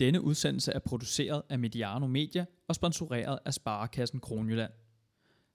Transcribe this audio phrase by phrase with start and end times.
[0.00, 4.72] Denne udsendelse er produceret af Mediano Media og sponsoreret af Sparekassen Kronjylland.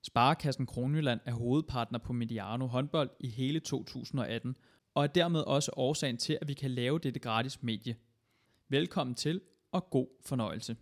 [0.02, 4.56] Sparekassen Kronjylland er hovedpartner på Mediano håndbold i hele 2018
[4.94, 7.96] og er dermed også årsagen til, at vi kan lave dette gratis medie.
[8.70, 10.76] Velkommen til og god fornøjelse.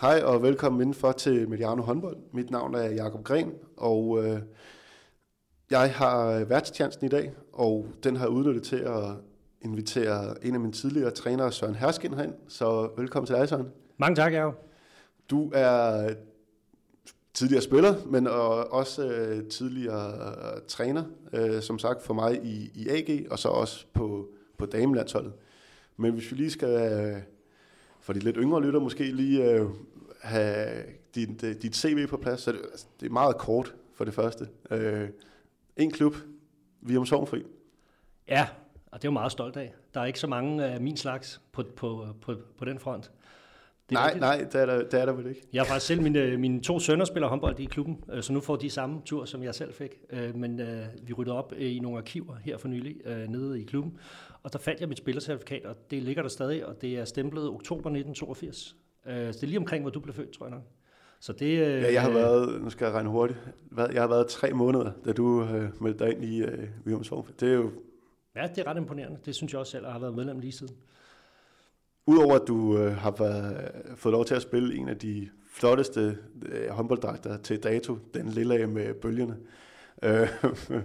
[0.00, 2.16] Hej og velkommen indenfor til Mediano håndbold.
[2.32, 4.40] Mit navn er Jakob Gren, og øh,
[5.70, 9.04] jeg har værtstjenesten i dag, og den har jeg udnyttet til at
[9.62, 12.34] invitere en af mine tidligere trænere, Søren Herskin, herind.
[12.48, 13.68] Så velkommen til dig, Søren.
[13.96, 14.54] Mange tak, Jacob.
[15.30, 16.08] Du er
[17.34, 18.26] tidligere spiller, men
[18.70, 23.48] også øh, tidligere øh, træner, øh, som sagt for mig i, i AG, og så
[23.48, 24.28] også på,
[24.58, 25.32] på damelandsholdet.
[25.96, 27.22] Men hvis vi lige skal
[28.06, 29.66] for de lidt yngre lytter måske lige øh,
[30.22, 30.82] have
[31.14, 32.40] dit, øh, dit CV på plads.
[32.40, 34.48] Så det, altså, det er meget kort for det første.
[34.70, 35.08] Øh,
[35.76, 36.16] en klub,
[36.80, 37.42] vi om Sovnfri.
[38.28, 38.48] Ja,
[38.86, 39.74] og det er jo meget stolt af.
[39.94, 43.10] Der er ikke så mange af min slags på, på, på, på den front.
[43.88, 44.20] Det nej, rigtigt.
[44.20, 45.42] nej, det er, der, det er der vel ikke.
[45.52, 48.40] Jeg har faktisk selv, mine, mine to sønner spiller håndbold i klubben, øh, så nu
[48.40, 49.90] får de samme tur, som jeg selv fik.
[50.10, 52.96] Øh, men øh, vi ryddede op i nogle arkiver her for nylig,
[53.28, 53.98] nede i klubben,
[54.46, 57.48] og der fandt jeg mit spillercertifikat, og det ligger der stadig, og det er stemplet
[57.48, 58.76] oktober 1982.
[59.04, 60.62] Så det er lige omkring, hvor du blev født, tror jeg nok.
[61.20, 63.38] Så det, ja, jeg har været, nu skal jeg regne hurtigt,
[63.76, 67.24] jeg har været tre måneder, da du øh, meldte dig ind i øh, Vilhelmsform.
[67.40, 67.70] Det er jo...
[68.36, 69.18] Ja, det er ret imponerende.
[69.24, 70.76] Det synes jeg også selv, og har været medlem lige siden.
[72.06, 76.18] Udover at du øh, har været, fået lov til at spille en af de flotteste
[76.46, 79.36] øh, håndbolddragter til dato, den lille med bølgerne,
[80.02, 80.28] øh,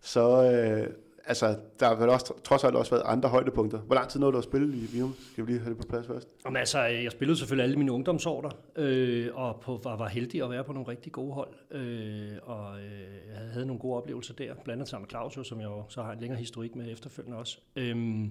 [0.00, 0.94] så øh,
[1.28, 3.78] altså, der har vel også, trods alt også været andre højdepunkter.
[3.78, 5.14] Hvor lang tid nåede du at spille i Virum?
[5.32, 6.28] Skal vi lige have det på plads først?
[6.44, 10.42] Jamen, altså, jeg spillede selvfølgelig alle mine ungdomsår der, øh, og på, var, var heldig
[10.42, 11.54] at være på nogle rigtig gode hold.
[11.70, 12.90] Øh, og øh,
[13.28, 16.12] jeg havde nogle gode oplevelser der, blandt andet sammen med Claus, som jeg så har
[16.12, 17.58] en længere historik med efterfølgende også.
[17.76, 18.26] Øh,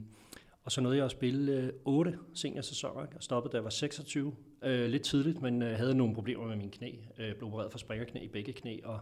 [0.63, 4.33] og så nåede jeg at spille øh, 8 seniorsæsoner, og stoppede, da jeg var 26.
[4.63, 6.91] Øh, lidt tidligt, men øh, havde nogle problemer med min knæ.
[7.19, 8.99] Øh, blev opereret for springerknæ i begge knæ, og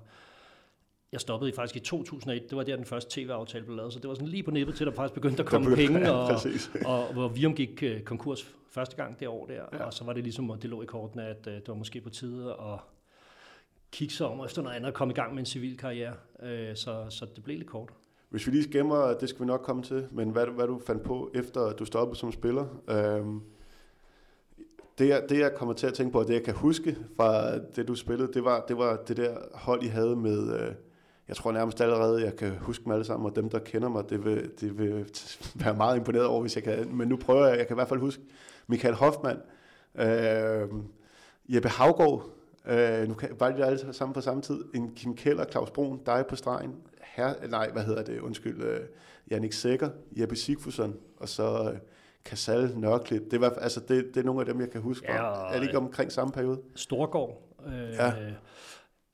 [1.16, 2.50] jeg stoppede faktisk i 2001.
[2.50, 4.76] Det var der, den første tv-aftale blev lavet, så det var sådan lige på nippet
[4.76, 6.38] til, at der faktisk begyndte at komme penge, og, og,
[6.86, 9.84] og hvor Virum gik øh, konkurs første gang det år der, ja.
[9.84, 12.02] og så var det ligesom, at det lå i kortene, at øh, det var måske
[12.02, 12.80] på tide at
[13.92, 16.14] kigge sig om efter noget andet og komme i gang med en civil karriere.
[16.44, 17.90] Øh, så, så det blev lidt kort.
[18.30, 21.04] Hvis vi lige gemmer, det skal vi nok komme til, men hvad, hvad du fandt
[21.04, 22.66] på, efter du stoppede som spiller.
[22.90, 23.42] Øhm,
[24.98, 27.58] det, jeg, det jeg kommer til at tænke på, og det jeg kan huske fra
[27.58, 30.76] det du spillede, det var det, var det der hold, I havde med, øh,
[31.28, 34.10] jeg tror nærmest allerede, jeg kan huske dem alle sammen, og dem, der kender mig,
[34.10, 35.06] det vil, det vil
[35.56, 36.96] være meget imponeret over, hvis jeg kan.
[36.96, 38.24] Men nu prøver jeg, jeg kan i hvert fald huske
[38.68, 39.40] Michael Hoffmann,
[39.96, 40.70] øh,
[41.50, 42.36] Jeppe Havgård,
[42.68, 44.64] Øh, nu kan, var de alle sammen på samme tid.
[44.74, 46.76] En Kim Keller, Claus Brun, dig på stregen.
[47.02, 48.20] Her, nej, hvad hedder det?
[48.20, 48.64] Undskyld.
[48.64, 48.80] Øh,
[49.32, 51.80] Jannik Sækker, Jeppe Sigfusson, og så øh,
[52.26, 53.32] Casal Nørklit.
[53.32, 55.12] Det, var, altså, det, det er nogle af dem, jeg kan huske.
[55.12, 56.62] Ja, og, er det ikke omkring samme periode?
[56.76, 57.42] Storgård.
[57.68, 58.14] Øh, ja.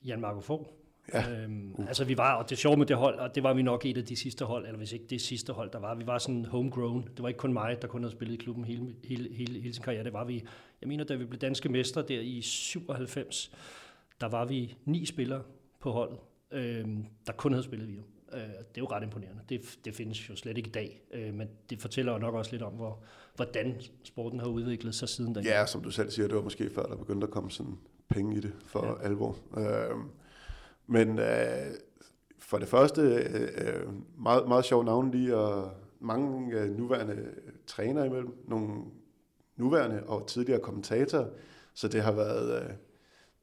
[0.04, 0.66] Jan Marco Fogh.
[1.14, 1.42] Ja.
[1.42, 1.88] Øhm, uh.
[1.88, 3.98] Altså vi var, og det sjove med det hold, og det var vi nok et
[3.98, 5.94] af de sidste hold, eller hvis ikke det sidste hold, der var.
[5.94, 7.02] Vi var sådan homegrown.
[7.02, 9.74] Det var ikke kun mig, der kun havde spillet i klubben hele, hele, hele, hele
[9.74, 10.04] sin karriere.
[10.04, 10.44] Det var vi,
[10.80, 13.52] jeg mener, da vi blev danske mestre der i 97,
[14.20, 15.42] der var vi ni spillere
[15.80, 16.18] på holdet,
[16.50, 18.04] øhm, der kun havde spillet Virum.
[18.32, 19.42] Øh, det er jo ret imponerende.
[19.48, 22.50] Det, det findes jo slet ikke i dag, øh, men det fortæller jo nok også
[22.50, 23.02] lidt om, hvor,
[23.36, 25.44] hvordan sporten har udviklet sig siden den.
[25.44, 28.36] Ja, som du selv siger, det var måske før, der begyndte at komme sådan penge
[28.36, 29.06] i det for ja.
[29.06, 29.36] alvor.
[29.58, 29.96] Øh,
[30.92, 31.74] men øh,
[32.38, 33.86] for det første, øh, øh
[34.18, 35.70] meget, meget sjov navn lige, og
[36.00, 37.28] mange øh, nuværende
[37.66, 38.84] trænere imellem, nogle
[39.56, 41.26] nuværende og tidligere kommentatorer,
[41.74, 42.70] så det har været, øh,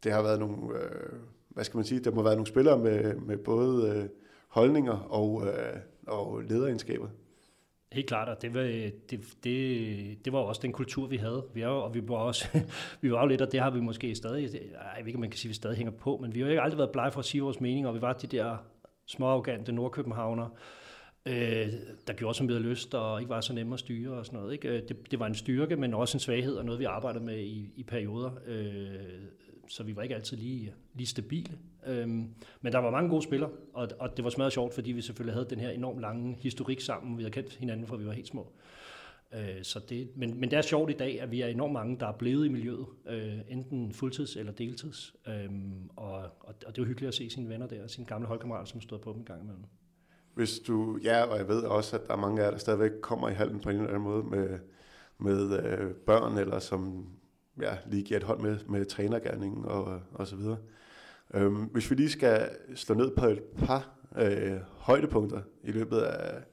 [0.04, 1.14] det har været nogle, øh,
[1.50, 4.06] hvad skal man sige, der må være nogle spillere med, med både øh,
[4.48, 7.08] holdninger og, øh, og lederegenskaber.
[7.92, 8.62] Helt klart, og det var,
[9.10, 11.46] det, det, det var også den kultur, vi havde.
[11.54, 12.48] Vi er, og vi var også
[13.02, 14.62] vi var jo lidt, og det har vi måske stadig, jeg
[15.00, 16.62] ved ikke, om man kan sige, at vi stadig hænger på, men vi har jo
[16.62, 18.58] aldrig været blege for at sige vores mening, og vi var de der
[19.06, 20.50] små arrogante nordkøbenhavner,
[21.26, 21.68] øh,
[22.08, 24.40] der gjorde som vi havde lyst, og ikke var så nemme at styre og sådan
[24.40, 24.54] noget.
[24.54, 24.68] Ikke?
[24.68, 27.40] Øh, det, det var en styrke, men også en svaghed, og noget, vi arbejdede med
[27.40, 28.32] i, i perioder.
[28.48, 28.90] Øh,
[29.70, 31.58] så vi var ikke altid lige, lige stabile.
[31.88, 32.28] Øhm,
[32.62, 35.34] men der var mange gode spillere, og, og det var smadret sjovt, fordi vi selvfølgelig
[35.34, 37.18] havde den her enormt lange historik sammen.
[37.18, 38.54] Vi havde kendt hinanden, fra vi var helt små.
[39.34, 42.00] Øh, så det, men, men det er sjovt i dag, at vi er enormt mange,
[42.00, 45.16] der er blevet i miljøet, øh, enten fuldtids eller deltids.
[45.28, 45.50] Øh,
[45.96, 48.82] og, og, og det var hyggeligt at se sine venner der, sine gamle holdkammerater, som
[48.82, 49.64] stod på dem en gang imellem.
[50.34, 52.92] Hvis du, ja, og jeg ved også, at der er mange af jer, der stadigvæk
[53.02, 54.60] kommer i halen på en eller anden måde med,
[55.18, 57.10] med øh, børn, eller som
[57.62, 60.58] ja, lige giver et hold med, med trænergærningen og, og så videre.
[61.34, 66.44] Øhm, hvis vi lige skal slå ned på et par øh, højdepunkter i løbet af,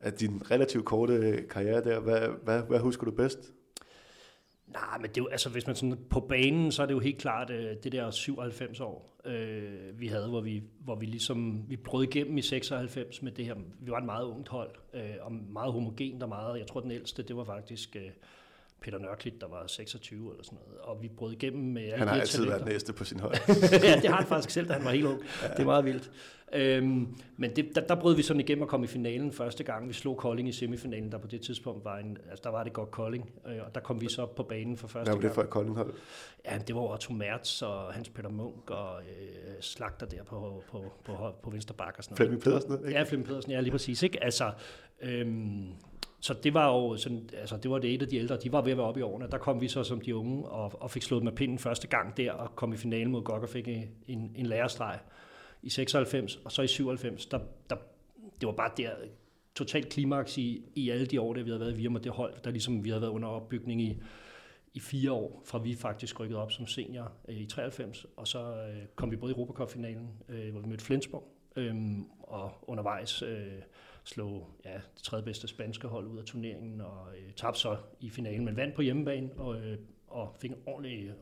[0.00, 3.52] af din relativt korte karriere der, hvad, hvad, hvad husker du bedst?
[4.66, 6.98] Nej, men det er jo, altså hvis man sådan på banen, så er det jo
[6.98, 11.64] helt klart øh, det der 97 år, øh, vi havde, hvor vi, hvor vi ligesom,
[11.68, 15.14] vi brød igennem i 96 med det her, vi var et meget ungt hold, øh,
[15.20, 18.10] og meget homogent og meget, jeg tror den ældste, det var faktisk øh,
[18.86, 22.14] Peter Nørklit, der var 26 eller sådan noget, og vi brød igennem med Han har
[22.14, 22.56] altid talenter.
[22.58, 23.34] været næste på sin hold.
[23.88, 25.20] ja, det har han faktisk selv, da han var helt ung.
[25.42, 25.48] Ja.
[25.48, 26.10] Det er meget vildt.
[26.52, 29.88] Øhm, men det, der, der brød vi sådan igennem at komme i finalen første gang.
[29.88, 32.72] Vi slog Kolding i semifinalen, der på det tidspunkt var en, altså der var det
[32.72, 35.20] godt Kolding, øh, og der kom vi så op på banen for første Hvad var
[35.20, 35.34] det gang.
[35.34, 35.94] for et Kolding hold?
[36.44, 40.84] Ja, det var Otto Mertz og Hans Peter Munk og øh, Slagter der på, på,
[41.04, 42.18] på, på, på venstre bakke og sådan noget.
[42.18, 42.98] Flemming Pedersen, ikke?
[42.98, 44.02] Ja, Flemming Pedersen, ja, lige præcis.
[44.02, 44.24] Ikke?
[44.24, 44.52] Altså,
[45.02, 45.64] øhm,
[46.20, 48.62] så det var jo sådan, altså det var det et af de ældre, de var
[48.62, 49.28] ved at være oppe i årene.
[49.30, 52.16] Der kom vi så som de unge og, og fik slået med pinden første gang
[52.16, 54.52] der og kom i finalen mod Gok og fik en, en, en
[55.62, 57.38] i 96, og så i 97, der,
[57.70, 57.76] der,
[58.40, 58.90] det var bare der
[59.54, 62.34] totalt klimaks i, i alle de år, der vi havde været i Virma, det hold,
[62.44, 64.02] der ligesom vi havde været under opbygning i,
[64.74, 68.38] i fire år, fra vi faktisk rykkede op som senior øh, i 93, og så
[68.38, 71.74] øh, kom vi både i Europacup-finalen, øh, hvor vi mødte Flensborg, øh,
[72.20, 73.46] og undervejs øh,
[74.06, 78.10] slog ja, det tredje bedste spanske hold ud af turneringen, og øh, tabte så i
[78.10, 81.12] finalen, men vandt på hjemmebane, og, øh, og fik en ordentlig,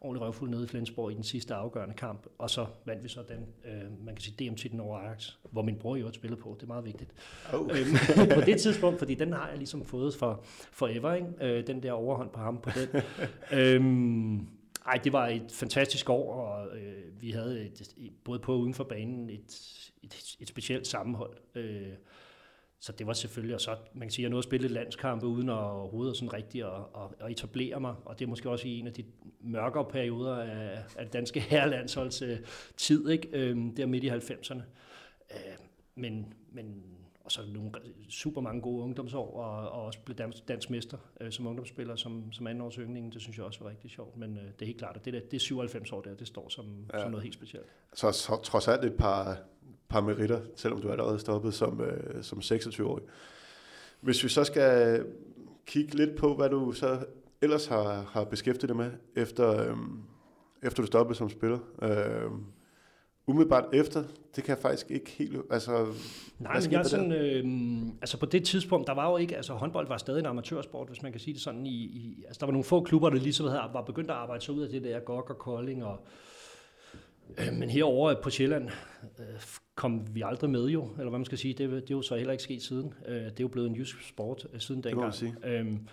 [0.00, 3.20] ordentlig røvfuld nede i Flensborg i den sidste afgørende kamp, og så vandt vi så
[3.28, 6.56] den, øh, man kan sige DM-titlen over Ajax, hvor min bror i øvrigt spillede på,
[6.56, 7.10] det er meget vigtigt.
[7.52, 7.60] Oh.
[7.60, 10.40] Øhm, på det tidspunkt, fordi den har jeg ligesom fået for
[10.72, 11.28] forever, ikke?
[11.40, 13.02] Øh, den der overhånd på ham på den.
[13.58, 17.94] øhm, ej, det var et fantastisk år, og øh, vi havde et,
[18.24, 21.36] både på og uden for banen et, et, et specielt sammenhold.
[21.54, 21.92] Øh,
[22.82, 24.70] så det var selvfølgelig, og så man kan sige, at jeg nåede at spille et
[24.70, 28.50] landskampe uden at overhovedet sådan rigtigt at, at, at etablere mig, og det er måske
[28.50, 29.04] også i en af de
[29.40, 32.38] mørkere perioder af, af det danske herrelandsholds øh,
[32.76, 33.28] tid, ikke?
[33.32, 34.62] Øh, der midt i 90'erne.
[35.34, 35.56] Øh,
[35.94, 36.82] men, men
[37.38, 37.70] og så nogle
[38.08, 42.32] super mange gode ungdomsår, og, og også blev dansk, dansk mester øh, som ungdomsspiller, som,
[42.32, 43.12] som anden års yndling.
[43.12, 45.12] Det synes jeg også var rigtig sjovt, men øh, det er helt klart, at det,
[45.12, 47.00] der, det er 97 år der, det står som, Ja.
[47.02, 47.66] som noget helt specielt.
[47.94, 49.38] Så, så trods alt et par,
[49.88, 53.04] par meritter, selvom du allerede er stoppet som, øh, som 26-årig.
[54.00, 55.04] Hvis vi så skal
[55.66, 57.06] kigge lidt på, hvad du så
[57.42, 60.02] ellers har, har beskæftiget dig med, efter, øhm,
[60.62, 61.58] efter du stoppede som spiller.
[61.82, 62.44] Øhm,
[63.30, 64.04] umiddelbart efter,
[64.36, 65.36] det kan jeg faktisk ikke helt...
[65.50, 65.86] Altså,
[66.38, 67.44] Nej, men jeg er sådan, øh,
[68.00, 71.02] altså på det tidspunkt, der var jo ikke, altså håndbold var stadig en amatørsport, hvis
[71.02, 71.66] man kan sige det sådan.
[71.66, 74.44] I, i, altså der var nogle få klubber, der ligesom havde, var begyndt at arbejde
[74.44, 76.06] sig ud af det der GOG og Kolding, og,
[77.38, 78.68] øh, men herovre på Sjælland
[79.18, 79.24] øh,
[79.74, 82.16] kom vi aldrig med jo, eller hvad man skal sige, det, det er jo så
[82.16, 82.94] heller ikke sket siden.
[83.08, 85.34] Øh, det er jo blevet en jysk sport øh, siden Det må man dengang.
[85.42, 85.58] sige.
[85.58, 85.88] Øhm,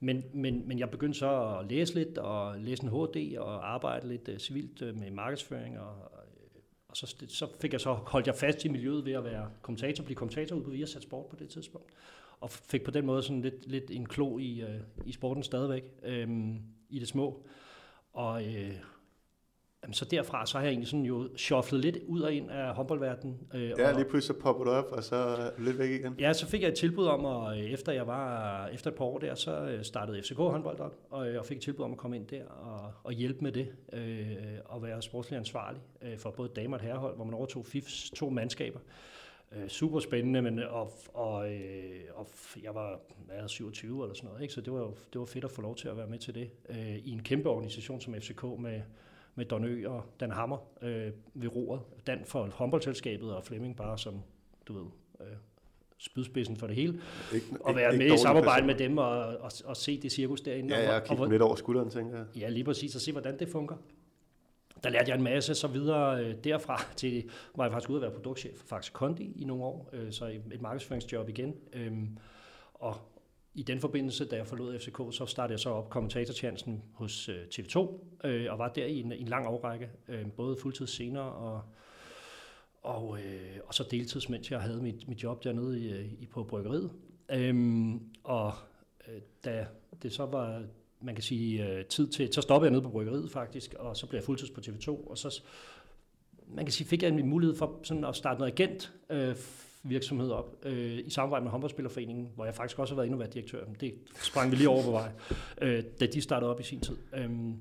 [0.00, 4.08] men, men, men jeg begyndte så at læse lidt, og læse en HD, og arbejde
[4.08, 6.12] lidt uh, civilt uh, med markedsføring, og,
[6.92, 10.04] og så, så fik jeg så holdt jeg fast i miljøet ved at være kommentator,
[10.04, 11.90] blive kommentator ude på Viasat Sport på det tidspunkt.
[12.40, 15.84] Og fik på den måde sådan lidt, lidt en klo i, øh, i sporten stadigvæk,
[16.02, 16.28] øh,
[16.90, 17.46] i det små.
[18.12, 18.74] Og øh,
[19.82, 22.74] jamen, så derfra, så har jeg egentlig sådan jo shufflet lidt ud og ind af
[22.74, 23.38] håndboldverdenen.
[23.54, 26.14] Øh, ja, og, lige pludselig så popper du op, og så lidt væk igen.
[26.18, 29.18] Ja, så fik jeg et tilbud om, og efter jeg var efter et par år
[29.18, 32.16] der, så øh, startede FCK håndbold op, og jeg fik et tilbud om at komme
[32.16, 36.48] ind der og, og hjælpe med det, øh, og være sportslig ansvarlig øh, for både
[36.56, 38.78] damer og herrehold, hvor man overtog FIFs to mandskaber.
[39.56, 42.26] Øh, super spændende, men og, og, øh, og
[42.62, 44.54] jeg var hvad, er jeg, 27 eller sådan noget, ikke?
[44.54, 46.34] så det var, jo- det var fedt at få lov til at være med til
[46.34, 48.80] det øh, i en kæmpe organisation som FCK med
[49.34, 51.80] med Don Ø og Dan Hammer øh, ved roret.
[52.06, 54.22] Dan for håndboldselskabet og Flemming bare som,
[54.68, 54.86] du ved,
[55.20, 55.36] øh,
[55.98, 57.00] spydspidsen for det hele.
[57.34, 60.40] Ikke, Og være med i dårlige samarbejde med dem og, og, og se det cirkus
[60.40, 60.74] derinde.
[60.74, 62.26] Ja, og, ja, og, kigge lidt over skulderen, tænker jeg.
[62.36, 63.78] Ja, lige præcis, og se, hvordan det fungerer.
[64.82, 68.02] Der lærte jeg en masse, så videre øh, derfra til, var jeg faktisk ude at
[68.02, 71.54] være produktchef for Faxe Kondi i nogle år, øh, så et markedsføringsjob igen.
[71.72, 72.18] Øhm,
[72.74, 72.96] og
[73.54, 77.44] i den forbindelse, da jeg forlod FCK, så startede jeg så op kommentatortjenesten hos øh,
[77.54, 77.88] TV2,
[78.24, 81.62] øh, og var der i en, i en lang årrække, øh, både fuldtid senere og,
[82.82, 86.26] og, øh, og så deltids, mens jeg havde mit, mit job dernede i, øh, i,
[86.26, 86.90] på bryggeriet.
[87.30, 88.52] Øhm, og
[89.08, 89.66] øh, da
[90.02, 90.62] det så var,
[91.00, 94.06] man kan sige, øh, tid til, så stoppede jeg nede på bryggeriet faktisk, og så
[94.06, 95.42] blev jeg fuldtids på TV2, og så
[96.46, 99.36] man kan sige, fik jeg en mulighed for sådan at starte noget agent øh,
[99.82, 103.18] virksomhed op øh, i samarbejde med håndboldspillerforeningen, hvor jeg faktisk også har været inde og
[103.18, 103.64] været direktør.
[103.80, 105.10] Det sprang vi lige over på vej,
[105.62, 106.96] øh, da de startede op i sin tid.
[107.14, 107.56] Øhm,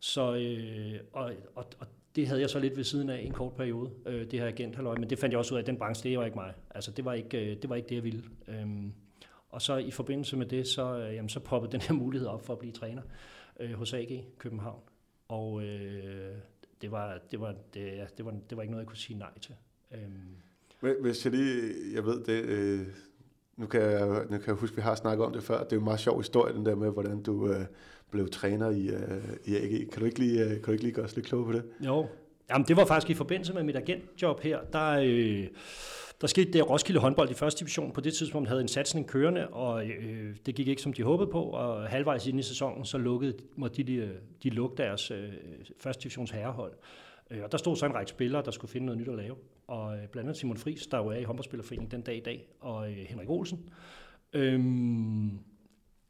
[0.00, 1.86] så, øh, og, og, og
[2.16, 4.94] det havde jeg så lidt ved siden af en kort periode, øh, det her agenthalløj,
[4.94, 6.54] men det fandt jeg også ud af, at den branche, det var ikke mig.
[6.70, 8.22] Altså, det var ikke, øh, det, var ikke det, jeg ville.
[8.48, 8.92] Øhm,
[9.48, 12.46] og så i forbindelse med det, så, øh, jamen, så poppede den her mulighed op
[12.46, 13.02] for at blive træner.
[13.60, 14.82] øh, hos AG København.
[15.28, 16.34] Og øh,
[16.82, 19.18] det, var, det, var, det, ja, det, var, det var ikke noget, jeg kunne sige
[19.18, 19.54] nej til.
[19.90, 20.36] Øhm,
[20.82, 22.80] men Hvis jeg lige, jeg ved det, øh,
[23.56, 25.72] nu, kan jeg, nu kan jeg huske, at vi har snakket om det før, det
[25.72, 27.64] er jo en meget sjov historie, den der med, hvordan du øh,
[28.10, 29.90] blev træner i, øh, i AG.
[29.90, 31.64] Kan du ikke lige, øh, kan du ikke lige gøre os lidt klog på det?
[31.80, 32.06] Jo,
[32.50, 35.00] Jamen, det var faktisk i forbindelse med mit agentjob her, der...
[35.04, 35.46] Øh,
[36.20, 39.48] der skete det, Roskilde håndbold i første division på det tidspunkt havde en satsning kørende,
[39.48, 42.98] og øh, det gik ikke som de håbede på, og halvvejs ind i sæsonen, så
[42.98, 44.10] lukkede, måtte de, øh,
[44.42, 45.28] de lukke deres øh,
[45.78, 46.72] første divisions herrehold.
[47.30, 49.36] Øh, og der stod så en række spillere, der skulle finde noget nyt at lave.
[49.66, 52.48] Og øh, blandt andet Simon Friis, der jo er i håndboldspillerforeningen den dag i dag,
[52.60, 53.68] og øh, Henrik Olsen,
[54.32, 55.38] øhm,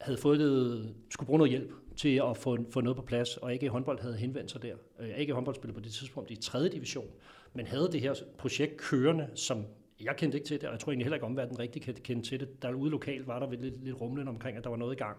[0.00, 3.52] havde fået det, skulle bruge noget hjælp til at få, få noget på plads, og
[3.52, 4.74] ikke håndbold havde henvendt sig der.
[5.00, 6.68] Øh, ikke håndbold spillede på det tidspunkt i 3.
[6.68, 7.06] division,
[7.52, 9.64] men havde det her projekt kørende, som
[10.00, 12.40] jeg kendte ikke til det, og jeg tror egentlig heller ikke omverdenen rigtig kendte til
[12.40, 12.62] det.
[12.62, 15.16] Der ude lokalt var der lidt, lidt rumlen omkring, at der var noget i gang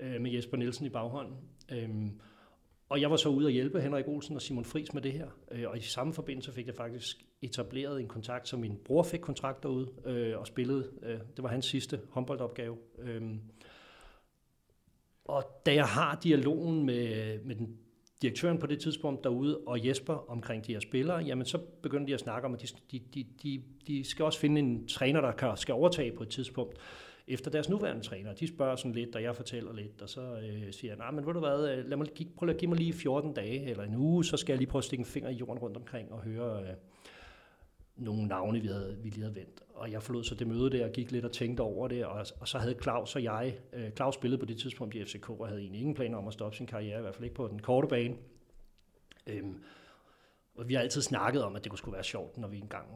[0.00, 1.34] øh, med Jesper Nielsen i baghånden.
[1.72, 1.88] Øh,
[2.88, 5.26] og jeg var så ude og hjælpe Henrik Olsen og Simon Fris med det her.
[5.50, 9.20] Øh, og i samme forbindelse fik jeg faktisk etableret en kontakt, så min bror fik
[9.20, 10.90] kontrakt derude øh, og spillede.
[11.02, 12.76] Øh, det var hans sidste håndboldopgave.
[12.98, 13.22] Øh,
[15.24, 17.78] og da jeg har dialogen med, med den
[18.22, 22.14] direktøren på det tidspunkt derude og Jesper omkring de her spillere, jamen så begynder de
[22.14, 25.56] at snakke om, at de, de, de, de skal også finde en træner, der kan,
[25.56, 26.78] skal overtage på et tidspunkt
[27.28, 28.34] efter deres nuværende træner.
[28.34, 31.26] De spørger sådan lidt, og jeg fortæller lidt, og så øh, siger jeg, nej, men
[31.26, 32.06] ved du hvad, øh, lad mig,
[32.36, 34.80] prøv at give mig lige 14 dage eller en uge, så skal jeg lige prøve
[34.80, 36.74] at stikke en finger i jorden rundt omkring og høre øh,
[37.96, 39.62] nogle navne, vi, havde, vi lige havde vendt.
[39.74, 42.26] Og jeg forlod så det møde der og gik lidt og tænkte over det, og,
[42.40, 45.48] og så havde Claus og jeg, øh, Claus spillede på det tidspunkt i FCK og
[45.48, 47.58] havde egentlig ingen planer om at stoppe sin karriere, i hvert fald ikke på den
[47.58, 48.14] korte bane.
[49.26, 49.62] Øhm,
[50.58, 52.86] og vi har altid snakket om, at det kunne skulle være sjovt, når vi engang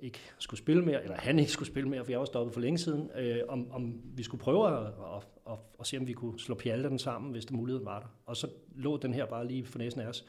[0.00, 2.60] ikke skulle spille mere, eller han ikke skulle spille mere, for jeg var stoppet for
[2.60, 6.12] længe siden, øh, om, om vi skulle prøve at, at, at, at se, om vi
[6.12, 8.06] kunne slå pjalterne sammen, hvis det muligheden var der.
[8.26, 10.24] Og så lå den her bare lige for næsen af os.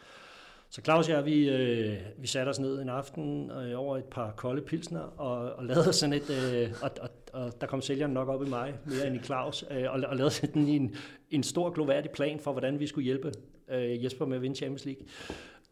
[0.69, 4.05] Så Claus og jeg, vi, øh, vi satte os ned en aften øh, over et
[4.05, 8.13] par kolde pilsner og, og lavede sådan et, øh, og, og, og der kom sælgeren
[8.13, 10.95] nok op i mig, mere end i Claus, øh, og, og lavede sådan en,
[11.31, 13.31] en stor gloværdig plan for, hvordan vi skulle hjælpe
[13.69, 15.05] øh, Jesper med at vinde Champions League.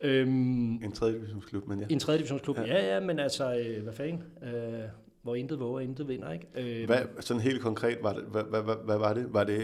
[0.03, 1.85] Øhm, en tredje divisionsklub, men ja.
[1.89, 2.63] En tredje divisionsklub, ja.
[2.63, 4.23] ja, ja, men altså, øh, hvad fanden?
[4.43, 4.79] Øh,
[5.23, 6.81] hvor intet våger, intet vinder, ikke?
[6.81, 9.33] Øh, hvad, sådan helt konkret, var det, hvad, hvad, hvad, hvad var det?
[9.33, 9.59] Var det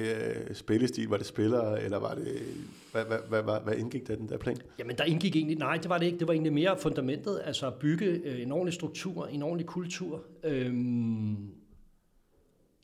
[0.50, 2.42] uh, spillestil, var det spillere, eller var det,
[2.92, 4.58] hvad, hvad, hvad, hvad, hvad indgik der den der plan?
[4.80, 7.68] Jamen, der indgik egentlig, nej, det var det ikke, det var egentlig mere fundamentet, altså
[7.68, 10.24] at bygge øh, en ordentlig struktur, en ordentlig kultur.
[10.44, 11.38] Øhm,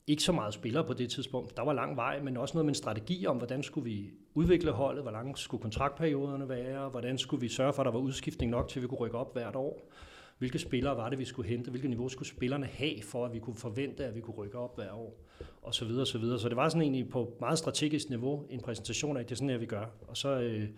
[0.08, 1.58] ikke så meget spillere på det tidspunkt.
[1.58, 4.72] Der var lang vej, men også noget med en strategi om, hvordan skulle vi udvikle
[4.72, 8.52] holdet, hvor lang skulle kontraktperioderne være, hvordan skulle vi sørge for, at der var udskiftning
[8.52, 9.92] nok til, at vi kunne rykke op hvert år.
[10.38, 11.70] Hvilke spillere var det, vi skulle hente?
[11.70, 14.76] Hvilket niveau skulle spillerne have, for at vi kunne forvente, at vi kunne rykke op
[14.76, 15.20] hver år?
[15.62, 16.40] Og så videre, og så videre.
[16.40, 19.38] Så det var sådan egentlig på meget strategisk niveau en præsentation af, at det er
[19.38, 19.86] sådan her, vi gør.
[20.08, 20.70] Og så, øh,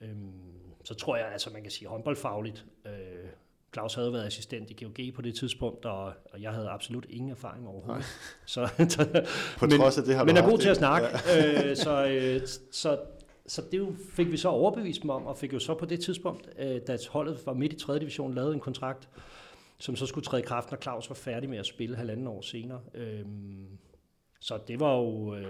[0.00, 0.16] øh,
[0.84, 2.92] så tror jeg, altså man kan sige håndboldfagligt, øh,
[3.72, 7.30] Claus havde været assistent i GOG på det tidspunkt, og, og jeg havde absolut ingen
[7.30, 8.04] erfaring overhovedet.
[8.46, 8.68] Så,
[9.58, 11.08] på men, trods af det har Men er god til at snakke.
[11.26, 11.70] Ja.
[11.70, 12.40] øh, så, øh,
[12.72, 12.98] så,
[13.46, 16.48] så det fik vi så overbevist dem om, og fik jo så på det tidspunkt,
[16.58, 17.98] øh, da holdet var midt i 3.
[17.98, 19.08] division, lavet en kontrakt,
[19.78, 22.40] som så skulle træde i kraft, når Claus var færdig med at spille halvanden år
[22.40, 22.80] senere.
[22.94, 23.24] Øh,
[24.40, 25.44] så det var jo, øh,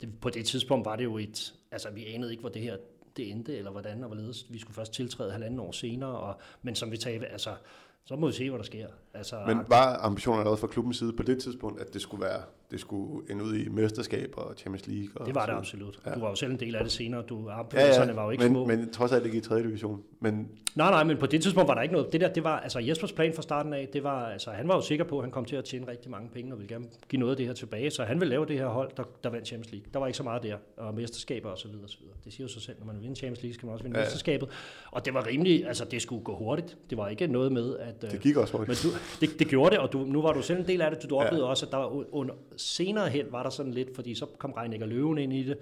[0.00, 2.76] det, på det tidspunkt var det jo et, altså vi anede ikke, hvor det her
[3.16, 4.52] det endte, eller hvordan og hvorledes.
[4.52, 7.56] Vi skulle først tiltræde halvanden år senere, og, men som vi tager, altså,
[8.04, 8.88] så må vi se, hvad der sker.
[9.14, 12.42] Altså, men var ambitionen allerede fra klubbens side på det tidspunkt, at det skulle være
[12.72, 15.08] det skulle ende ud i mesterskab og Champions League?
[15.14, 15.98] Og det var det absolut.
[16.06, 16.14] Ja.
[16.14, 17.22] Du var jo selv en del af det senere.
[17.22, 18.66] Du, ja, ja, var jo ikke men, små.
[18.66, 19.58] Men trods alt ikke i 3.
[19.62, 20.02] division.
[20.20, 20.48] Men...
[20.74, 22.12] Nej, nej, men på det tidspunkt var der ikke noget.
[22.12, 24.74] Det der, det var, altså Jespers plan fra starten af, det var, altså han var
[24.74, 26.84] jo sikker på, at han kom til at tjene rigtig mange penge og ville gerne
[27.08, 27.90] give noget af det her tilbage.
[27.90, 29.86] Så han ville lave det her hold, der, der vandt Champions League.
[29.92, 32.14] Der var ikke så meget der, og mesterskaber og så videre, og så videre.
[32.24, 34.04] Det siger jo sig selv, når man vinder Champions League, skal man også vinde ja.
[34.04, 34.48] mesterskabet.
[34.90, 36.76] Og det var rimelig, altså det skulle gå hurtigt.
[36.90, 38.02] Det var ikke noget med, at...
[38.02, 38.84] Det gik også hurtigt.
[38.84, 40.90] Men du, det, det, gjorde det, og du, nu var du selv en del af
[40.90, 41.10] det.
[41.10, 41.50] Du oplevede ja.
[41.50, 44.86] også, at der var under, senere hen var der sådan lidt, fordi så kom Reinecker
[44.86, 45.58] Løven ind i det,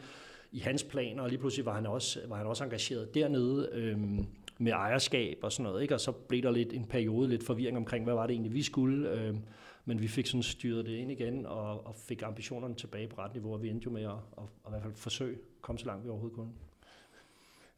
[0.52, 4.26] i hans planer, og lige pludselig var han også, var han også engageret dernede øhm,
[4.58, 5.94] med ejerskab og sådan noget, ikke?
[5.94, 8.62] og så blev der lidt en periode, lidt forvirring omkring, hvad var det egentlig, vi
[8.62, 9.42] skulle, øhm,
[9.84, 13.34] men vi fik sådan styret det ind igen, og, og fik ambitionerne tilbage på ret
[13.34, 15.78] niveau, og vi endte jo med at, at, at, i hvert fald forsøge at komme
[15.78, 16.50] så langt, vi overhovedet kunne.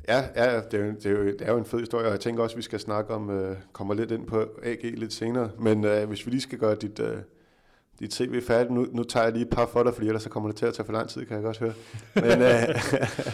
[0.09, 2.13] Ja, ja det, er jo, det, er jo, det er jo en fed historie, og
[2.13, 5.13] jeg tænker også, at vi skal snakke om, øh, kommer lidt ind på AG lidt
[5.13, 7.17] senere, men øh, hvis vi lige skal gøre dit, øh,
[8.03, 8.71] dit CV færdigt.
[8.71, 10.67] Nu, nu tager jeg lige et par for dig, fordi ellers så kommer det til
[10.67, 11.73] at tage for lang tid, kan jeg godt høre.
[12.15, 12.83] Men øh,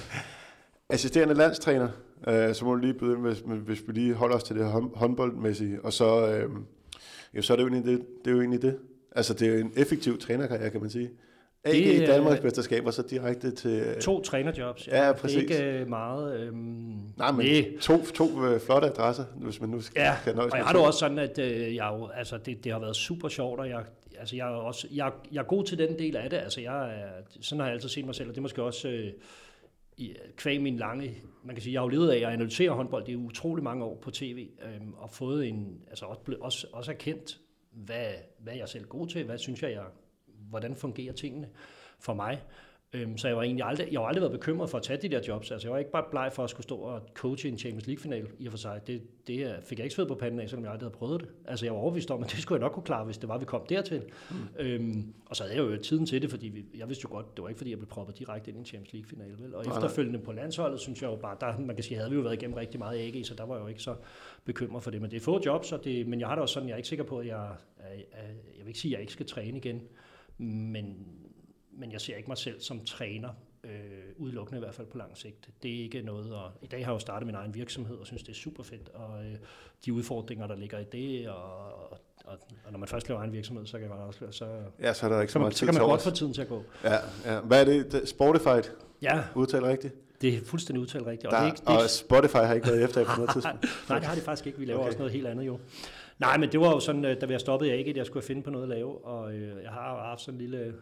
[0.95, 1.89] assisterende landstræner,
[2.29, 4.67] øh, så må du lige byde ind, hvis, hvis vi lige holder os til det
[4.95, 5.85] håndboldmæssige.
[5.85, 6.51] Og så, øh,
[7.35, 8.07] jo, så er det jo egentlig det.
[8.25, 8.79] det, er jo egentlig det.
[9.17, 11.11] Altså, det er jo en effektiv trænerkarriere, kan man sige.
[11.67, 13.71] Det, Danmarks mesterskab, og så direkte til...
[13.71, 15.07] Øh, to trænerjobs, ja.
[15.07, 15.49] ja præcis.
[15.49, 16.41] Det er ikke meget...
[16.41, 16.57] Øhm,
[17.17, 17.65] Nej, men nej.
[17.81, 20.73] to, to øh, flotte adresser, hvis man nu skal, ja, kan nøjes og jeg har
[20.73, 23.69] det også sådan, at øh, jeg jo, altså, det, det har været super sjovt, og
[23.69, 23.85] jeg,
[24.19, 26.37] altså, jeg, er også, jeg, jeg er god til den del af det.
[26.37, 27.09] Altså, jeg er,
[27.41, 28.89] sådan har jeg altid set mig selv, og det er måske også...
[28.89, 29.13] Øh,
[29.99, 33.09] i, kvæg min lange, man kan sige, jeg har jo levet af at analysere håndbold
[33.09, 37.41] i utrolig mange år på tv, øhm, og fået en, altså også, også, også erkendt,
[37.71, 38.07] hvad,
[38.39, 39.83] hvad jeg selv er god til, hvad synes jeg, jeg,
[40.51, 41.49] hvordan fungerer tingene
[42.01, 42.43] for mig.
[42.93, 45.09] Øhm, så jeg var egentlig aldrig, jeg har aldrig været bekymret for at tage de
[45.09, 45.51] der jobs.
[45.51, 48.27] Altså jeg var ikke bare bleg for at skulle stå og coache en Champions League-final
[48.39, 48.81] i og for sig.
[48.87, 51.29] Det, det fik jeg ikke sved på panden af, selvom jeg aldrig havde prøvet det.
[51.47, 53.39] Altså jeg var overbevist om, at det skulle jeg nok kunne klare, hvis det var,
[53.39, 54.03] vi kom dertil.
[54.31, 54.37] Mm.
[54.59, 57.37] Øhm, og så havde jeg jo tiden til det, fordi vi, jeg vidste jo godt,
[57.37, 59.43] det var ikke fordi, jeg blev proppet direkte ind i en Champions League-final.
[59.43, 59.55] Vel?
[59.55, 62.23] Og efterfølgende på landsholdet, synes jeg jo bare, der, man kan sige, havde vi jo
[62.23, 63.95] været igennem rigtig meget AG, så der var jeg jo ikke så
[64.45, 65.03] bekymret for det.
[65.03, 66.79] Men det er få jobs, og det, men jeg har det også sådan, jeg er
[66.79, 68.05] ikke sikker på, at jeg, jeg,
[68.57, 69.83] jeg vil ikke sige, at jeg ikke skal træne igen.
[70.39, 71.07] Men
[71.79, 73.29] men jeg ser ikke mig selv som træner,
[73.65, 73.71] øh,
[74.17, 75.49] udelukkende i hvert fald på lang sigt.
[75.63, 78.07] Det er ikke noget, og i dag har jeg jo startet min egen virksomhed, og
[78.07, 79.35] synes, det er super fedt, og øh,
[79.85, 81.91] de udfordringer, der ligger i det, og,
[82.25, 84.47] og, og, når man først laver egen virksomhed, så kan man også så,
[84.81, 86.43] ja, så, er der ikke så, så, meget så kan man godt få tiden til
[86.43, 86.65] at gå.
[86.85, 87.41] Ja, ja.
[87.41, 88.09] Hvad er det?
[88.09, 88.63] Sportified?
[89.03, 89.23] Ja.
[89.35, 89.95] Udtaler rigtigt?
[90.21, 91.27] Det er fuldstændig udtalt rigtigt.
[91.27, 91.83] Og, der, det er ikke, det...
[91.85, 93.67] og Spotify har ikke været efter på noget tidspunkt?
[93.89, 94.59] Nej, det har de faktisk ikke.
[94.59, 94.87] Vi laver okay.
[94.87, 95.59] også noget helt andet jo.
[96.19, 98.07] Nej, men det var jo sådan, øh, da vi har stoppet, jeg ikke, at jeg
[98.07, 100.75] skulle finde på noget at lave, og øh, jeg har haft sådan en lille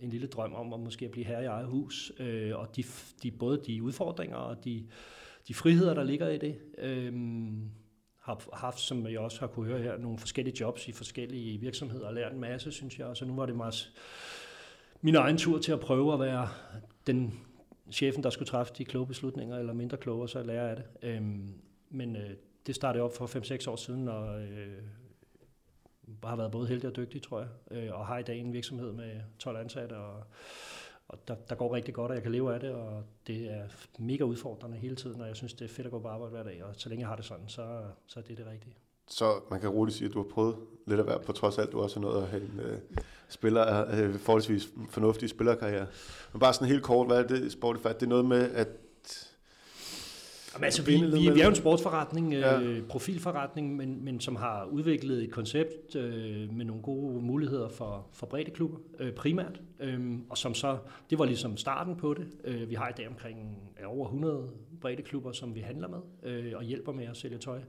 [0.00, 2.84] en lille drøm om at måske blive herre i eget hus, øh, og de,
[3.22, 4.86] de, både de udfordringer og de,
[5.48, 7.12] de friheder, der ligger i det, øh,
[8.20, 12.06] har haft, som jeg også har kunne høre her, nogle forskellige jobs i forskellige virksomheder
[12.06, 13.16] og lært en masse, synes jeg.
[13.16, 13.92] Så nu var det meget
[15.00, 16.48] min egen tur til at prøve at være
[17.06, 17.40] den
[17.92, 20.84] chefen, der skulle træffe de kloge beslutninger, eller mindre kloge, så lære af det.
[21.02, 21.22] Øh,
[21.90, 22.30] men øh,
[22.66, 24.82] det startede op for 5-6 år siden, og øh,
[26.24, 28.92] har været både heldig og dygtig, tror jeg, øh, og har i dag en virksomhed
[28.92, 30.24] med 12 ansatte, og,
[31.08, 33.64] og der, der går rigtig godt, og jeg kan leve af det, og det er
[33.98, 36.42] mega udfordrende hele tiden, og jeg synes, det er fedt at gå på arbejde hver
[36.42, 38.76] dag, og så længe jeg har det sådan, så, så er det det rigtige.
[39.08, 41.62] Så man kan roligt sige, at du har prøvet lidt at være, på trods af
[41.62, 42.78] alt, du også har nået at have en øh,
[43.28, 45.86] spiller, øh, forholdsvis fornuftig spillerkarriere.
[46.32, 47.88] Men bare sådan helt kort, hvad er det, Sportify?
[47.88, 48.68] Det er noget med, at
[50.54, 52.60] Jamen, altså, vi, vi, vi er jo en sportsforretning, ja.
[52.60, 58.06] øh, profilforretning, men, men som har udviklet et koncept øh, med nogle gode muligheder for,
[58.12, 60.78] for breddeklubber øh, primært, øh, og som så,
[61.10, 62.26] det var ligesom starten på det.
[62.44, 66.62] Øh, vi har i dag omkring over 100 breddeklubber, som vi handler med øh, og
[66.62, 67.60] hjælper med at sælge tøj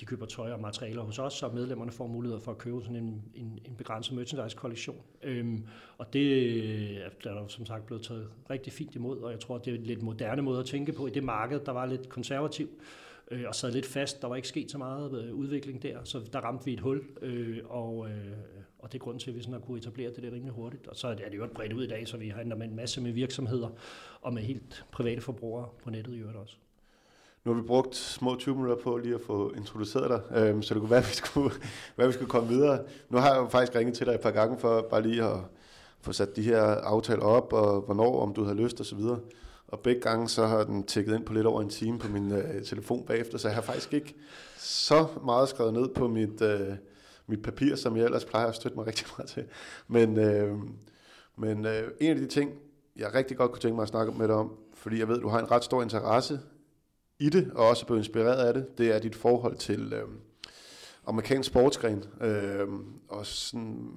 [0.00, 2.96] de køber tøj og materialer hos os, så medlemmerne får mulighed for at købe sådan
[2.96, 4.96] en, en, en begrænset merchandise-kollektion.
[5.22, 5.66] Øhm,
[5.98, 9.58] og det øh, er der som sagt blevet taget rigtig fint imod, og jeg tror,
[9.58, 12.08] det er en lidt moderne måde at tænke på i det marked, der var lidt
[12.08, 12.68] konservativ
[13.30, 14.22] øh, og sad lidt fast.
[14.22, 17.02] Der var ikke sket så meget øh, udvikling der, så der ramte vi et hul,
[17.22, 18.36] øh, og, øh,
[18.78, 20.86] og det er grunden til, at vi sådan har kunne etablere det der rimelig hurtigt.
[20.86, 23.00] Og så er det jo bredt ud i dag, så vi handler med en masse
[23.00, 23.68] med virksomheder
[24.20, 26.56] og med helt private forbrugere på nettet i øvrigt også.
[27.48, 30.74] Nu har vi brugt små 20 minutter på lige at få introduceret dig, øhm, så
[30.74, 31.54] det kunne være, at vi skulle,
[31.96, 32.78] være, at vi skulle komme videre.
[33.10, 35.36] Nu har jeg jo faktisk ringet til dig et par gange for bare lige at
[36.00, 38.98] få sat de her aftaler op, og hvornår, om du har lyst osv.
[38.98, 39.20] Og,
[39.68, 42.32] og begge gange så har den tækket ind på lidt over en time på min
[42.32, 44.14] øh, telefon bagefter, så jeg har faktisk ikke
[44.58, 46.70] så meget skrevet ned på mit, øh,
[47.26, 49.44] mit papir, som jeg ellers plejer at støtte mig rigtig meget til.
[49.88, 50.56] Men, øh,
[51.36, 52.52] men øh, en af de ting,
[52.96, 55.28] jeg rigtig godt kunne tænke mig at snakke med dig om, fordi jeg ved, du
[55.28, 56.40] har en ret stor interesse
[57.18, 60.08] i det, og også blevet inspireret af det, det er dit forhold til øh,
[61.06, 62.68] amerikansk sportsgren, øh,
[63.08, 63.90] og sådan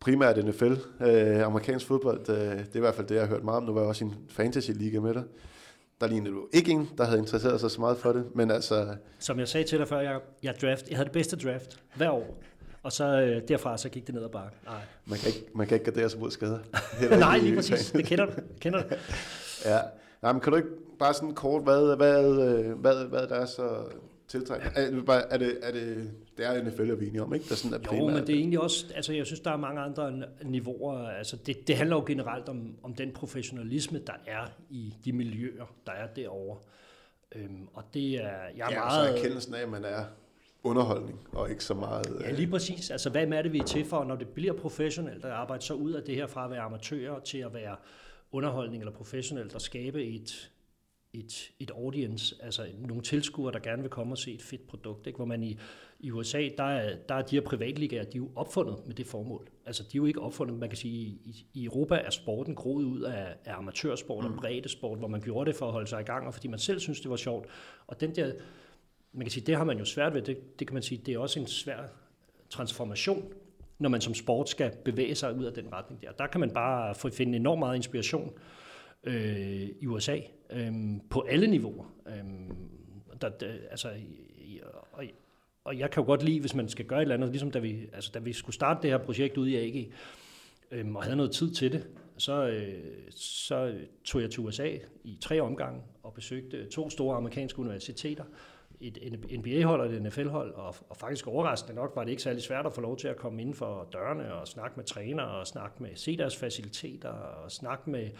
[0.00, 3.44] primært NFL, øh, amerikansk fodbold, øh, det er i hvert fald det, jeg har hørt
[3.44, 3.64] meget om.
[3.64, 5.24] Nu var jeg også i en fantasy-liga med dig.
[6.00, 8.96] Der lignede du ikke en, der havde interesseret sig så meget for det, men altså...
[9.18, 12.10] Som jeg sagde til dig før, jeg, jeg, draft, jeg havde det bedste draft hver
[12.10, 12.42] år.
[12.82, 14.58] Og så øh, derfra så gik det ned ad bakken.
[14.64, 14.80] Nej.
[15.06, 16.58] Man kan ikke, man kan ikke gardere sig mod skader.
[17.18, 17.90] Nej, lige præcis.
[17.90, 18.32] Det kender du.
[18.60, 18.88] Kender du.
[19.70, 19.78] ja.
[20.22, 20.68] Nej, men kan du ikke
[21.04, 23.84] bare sådan kort, hvad, hvad, øh, hvad, hvad der er så
[24.28, 25.04] tiltrækkende?
[25.08, 27.48] Er, er, det, er det, det er NFL, er vi enige om, ikke?
[27.48, 28.02] Der sådan er primært.
[28.02, 31.08] Jo, men det er egentlig også, altså jeg synes, der er mange andre niveauer.
[31.08, 35.74] Altså det, det handler jo generelt om, om den professionalisme, der er i de miljøer,
[35.86, 36.58] der er derovre.
[37.34, 39.08] Øhm, og det er, jeg er ja, meget...
[39.08, 40.04] så erkendelsen af, at man er
[40.62, 42.06] underholdning, og ikke så meget...
[42.20, 42.90] Ja, lige præcis.
[42.90, 45.74] Altså, hvad er det, vi er til for, når det bliver professionelt at arbejde så
[45.74, 47.76] ud af det her fra at være amatører til at være
[48.32, 50.50] underholdning eller professionelt, at skabe et,
[51.14, 55.06] et, et audience, altså nogle tilskuere, der gerne vil komme og se et fedt produkt,
[55.06, 55.16] ikke?
[55.16, 55.58] hvor man i,
[56.00, 59.06] i USA, der er, der er de her privatligaer, de er jo opfundet med det
[59.06, 59.48] formål.
[59.66, 62.84] Altså de er jo ikke opfundet, man kan sige, i, i Europa er sporten groet
[62.84, 64.38] ud af, af amatørsport mm.
[64.38, 66.58] og sport, hvor man gjorde det for at holde sig i gang, og fordi man
[66.58, 67.46] selv synes, det var sjovt.
[67.86, 68.32] Og den der,
[69.12, 71.14] man kan sige, det har man jo svært ved, det, det kan man sige, det
[71.14, 71.82] er også en svær
[72.50, 73.32] transformation,
[73.78, 76.12] når man som sport skal bevæge sig ud af den retning der.
[76.12, 78.32] Der kan man bare få finde enormt meget inspiration
[79.04, 80.18] øh, i USA
[80.50, 81.84] øhm, på alle niveauer.
[82.06, 82.56] Øhm,
[83.20, 83.88] der, der, altså,
[84.92, 85.04] og,
[85.64, 87.58] og jeg kan jo godt lide, hvis man skal gøre et eller andet, ligesom da
[87.58, 89.92] vi, altså, da vi skulle starte det her projekt ude i AG,
[90.70, 95.18] øhm, og havde noget tid til det, så, øh, så tog jeg til USA i
[95.20, 98.24] tre omgange og besøgte to store amerikanske universiteter,
[98.80, 102.66] et NBA-hold og et NFL-hold, og, og faktisk overraskende nok var det ikke særlig svært
[102.66, 105.82] at få lov til at komme inden for dørene og snakke med trænere og snakke
[105.82, 108.10] med, se deres faciliteter og snakke med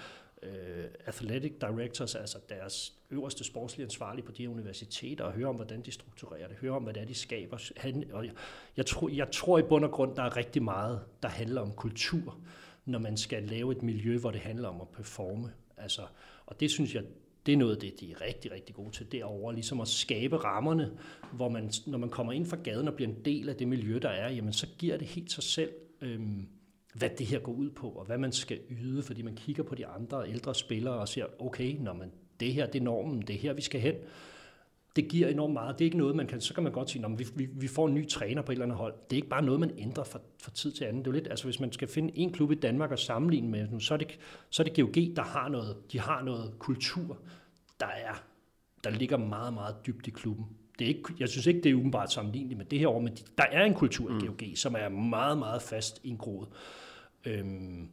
[0.44, 5.82] øh, athletic directors, altså deres øverste sportslige ansvarlige på de universiteter, og høre om, hvordan
[5.82, 7.70] de strukturerer det, høre om, hvad det er, de skaber.
[8.12, 8.32] Og jeg,
[8.76, 11.72] jeg, tror, jeg tror i bund og grund, der er rigtig meget, der handler om
[11.72, 12.38] kultur,
[12.84, 15.52] når man skal lave et miljø, hvor det handler om at performe.
[15.76, 16.02] Altså,
[16.46, 17.02] og det synes jeg,
[17.46, 20.36] det er noget af det, de er rigtig, rigtig gode til derovre, ligesom at skabe
[20.36, 20.90] rammerne,
[21.32, 23.98] hvor man, når man kommer ind fra gaden og bliver en del af det miljø,
[24.02, 26.48] der er, jamen så giver det helt sig selv, øhm,
[26.94, 29.74] hvad det her går ud på, og hvad man skal yde, fordi man kigger på
[29.74, 33.34] de andre ældre spillere og siger, okay, når man, det her det er normen, det
[33.34, 33.94] er her, vi skal hen
[34.96, 35.78] det giver enormt meget.
[35.78, 37.68] Det er ikke noget, man kan, så kan man godt sige, at vi, vi, vi
[37.68, 38.94] får en ny træner på et eller andet hold.
[39.10, 41.04] Det er ikke bare noget, man ændrer fra, fra tid til anden.
[41.04, 43.80] Det er lidt, altså hvis man skal finde en klub i Danmark at sammenligne med,
[43.80, 44.18] så er det,
[44.50, 47.18] så er det GOG, der har noget, de har noget kultur,
[47.80, 48.22] der er,
[48.84, 50.46] der ligger meget, meget dybt i klubben.
[50.78, 53.16] Det er ikke, jeg synes ikke, det er umiddelbart sammenligneligt med det her år, men
[53.38, 54.56] der er en kultur i GOG, mm.
[54.56, 56.48] som er meget, meget fast indgroet.
[57.26, 57.88] Øhm,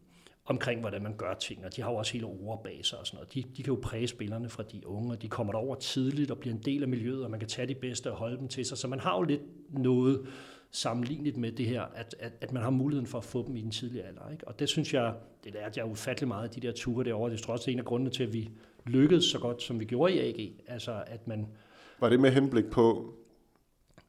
[0.46, 3.08] omkring, hvordan man gør ting, og de har jo også hele ord bag sig og
[3.08, 3.34] sådan noget.
[3.34, 6.38] De, de kan jo præge spillerne fra de unge, og de kommer derover tidligt og
[6.38, 8.66] bliver en del af miljøet, og man kan tage de bedste og holde dem til
[8.66, 8.78] sig.
[8.78, 10.28] Så man har jo lidt noget
[10.72, 13.62] sammenlignet med det her, at, at, at man har muligheden for at få dem i
[13.62, 14.30] den tidlige alder.
[14.32, 14.48] Ikke?
[14.48, 15.14] Og det synes jeg,
[15.44, 17.32] det lærte jeg ufattelig meget af de der ture derovre.
[17.32, 18.50] Det tror også, det er en af grundene til, at vi
[18.86, 20.52] lykkedes så godt, som vi gjorde i AG.
[20.68, 21.48] Altså, at man...
[22.00, 23.16] Var det med henblik på,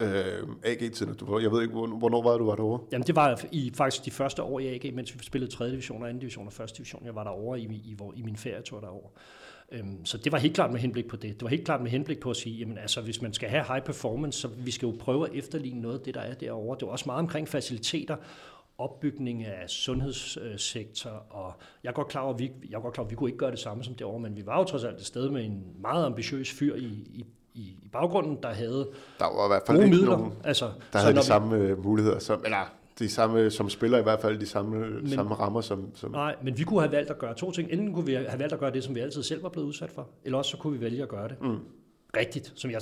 [0.03, 1.15] øh, AG-tiden.
[1.15, 2.81] Du, jeg ved ikke, hvornår var du var derovre?
[2.93, 5.71] Jamen, det var i faktisk de første år i AG, mens vi spillede 3.
[5.71, 6.19] division og 2.
[6.19, 6.77] division og 1.
[6.77, 7.05] division.
[7.05, 9.11] Jeg var derovre i, i, i, i min ferietur derovre.
[9.73, 11.35] Øhm, så det var helt klart med henblik på det.
[11.35, 13.65] Det var helt klart med henblik på at sige, jamen altså, hvis man skal have
[13.69, 16.77] high performance, så vi skal jo prøve at efterligne noget af det, der er derovre.
[16.81, 18.17] Det var også meget omkring faciliteter,
[18.79, 23.05] opbygning af sundhedssektor, og jeg er godt klar over, at vi, jeg er godt klar,
[23.05, 24.99] at vi kunne ikke gøre det samme som derovre, men vi var jo trods alt
[24.99, 28.89] et sted med en meget ambitiøs fyr i, i i, i baggrunden, der havde
[29.19, 30.17] der var i hvert fald ikke midler.
[30.17, 33.99] Nogen, altså, der havde de vi, samme øh, muligheder, som, eller de samme, som spiller
[33.99, 36.11] i hvert fald de samme, men, samme rammer som, som...
[36.11, 37.71] Nej, men vi kunne have valgt at gøre to ting.
[37.71, 39.91] Enten kunne vi have valgt at gøre det, som vi altid selv var blevet udsat
[39.91, 41.43] for, eller også så kunne vi vælge at gøre det.
[41.43, 41.59] Mm.
[42.17, 42.81] Rigtigt, som jeg,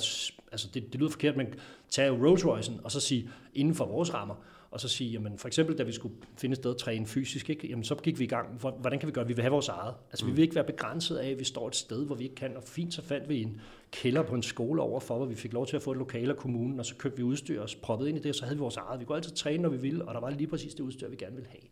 [0.51, 1.47] altså det, det lyder forkert, men
[1.89, 4.35] tage Rolls Royce'en og så sige, inden for vores rammer,
[4.71, 7.49] og så sige, jamen for eksempel, da vi skulle finde et sted at træne fysisk,
[7.49, 7.67] ikke?
[7.67, 8.47] Jamen, så gik vi i gang.
[8.79, 9.27] Hvordan kan vi gøre?
[9.27, 9.93] Vi vil have vores eget.
[10.11, 10.31] Altså, mm.
[10.31, 12.57] vi vil ikke være begrænset af, at vi står et sted, hvor vi ikke kan.
[12.57, 15.67] Og fint, så fandt vi en kælder på en skole overfor, hvor vi fik lov
[15.67, 18.17] til at få et lokale af kommunen, og så købte vi udstyr og proppede ind
[18.17, 18.99] i det, og så havde vi vores eget.
[18.99, 21.15] Vi kunne altid træne, når vi ville, og der var lige præcis det udstyr, vi
[21.15, 21.63] gerne ville have.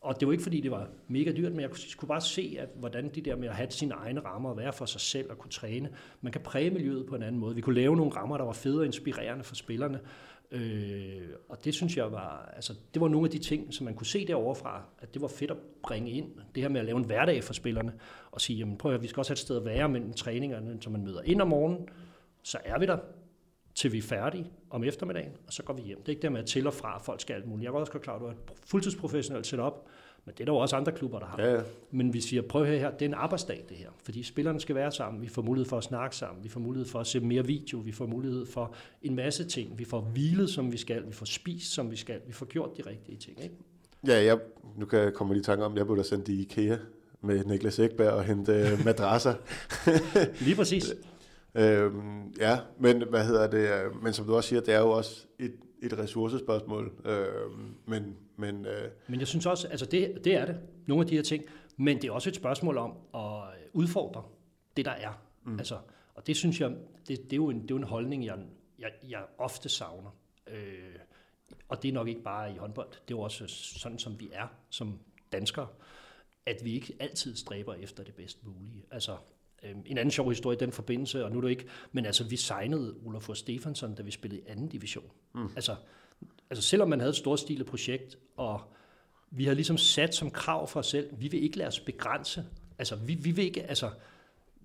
[0.00, 2.68] Og det var ikke fordi, det var mega dyrt, men jeg kunne bare se, at
[2.74, 5.38] hvordan de der med at have sine egne rammer og være for sig selv og
[5.38, 7.54] kunne træne, man kan præge miljøet på en anden måde.
[7.54, 10.00] Vi kunne lave nogle rammer, der var fede og inspirerende for spillerne,
[10.50, 13.94] Øh, og det synes jeg var, altså det var nogle af de ting, som man
[13.94, 16.32] kunne se derovre fra, at det var fedt at bringe ind.
[16.54, 17.92] Det her med at lave en hverdag for spillerne,
[18.30, 20.78] og sige, jamen prøv at vi skal også have et sted at være mellem træningerne,
[20.80, 21.88] så man møder ind om morgenen,
[22.42, 22.98] så er vi der,
[23.74, 25.98] til vi er færdige om eftermiddagen, og så går vi hjem.
[25.98, 27.64] Det er ikke der med at til og fra, folk skal alt muligt.
[27.64, 29.86] Jeg var også godt klar, at du er et fuldtidsprofessionelt setup,
[30.26, 31.42] men det er der jo også andre klubber, der har.
[31.42, 31.60] Ja, ja.
[31.90, 34.92] Men vi siger, prøv her, det er en arbejdsdag det her, fordi spillerne skal være
[34.92, 37.46] sammen, vi får mulighed for at snakke sammen, vi får mulighed for at se mere
[37.46, 41.12] video, vi får mulighed for en masse ting, vi får hvilet, som vi skal, vi
[41.12, 43.42] får spist, som vi skal, vi får gjort de rigtige ting.
[43.42, 43.54] Ikke?
[44.06, 44.38] Ja, jeg,
[44.76, 46.76] nu kan jeg komme lige i tanke om, at jeg blev da sendt i IKEA
[47.20, 49.34] med Niklas Ekberg og hente øh, madrasser.
[50.44, 50.94] lige præcis.
[51.54, 53.68] øhm, ja, men hvad hedder det?
[53.68, 56.92] Øh, men som du også siger, det er jo også et, et ressourcespørgsmål.
[57.04, 58.90] Øhm, men men, øh...
[59.06, 61.44] men jeg synes også, altså det, det er det, nogle af de her ting,
[61.76, 64.24] men det er også et spørgsmål om at udfordre
[64.76, 65.22] det, der er.
[65.44, 65.58] Mm.
[65.58, 65.78] Altså,
[66.14, 66.70] og det synes jeg,
[67.08, 68.38] det, det, er jo en, det er jo en holdning, jeg,
[68.78, 70.10] jeg, jeg ofte savner.
[70.46, 70.98] Øh,
[71.68, 73.46] og det er nok ikke bare i håndbold, det er jo også
[73.78, 74.98] sådan, som vi er som
[75.32, 75.68] danskere,
[76.46, 78.84] at vi ikke altid stræber efter det bedst mulige.
[78.90, 79.18] Altså, øh,
[79.86, 82.36] en anden sjov historie i den forbindelse, og nu er det ikke, men altså, vi
[82.36, 85.10] signede Olaf Stefansson, da vi spillede i anden division.
[85.34, 85.48] Mm.
[85.56, 85.76] Altså,
[86.50, 88.60] altså selvom man havde et stort stilet projekt, og
[89.30, 92.44] vi har ligesom sat som krav for os selv, vi vil ikke lade os begrænse.
[92.78, 93.90] Altså, vi, vi vil ikke, altså,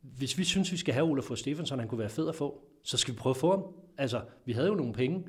[0.02, 2.98] hvis vi synes, vi skal have Olaf Stefansson, han kunne være fed at få, så
[2.98, 3.64] skal vi prøve at få ham.
[3.98, 5.26] Altså, vi havde jo nogle penge.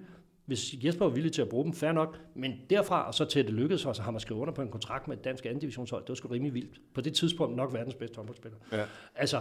[0.46, 2.18] Hvis Jesper var villig til at bruge dem, fair nok.
[2.35, 4.62] Men derfra og så til at det lykkedes os, så har man skrevet under på
[4.62, 6.81] en kontrakt med et dansk anden divisionshold, det var sgu rimelig vildt.
[6.94, 8.59] På det tidspunkt nok verdens bedste håndboldspiller.
[8.72, 8.85] Ja.
[9.14, 9.40] Altså,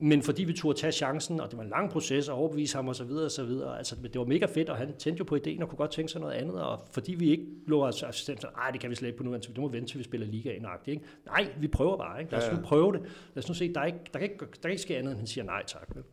[0.00, 2.88] Men fordi vi turde tage chancen, og det var en lang proces at overbevise ham
[2.88, 3.08] osv.
[3.08, 5.90] videre, Altså, det var mega fedt, og han tændte jo på ideen og kunne godt
[5.90, 6.62] tænke sig noget andet.
[6.62, 9.24] Og fordi vi ikke lå os assistent, så nej, det kan vi slet ikke på
[9.24, 10.66] nu, det må vente til vi spiller ligaen.
[10.86, 11.02] Ikke?
[11.26, 12.20] Nej, vi prøver bare.
[12.20, 12.32] Ikke?
[12.32, 12.56] Lad os ja, ja.
[12.56, 13.00] nu prøve det.
[13.34, 15.10] Lad os nu se, der, er ikke, der, kan ikke, der kan ikke ske andet,
[15.10, 15.88] end han siger nej tak.
[15.94, 16.04] Vel?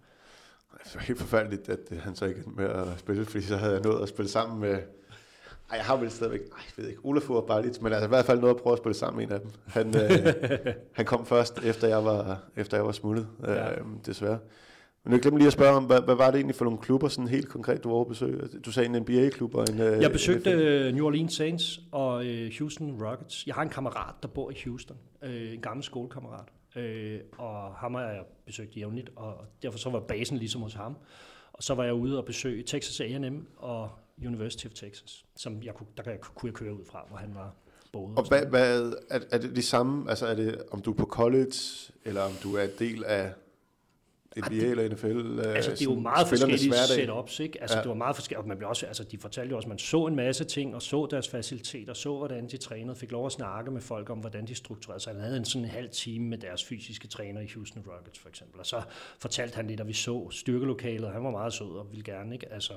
[0.84, 3.82] Det var helt forfærdeligt, at han så ikke med at spille, fordi så havde jeg
[3.82, 4.80] nået at spille sammen med
[5.72, 8.06] ej, jeg har vel stadigvæk, ej, jeg ved ikke, Olaf var bare lidt, men altså
[8.06, 9.52] i hvert fald noget at prøve at spille sammen med en af dem.
[9.68, 10.34] Han, øh,
[10.98, 13.72] han kom først, efter jeg var, efter jeg var smuttet, ja.
[13.72, 14.40] øh, desværre.
[15.04, 17.08] Men jeg glemte lige at spørge om, hvad, hvad var det egentlig for nogle klubber,
[17.08, 18.50] sådan helt konkret, du var over besøg?
[18.66, 19.82] Du sagde en NBA-klub og en...
[19.82, 23.48] Øh, jeg besøgte en New Orleans Saints og øh, Houston Rockets.
[23.48, 24.98] Jeg har en kammerat, der bor i Houston.
[25.24, 26.48] Øh, en gammel skolekammerat.
[26.76, 30.98] Øh, og ham har jeg besøgt jævnligt, og derfor så var basen ligesom hos ham.
[31.54, 33.90] Og så var jeg ude og besøge Texas A&M og
[34.26, 37.18] University of Texas, som jeg kunne, der kan jeg, kunne jeg køre ud fra, hvor
[37.18, 37.56] han var
[37.94, 38.18] boet.
[38.18, 41.06] Og hvad, hvad, er, er det de samme, altså er det, om du er på
[41.06, 41.56] college,
[42.06, 43.34] eller om du er del af
[44.38, 45.40] NBA eller NFL?
[45.40, 47.62] Øh, altså, det er jo meget forskellige setups, ikke?
[47.62, 47.82] Altså, ja.
[47.82, 48.48] det var meget forskelligt.
[48.48, 50.82] Man blev også, altså, de fortalte jo også, at man så en masse ting, og
[50.82, 54.48] så deres faciliteter, så hvordan de trænede, fik lov at snakke med folk om, hvordan
[54.48, 55.14] de strukturerede sig.
[55.14, 58.30] Han havde en sådan en halv time med deres fysiske træner i Houston Rockets, for
[58.30, 58.60] eksempel.
[58.60, 58.82] Og så
[59.20, 62.54] fortalte han lidt, at vi så styrkelokalet, han var meget sød og ville gerne, ikke?
[62.54, 62.74] Altså,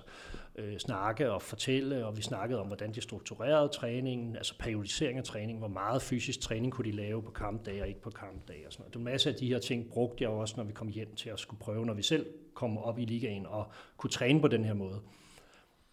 [0.59, 5.25] øh, snakke og fortælle, og vi snakkede om, hvordan de strukturerede træningen, altså periodisering af
[5.25, 8.73] træningen, hvor meget fysisk træning kunne de lave på kampdage og ikke på kampdage og
[8.73, 8.94] sådan noget.
[8.94, 11.31] Det var masse af de her ting brugte jeg også, når vi kom hjem til
[11.31, 14.64] at skulle prøve, når vi selv kom op i ligaen og kunne træne på den
[14.64, 15.01] her måde.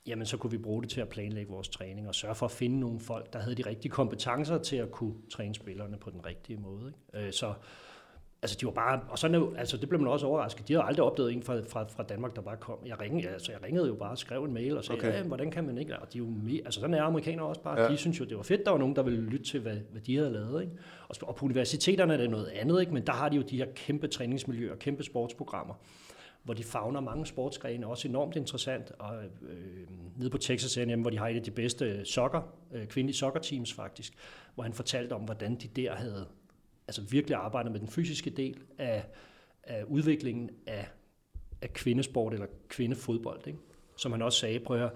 [0.07, 2.51] Jamen, så kunne vi bruge det til at planlægge vores træning og sørge for at
[2.51, 6.25] finde nogle folk, der havde de rigtige kompetencer til at kunne træne spillerne på den
[6.25, 6.93] rigtige måde.
[7.13, 7.27] Ikke?
[7.27, 7.53] Øh, så
[8.45, 10.67] Altså, de var bare, og sådan, altså, det blev man også overrasket.
[10.67, 12.77] De havde aldrig opdaget en fra, fra, fra Danmark, der bare kom.
[12.85, 15.13] Jeg ringede, altså, jeg ringede jo bare og skrev en mail og sagde, okay.
[15.13, 15.99] ja, hvordan kan man ikke?
[15.99, 17.81] Og de er jo mere, altså, sådan er amerikanere også bare.
[17.81, 17.91] Ja.
[17.91, 20.01] De synes jo, det var fedt, der var nogen, der ville lytte til, hvad, hvad
[20.01, 20.61] de havde lavet.
[20.61, 20.73] Ikke?
[21.07, 22.93] Og, og på universiteterne er det noget andet, ikke?
[22.93, 25.73] men der har de jo de her kæmpe træningsmiljøer, kæmpe sportsprogrammer
[26.43, 28.91] hvor de fagner mange sportsgrene, også enormt interessant.
[28.99, 29.57] Og øh,
[30.17, 32.41] nede på Texas A&M, hvor de har et af de bedste soccer,
[32.73, 34.13] øh, kvindelige soccer-teams faktisk,
[34.55, 36.27] hvor han fortalte om, hvordan de der havde
[36.87, 39.05] altså virkelig arbejder med den fysiske del af,
[39.63, 40.87] af udviklingen af,
[41.61, 43.47] af kvindesport eller kvindefodbold.
[43.47, 43.59] Ikke?
[43.97, 44.91] Som han også sagde, prøv at høre,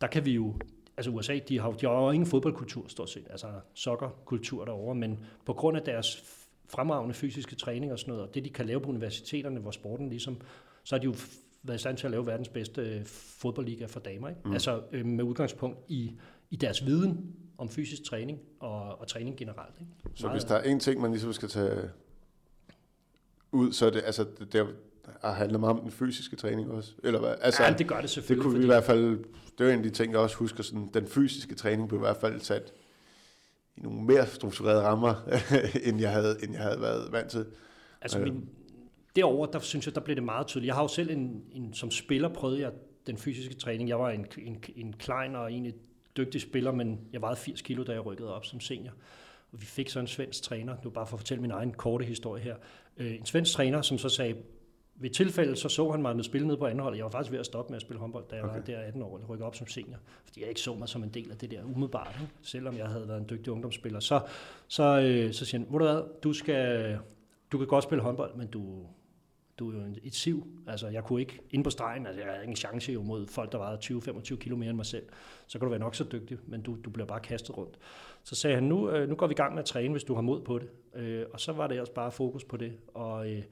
[0.00, 0.54] der kan vi jo,
[0.96, 5.24] altså USA, de har, de har jo ingen fodboldkultur stort set, altså soccerkultur derovre, men
[5.46, 6.24] på grund af deres
[6.68, 10.08] fremragende fysiske træning og sådan noget, og det de kan lave på universiteterne, hvor sporten
[10.08, 10.40] ligesom,
[10.84, 11.14] så har de jo
[11.62, 13.04] været i stand til at lave verdens bedste
[13.38, 14.28] fodboldliga for damer.
[14.28, 14.40] Ikke?
[14.44, 14.52] Mm.
[14.52, 16.12] Altså øh, med udgangspunkt i,
[16.50, 19.74] i deres viden om fysisk træning og, og træning generelt.
[19.80, 19.92] Ikke?
[20.14, 21.90] Så hvis der er en ting, man ligesom skal tage
[23.52, 24.66] ud, så er det, altså, det, det
[25.22, 26.92] handler meget om den fysiske træning også?
[27.04, 27.34] Eller hvad?
[27.40, 28.44] Altså, ja, det gør det selvfølgelig.
[28.44, 29.24] Det kunne vi i hvert fald,
[29.58, 32.04] det var en af de ting, jeg også husker, sådan, den fysiske træning blev i
[32.04, 32.72] hvert fald sat
[33.76, 35.14] i nogle mere strukturerede rammer,
[35.86, 37.46] end, jeg havde, end jeg havde været vant til.
[38.00, 38.48] Altså min,
[39.16, 40.66] derovre, der synes jeg, der blev det meget tydeligt.
[40.66, 42.72] Jeg har jo selv en, en som spiller prøvet jeg
[43.06, 43.88] den fysiske træning.
[43.88, 45.74] Jeg var en, en, en klein og egentlig
[46.16, 48.92] dygtig spiller, men jeg vejede 80 kilo, da jeg rykkede op som senior.
[49.52, 52.04] Og vi fik så en svensk træner, nu bare for at fortælle min egen korte
[52.04, 52.56] historie her.
[52.96, 54.36] Øh, en svensk træner, som så sagde,
[54.94, 56.96] ved tilfælde så så han mig med spille ned på anden hold.
[56.96, 58.54] Jeg var faktisk ved at stoppe med at spille håndbold, da jeg okay.
[58.54, 59.98] var der 18 år, og rykke op som senior.
[60.24, 62.32] Fordi jeg ikke så mig som en del af det der umiddelbart, ikke?
[62.42, 64.00] selvom jeg havde været en dygtig ungdomsspiller.
[64.00, 64.20] Så,
[64.68, 66.98] så, øh, så siger han, du hvad, du, skal,
[67.52, 68.86] du kan godt spille håndbold, men du,
[69.58, 70.46] du er jo et siv.
[70.66, 73.52] Altså, jeg kunne ikke ind på stregen, altså, jeg havde ingen chance jo mod folk,
[73.52, 75.04] der vejede 20-25 kilo mere end mig selv.
[75.46, 77.78] Så kan du være nok så dygtig, men du, du bliver bare kastet rundt.
[78.24, 80.14] Så sagde han, nu, øh, nu går vi i gang med at træne, hvis du
[80.14, 80.68] har mod på det.
[80.94, 82.72] Øh, og så var det også bare fokus på det.
[82.94, 83.42] Og øh,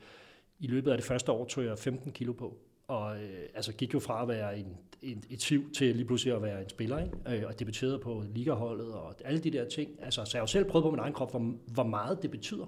[0.58, 2.58] i løbet af det første år tog jeg 15 kilo på.
[2.88, 6.34] Og øh, altså gik jo fra at være en, en, et siv til lige pludselig
[6.34, 6.98] at være en spiller.
[6.98, 7.40] Ikke?
[7.42, 9.90] Øh, og debuterede på ligaholdet og alle de der ting.
[10.02, 12.30] Altså, så jeg har jo selv prøvet på min egen krop, hvor, hvor meget det
[12.30, 12.66] betyder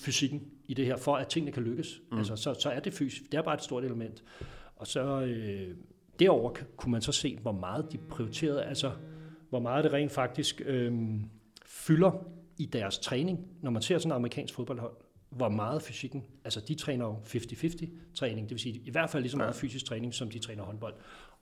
[0.00, 2.00] fysikken i det her, for at tingene kan lykkes.
[2.10, 2.18] Mm.
[2.18, 3.32] Altså, så, så er det fysisk.
[3.32, 4.24] Det er bare et stort element.
[4.76, 5.76] Og så øh,
[6.18, 8.92] derover kunne man så se, hvor meget de prioriterede, altså
[9.48, 11.20] hvor meget det rent faktisk øh,
[11.66, 12.26] fylder
[12.58, 13.46] i deres træning.
[13.62, 14.92] Når man ser sådan en amerikansk fodboldhold,
[15.30, 19.22] hvor meget fysikken, altså de træner jo 50-50 træning, det vil sige i hvert fald
[19.22, 20.94] lige så meget fysisk træning, som de træner håndbold.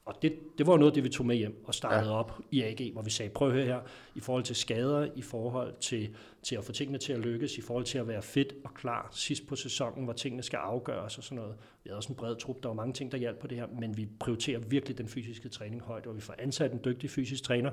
[0.08, 2.18] Og det, det var noget det, vi tog med hjem og startede ja.
[2.18, 3.80] op i AG, hvor vi sagde, prøv at høre her,
[4.14, 7.60] i forhold til skader, i forhold til, til at få tingene til at lykkes, i
[7.60, 11.24] forhold til at være fedt og klar sidst på sæsonen, hvor tingene skal afgøres og
[11.24, 11.54] sådan noget.
[11.84, 13.66] Vi havde også en bred trup, der var mange ting, der hjalp på det her,
[13.80, 17.42] men vi prioriterer virkelig den fysiske træning højt, og vi får ansat en dygtig fysisk
[17.42, 17.70] træner,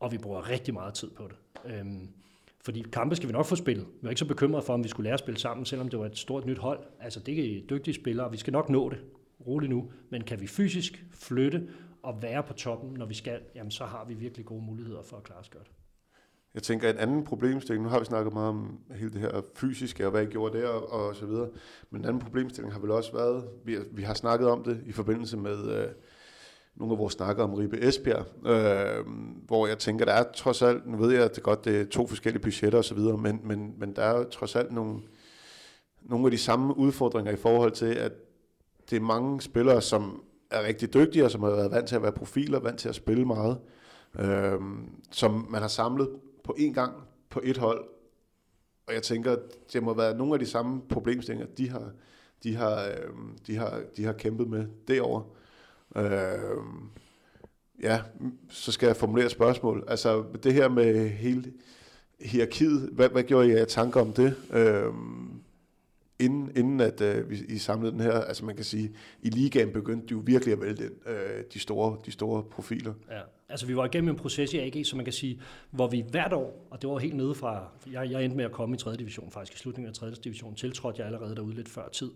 [0.00, 1.36] og vi bruger rigtig meget tid på det.
[1.72, 2.08] Øhm,
[2.64, 3.86] fordi kampe skal vi nok få spillet.
[4.00, 5.98] Vi er ikke så bekymrede for, om vi skulle lære at spille sammen, selvom det
[5.98, 6.80] var et stort nyt hold.
[7.00, 8.98] Altså, det er dygtige spillere, og vi skal nok nå det
[9.46, 11.68] roligt nu, men kan vi fysisk flytte
[12.02, 15.16] og være på toppen, når vi skal, jamen så har vi virkelig gode muligheder for
[15.16, 15.70] at klare os godt.
[16.54, 20.04] jeg tænker, en anden problemstilling, nu har vi snakket meget om hele det her fysiske,
[20.04, 21.48] og hvad jeg gjorde der, og, og så videre,
[21.90, 24.92] men en anden problemstilling har vel også været, vi, vi har snakket om det i
[24.92, 25.88] forbindelse med øh,
[26.74, 29.06] nogle af vores snakker om Ribe Esbjerg, øh,
[29.46, 31.84] hvor jeg tænker, der er trods alt, nu ved jeg, at det godt, det er
[31.84, 35.00] to forskellige budgetter og så videre, men, men, men der er jo trods alt nogle,
[36.02, 38.12] nogle af de samme udfordringer i forhold til, at
[38.90, 42.02] det er mange spillere, som er rigtig dygtige, og som har været vant til at
[42.02, 43.58] være profiler, vant til at spille meget,
[44.18, 44.60] øh,
[45.10, 46.08] som man har samlet
[46.44, 46.92] på én gang
[47.30, 47.84] på et hold.
[48.86, 49.36] Og jeg tænker,
[49.72, 51.90] det må være nogle af de samme problemstillinger, de har,
[52.42, 53.10] de har, øh,
[53.46, 55.24] de har, de har kæmpet med derovre.
[55.96, 56.38] Øh,
[57.82, 58.00] ja,
[58.48, 59.84] så skal jeg formulere et spørgsmål.
[59.88, 61.52] Altså det her med hele
[62.20, 64.36] hierarkiet, hvad, hvad gjorde I af tanker om det?
[64.52, 64.92] Øh,
[66.20, 68.90] inden, inden at øh, vi, I samlede den her, altså man kan sige,
[69.22, 72.94] i ligaen begyndte de jo virkelig at vælte den, øh, de, store, de store profiler.
[73.10, 76.04] Ja, altså vi var igennem en proces i AG, som man kan sige, hvor vi
[76.10, 78.78] hvert år, og det var helt nede fra, jeg, jeg endte med at komme i
[78.78, 78.96] 3.
[78.96, 80.10] division faktisk, i slutningen af 3.
[80.10, 82.10] division, tiltrådte jeg allerede derude lidt før tid,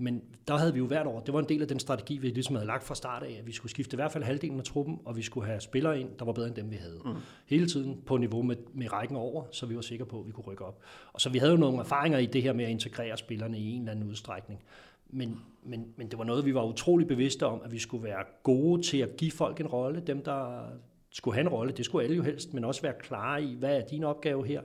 [0.00, 2.28] men der havde vi jo hvert år, det var en del af den strategi, vi
[2.28, 4.64] ligesom havde lagt fra start af, at vi skulle skifte i hvert fald halvdelen af
[4.64, 7.00] truppen, og vi skulle have spillere ind, der var bedre end dem, vi havde.
[7.04, 7.14] Mm.
[7.46, 10.32] Hele tiden på niveau med, med rækken over, så vi var sikre på, at vi
[10.32, 10.82] kunne rykke op.
[11.12, 13.70] Og så vi havde jo nogle erfaringer i det her med at integrere spillerne i
[13.70, 14.62] en eller anden udstrækning.
[15.10, 18.24] Men, men, men det var noget, vi var utrolig bevidste om, at vi skulle være
[18.42, 20.02] gode til at give folk en rolle.
[20.06, 20.64] Dem, der
[21.10, 23.76] skulle have en rolle, det skulle alle jo helst, men også være klare i, hvad
[23.76, 24.62] er din opgave her?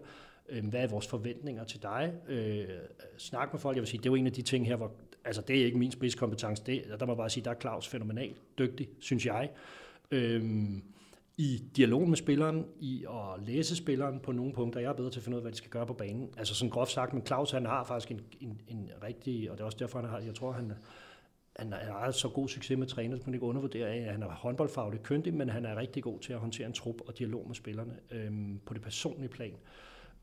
[0.50, 2.14] Øhm, hvad er vores forventninger til dig?
[2.28, 2.66] Øh,
[3.18, 3.76] snak med folk.
[3.76, 4.92] Jeg vil sige, det var en af de ting her, hvor
[5.26, 6.64] altså det er ikke min spidskompetence.
[6.66, 9.50] Det, der må jeg bare sige, der er Claus fænomenalt dygtig, synes jeg.
[10.12, 10.84] Øhm,
[11.38, 14.80] i dialog med spilleren, i at læse spilleren på nogle punkter.
[14.80, 16.30] Jeg er bedre til at finde ud af, hvad de skal gøre på banen.
[16.38, 19.62] Altså sådan groft sagt, men Claus han har faktisk en, en, en rigtig, og det
[19.62, 20.72] er også derfor, han har, jeg tror, han,
[21.60, 24.12] han har så god succes med træner, at man ikke undervurderer, af.
[24.12, 27.18] Han er håndboldfagligt køndig, men han er rigtig god til at håndtere en trup og
[27.20, 29.56] dialog med spillerne øhm, på det personlige plan.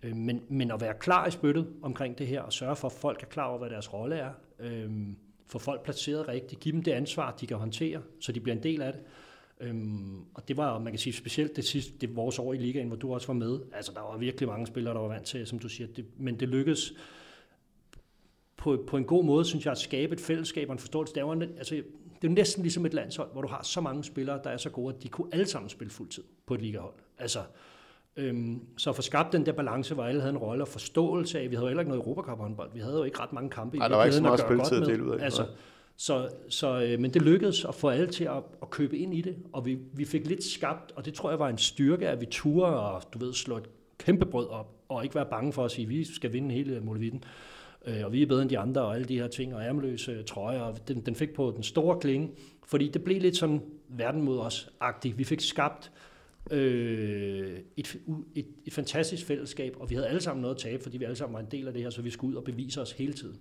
[0.02, 2.92] Øh, men, men at være klar i spyttet omkring det her, og sørge for, at
[2.92, 4.90] folk er klar over, hvad deres rolle er, øh,
[5.46, 8.62] få folk placeret rigtigt, give dem det ansvar, de kan håndtere, så de bliver en
[8.62, 9.02] del af det.
[9.60, 12.88] Øhm, og det var, man kan sige, specielt det sidste, det vores år i ligaen,
[12.88, 13.60] hvor du også var med.
[13.72, 16.40] Altså, der var virkelig mange spillere, der var vant til, som du siger, det, men
[16.40, 16.92] det lykkedes
[18.56, 21.14] på, på en god måde, synes jeg, at skabe et fællesskab og en forståelse.
[21.14, 21.84] Det er, jo, altså, det
[22.24, 24.70] er jo næsten ligesom et landshold, hvor du har så mange spillere, der er så
[24.70, 26.94] gode, at de kunne alle sammen spille fuldtid på et ligahold.
[27.18, 27.40] Altså,
[28.16, 31.50] Øhm, så for skabt den der balance, hvor alle havde en rolle og forståelse af,
[31.50, 33.76] vi havde jo heller ikke noget Europacup håndbold, vi havde jo ikke ret mange kampe
[33.76, 35.24] i Ej, der var ikke så meget spilletid at dele ud af.
[35.24, 35.46] Altså,
[35.96, 39.20] så, så, øh, men det lykkedes at få alle til at, at købe ind i
[39.20, 42.20] det, og vi, vi fik lidt skabt, og det tror jeg var en styrke, at
[42.20, 43.68] vi turde og du ved, slå et
[43.98, 46.80] kæmpe brød op, og ikke være bange for at sige, at vi skal vinde hele
[46.80, 47.24] Molevitten,
[47.86, 50.22] øh, og vi er bedre end de andre, og alle de her ting, og ærmeløse
[50.22, 52.30] trøjer, og den, den fik på den store klinge,
[52.66, 55.18] fordi det blev lidt sådan verden mod os-agtigt.
[55.18, 55.92] Vi fik skabt
[56.50, 57.96] øh, et,
[58.34, 61.16] et, et fantastisk fællesskab, og vi havde alle sammen noget at tabe, fordi vi alle
[61.16, 63.12] sammen var en del af det her, så vi skulle ud og bevise os hele
[63.12, 63.36] tiden.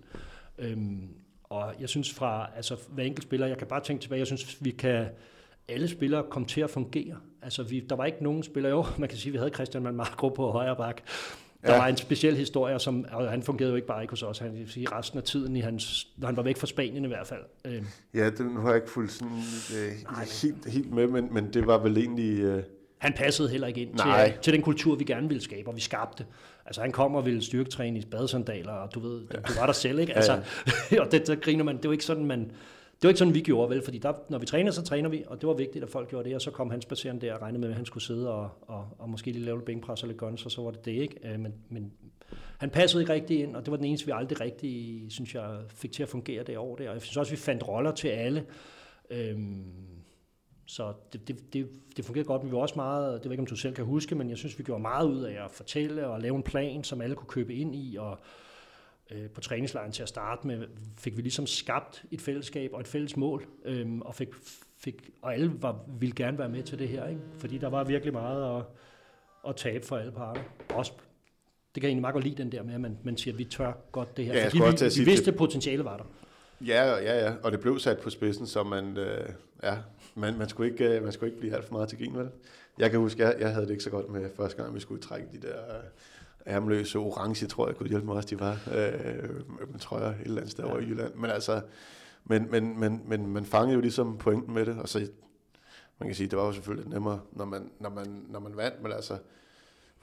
[0.58, 1.08] Øhm,
[1.44, 4.64] og jeg synes fra, altså hver enkelt spiller, jeg kan bare tænke tilbage, jeg synes,
[4.64, 5.06] vi kan,
[5.68, 7.16] alle spillere kom til at fungere.
[7.42, 10.28] Altså, vi, der var ikke nogen spillere, jo, man kan sige, vi havde Christian Manmarco
[10.28, 11.00] på højre bak.
[11.62, 11.78] Der ja.
[11.78, 14.66] var en speciel historie, som, og han fungerede jo ikke bare ikke hos os, han
[14.66, 17.40] sige resten af tiden, i hans, når han var væk fra Spanien i hvert fald.
[17.64, 17.86] Øhm.
[18.14, 19.36] Ja, det, nu har jeg ikke fulgt sådan,
[19.76, 22.40] øh, helt, helt med, men, men det var vel egentlig...
[22.40, 22.62] Øh
[23.00, 25.80] han passede heller ikke ind til, til den kultur, vi gerne ville skabe, og vi
[25.80, 26.26] skabte.
[26.66, 29.38] Altså han kommer og ville styrketræne i badesandaler, og du ved, ja.
[29.38, 30.14] du var der selv, ikke?
[30.14, 30.42] Altså,
[30.92, 33.34] ja, og det, der griner man, det var ikke sådan, man, det var ikke sådan,
[33.34, 33.82] vi gjorde, vel?
[33.82, 36.28] Fordi der, når vi træner, så træner vi, og det var vigtigt, at folk gjorde
[36.28, 38.50] det, og så kom han spacerende der og regnede med, at han skulle sidde og,
[38.62, 41.16] og, og måske lige lave lidt bænkpres lidt guns, og så var det det, ikke?
[41.24, 41.92] Øh, men, men
[42.58, 45.58] han passede ikke rigtig ind, og det var den eneste, vi aldrig rigtig, synes jeg,
[45.68, 46.88] fik til at fungere det år der.
[46.88, 48.44] Og jeg synes også, vi fandt roller til alle.
[49.10, 49.64] Øhm,
[50.70, 53.40] så det, det, det, det fungerede godt, men vi var også meget, det ved ikke,
[53.40, 56.06] om du selv kan huske, men jeg synes, vi gjorde meget ud af at fortælle
[56.06, 58.18] og lave en plan, som alle kunne købe ind i, og
[59.10, 60.66] øh, på træningslejren til at starte med,
[60.98, 64.28] fik vi ligesom skabt et fællesskab og et fælles mål, øh, og, fik,
[64.78, 67.20] fik, og alle var, ville gerne være med til det her, ikke?
[67.38, 68.64] fordi der var virkelig meget at,
[69.48, 70.42] at tabe for alle parter.
[70.74, 70.92] Også
[71.74, 73.38] det kan jeg egentlig meget godt lide, den der med, at man, man siger, at
[73.38, 74.34] vi tør godt det her.
[74.34, 76.04] Ja, fordi vi, vi vidste, at potentiale var der.
[76.66, 79.28] Ja, ja, ja, og det blev sat på spidsen, så man, øh,
[79.62, 79.76] ja,
[80.20, 82.30] man, man, skulle ikke, øh, man skulle ikke blive alt for meget til grin, vel?
[82.78, 85.02] Jeg kan huske, jeg, jeg havde det ikke så godt med første gang, vi skulle
[85.02, 85.84] trække de der øh,
[86.54, 90.52] ærmløse orange, tror jeg, kunne hjælpe mig også, de var, øh, trøjer et eller andet
[90.52, 90.70] sted ja.
[90.70, 91.14] over i Jylland.
[91.14, 91.60] Men altså,
[92.24, 94.98] men, men, men, men man fangede jo ligesom pointen med det, og så,
[95.98, 98.82] man kan sige, det var jo selvfølgelig nemmere, når man, når man, når man vandt,
[98.82, 99.18] men altså,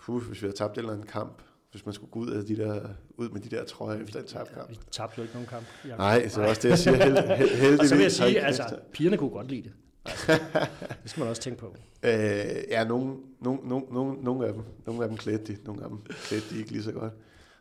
[0.02, 2.46] puh, hvis vi havde tabt en eller anden kamp, hvis man skulle gå ud, af
[2.46, 2.82] de der,
[3.18, 4.70] ud med de der trøjer efter en tabt kamp.
[4.70, 5.66] Vi tabte jo ikke nogen kamp.
[5.98, 6.96] Nej, så er også det, jeg siger.
[6.96, 7.80] Held, held, heldigvis.
[7.80, 9.74] Og så vil jeg sige, altså, pigerne kunne godt lide det.
[11.04, 11.76] Det skal man også tænke på.
[12.04, 12.12] Øh,
[12.70, 14.64] ja, nogle, nogle, nogle, nogle, nogle af dem.
[14.86, 17.14] Nogle af dem klædte de, nogle af dem klædte de ikke lige så godt.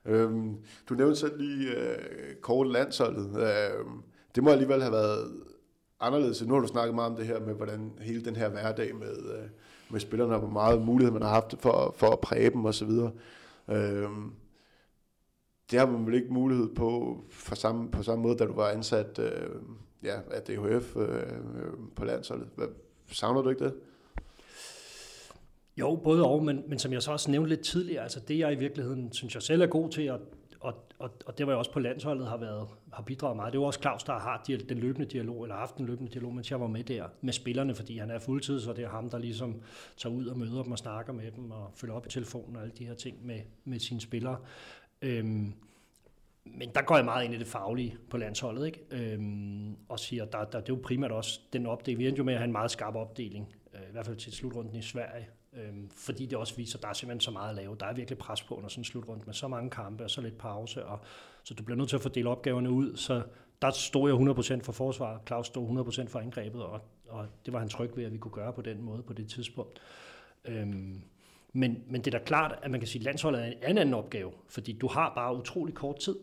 [0.04, 0.56] Øhm,
[0.88, 3.26] du nævnte selv lige øh, kort landsholdet.
[3.26, 4.02] Øhm,
[4.34, 5.32] det må alligevel have været
[6.00, 6.42] anderledes.
[6.42, 9.16] Nu har du snakket meget om det her med, hvordan hele den her hverdag med,
[9.16, 9.48] øh,
[9.90, 12.90] med spillerne, og hvor meget mulighed man har haft for, for at præge dem osv.
[13.68, 14.32] Øhm,
[15.70, 18.68] det har man vel ikke mulighed på for samme, på samme måde, da du var
[18.68, 19.50] ansat øh,
[20.06, 21.22] ja, af DHF øh,
[21.96, 22.48] på landsholdet.
[22.54, 22.66] Hvad,
[23.12, 23.74] savner du ikke det?
[25.76, 28.52] Jo, både og, men, men som jeg så også nævnte lidt tidligere, altså det jeg
[28.52, 30.20] i virkeligheden synes jeg selv er god til, og,
[30.60, 33.52] og, og, og det var jeg også på landsholdet har, været, har bidraget meget.
[33.52, 36.50] Det var også Claus, der har den løbende dialog, eller haft den løbende dialog, mens
[36.50, 39.18] jeg var med der med spillerne, fordi han er fuldtid, så det er ham, der
[39.18, 39.62] ligesom
[39.96, 42.62] tager ud og møder dem og snakker med dem og følger op i telefonen og
[42.62, 44.36] alle de her ting med, med sine spillere.
[45.02, 45.54] Øhm,
[46.54, 48.80] men der går jeg meget ind i det faglige på landsholdet, ikke?
[48.90, 51.98] Øhm, og siger, der, der, det er jo primært også den opdeling.
[51.98, 54.32] Vi endte jo med at have en meget skarp opdeling, øh, i hvert fald til
[54.32, 57.56] slutrunden i Sverige, øhm, fordi det også viser, at der er simpelthen så meget at
[57.56, 57.76] lave.
[57.80, 60.20] Der er virkelig pres på under sådan en slutrunde med så mange kampe og så
[60.20, 61.00] lidt pause, og,
[61.42, 62.96] så du bliver nødt til at fordele opgaverne ud.
[62.96, 63.22] Så
[63.62, 67.58] der stod jeg 100% for forsvar, Claus stod 100% for angrebet, og, og det var
[67.58, 69.80] han tryg ved, at vi kunne gøre på den måde på det tidspunkt.
[70.44, 71.02] Øhm,
[71.52, 73.94] men, men det er da klart, at man kan sige, at landsholdet er en anden
[73.94, 76.16] opgave, fordi du har bare utrolig kort tid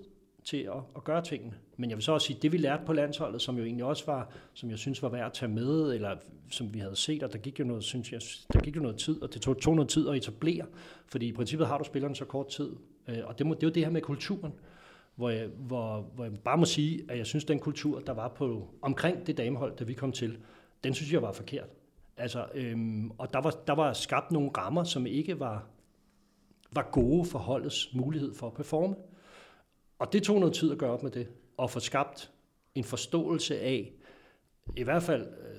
[0.46, 1.54] til at, at gøre tingene.
[1.78, 4.06] Men jeg vil så også sige, det vi lærte på landsholdet, som jo egentlig også
[4.06, 6.18] var, som jeg synes var værd at tage med, eller
[6.52, 8.22] som vi havde set, og der gik jo noget, synes jeg,
[8.54, 10.66] der gik jo noget tid, og det tog, tog noget tid at etablere,
[11.08, 12.76] fordi i princippet har du spillerne så kort tid.
[13.08, 14.54] Øh, og det, må, det er jo det her med kulturen,
[15.16, 18.28] hvor jeg, hvor, hvor jeg bare må sige, at jeg synes, den kultur, der var
[18.28, 20.38] på omkring det damehold, da vi kom til,
[20.84, 21.70] den synes jeg var forkert.
[22.18, 25.68] Altså, øhm, og der var, der var skabt nogle rammer, som ikke var,
[26.72, 28.96] var gode for holdets mulighed for at performe.
[30.04, 31.28] Og det tog noget tid at gøre op med det,
[31.58, 32.32] og få skabt
[32.76, 33.92] en forståelse af,
[34.78, 35.58] i hvert fald, øh,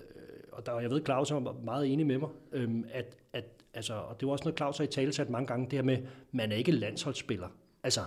[0.53, 4.21] og der, jeg ved, Claus er meget enig med mig, øh, at, at altså, og
[4.21, 5.99] det var også noget, Claus har i tale sat mange gange, det her med,
[6.33, 7.49] man er ikke landsholdsspiller.
[7.83, 8.01] Altså,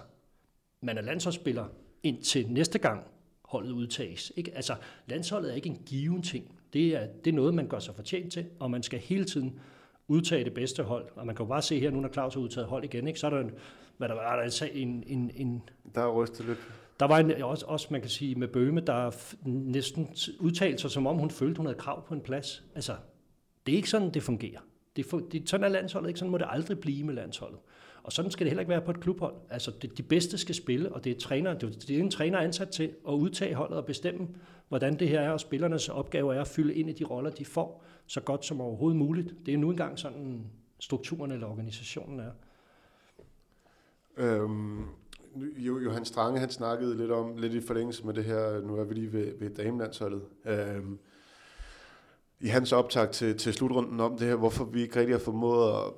[0.81, 1.65] man er landsholdsspiller
[2.03, 3.03] indtil næste gang
[3.45, 4.33] holdet udtages.
[4.35, 4.51] Ikke?
[4.55, 4.75] Altså,
[5.07, 6.59] landsholdet er ikke en given ting.
[6.73, 9.59] Det er, det er noget, man gør sig fortjent til, og man skal hele tiden
[10.07, 11.05] udtage det bedste hold.
[11.15, 13.19] Og man kan jo bare se her, nu når Claus har udtaget hold igen, ikke?
[13.19, 13.51] så er der en,
[13.97, 15.63] hvad der var, der altså en, en, en...
[15.95, 16.59] Der er rystet lidt.
[16.99, 19.11] Der var en, også, også, man kan sige, med Bøme, der
[19.45, 22.63] næsten udtalte sig, som om hun følte, hun havde krav på en plads.
[22.75, 22.95] Altså,
[23.65, 24.59] det er ikke sådan, det fungerer.
[24.95, 27.59] Det, det, sådan er landsholdet ikke, sådan må det aldrig blive med landsholdet.
[28.03, 29.35] Og sådan skal det heller ikke være på et klubhold.
[29.49, 32.69] Altså, det, de bedste skal spille, og det er, træner, det er en træner ansat
[32.69, 34.27] til at udtage holdet og bestemme,
[34.67, 37.45] hvordan det her er, og spillernes opgave er at fylde ind i de roller, de
[37.45, 39.33] får, så godt som overhovedet muligt.
[39.45, 40.45] Det er nu engang sådan,
[40.79, 42.31] strukturen eller organisationen er.
[44.18, 44.86] Øhm,
[45.57, 48.93] Johan Strange, han snakkede lidt om, lidt i forlængelse med det her, nu er vi
[48.93, 50.99] lige ved, ved damelandsholdet, øhm,
[52.39, 55.74] i hans optag til, til slutrunden om det her, hvorfor vi ikke rigtig har formået
[55.74, 55.93] at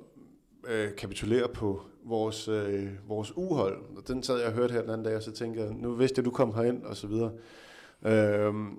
[0.68, 3.78] øh, kapitulere på vores, øh, vores uhold.
[3.96, 5.94] Og den sad jeg og hørte her den anden dag, og så tænkte jeg, nu
[5.94, 7.32] vidste jeg, du kom herind, og så videre.
[8.02, 8.78] Øhm,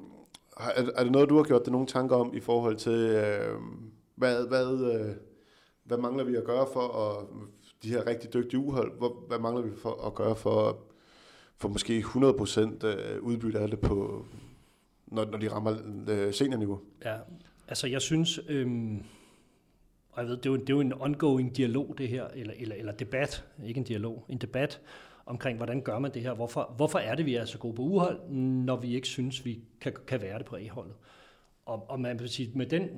[0.57, 3.55] er, er det noget, du har gjort dig nogle tanker om i forhold til, øh,
[4.15, 5.15] hvad, hvad, øh,
[5.83, 7.25] hvad mangler vi at gøre for at
[7.83, 10.77] de her rigtig dygtige uhold, hvor, hvad mangler vi for at gøre for,
[11.57, 14.25] for måske 100% øh, udbytte af det på,
[15.07, 15.75] når, når de rammer
[16.09, 16.79] øh, seniorniveau?
[17.05, 17.17] Ja,
[17.67, 19.03] altså jeg synes, øhm,
[20.11, 22.53] og jeg ved, det er, jo, det er jo en ongoing dialog det her, eller,
[22.57, 24.81] eller, eller debat, ikke en dialog, en debat
[25.25, 26.33] omkring, hvordan gør man det her?
[26.33, 29.59] Hvorfor, hvorfor er det, vi er så gode på uhold, når vi ikke synes, vi
[29.81, 30.93] kan, kan være det på A-holdet?
[31.65, 32.89] Og, og man vil sige, med den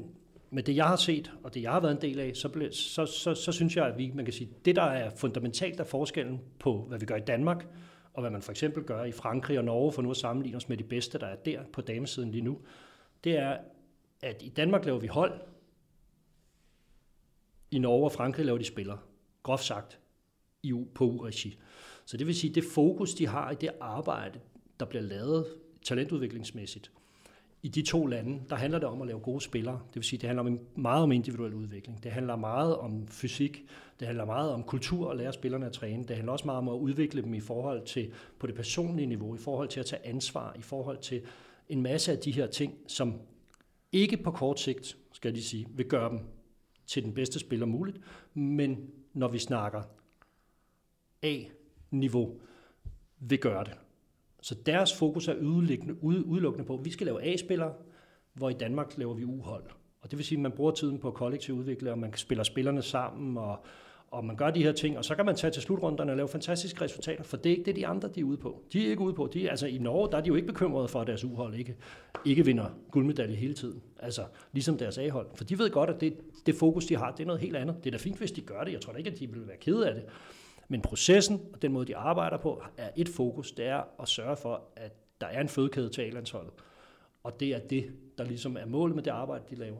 [0.53, 2.73] med det, jeg har set, og det, jeg har været en del af, så, ble,
[2.73, 5.87] så, så, så synes jeg, at vi, man kan sige, det, der er fundamentalt af
[5.87, 7.67] forskellen på, hvad vi gør i Danmark,
[8.13, 10.69] og hvad man for eksempel gør i Frankrig og Norge, for nu at sammenligne os
[10.69, 12.59] med de bedste, der er der på damesiden lige nu,
[13.23, 13.57] det er,
[14.21, 15.41] at i Danmark laver vi hold,
[17.71, 18.99] i Norge og Frankrig laver de spillere,
[19.43, 19.99] groft sagt,
[20.63, 21.59] i på U-regi.
[22.05, 24.39] Så det vil sige, det fokus, de har i det arbejde,
[24.79, 25.45] der bliver lavet
[25.85, 26.91] talentudviklingsmæssigt,
[27.63, 29.79] i de to lande, der handler det om at lave gode spillere.
[29.87, 32.03] Det vil sige, det handler meget om individuel udvikling.
[32.03, 33.65] Det handler meget om fysik.
[33.99, 36.03] Det handler meget om kultur og lære spillerne at træne.
[36.03, 39.35] Det handler også meget om at udvikle dem i forhold til på det personlige niveau,
[39.35, 41.21] i forhold til at tage ansvar, i forhold til
[41.69, 43.21] en masse af de her ting, som
[43.91, 46.19] ikke på kort sigt, skal de sige, vil gøre dem
[46.87, 47.97] til den bedste spiller muligt,
[48.33, 49.81] men når vi snakker
[51.23, 52.39] A-niveau,
[53.19, 53.73] vil gøre det.
[54.43, 55.35] Så deres fokus er
[56.01, 57.73] udelukkende på, at vi skal lave A-spillere,
[58.33, 59.63] hvor i Danmark laver vi uhold.
[60.01, 62.81] Og det vil sige, at man bruger tiden på kollektiv udvikling, og man spiller spillerne
[62.81, 63.65] sammen, og,
[64.07, 66.27] og man gør de her ting, og så kan man tage til slutrunderne og lave
[66.27, 68.63] fantastiske resultater, for det er ikke det, de andre de er ude på.
[68.73, 69.29] De er ikke ude på.
[69.33, 71.75] De, altså i Norge, der er de jo ikke bekymrede for, at deres uhold ikke,
[72.25, 73.81] ikke vinder guldmedalje hele tiden.
[73.99, 74.21] Altså
[74.51, 75.27] ligesom deres A-hold.
[75.35, 77.75] For de ved godt, at det, det fokus, de har, det er noget helt andet.
[77.83, 78.73] Det er da fint, hvis de gør det.
[78.73, 80.03] Jeg tror da ikke, at de vil være kede af det.
[80.73, 83.51] Men processen og den måde, de arbejder på, er et fokus.
[83.51, 86.53] Det er at sørge for, at der er en fødekæde til A-landsholdet.
[87.23, 89.79] Og det er det, der ligesom er målet med det arbejde, de laver.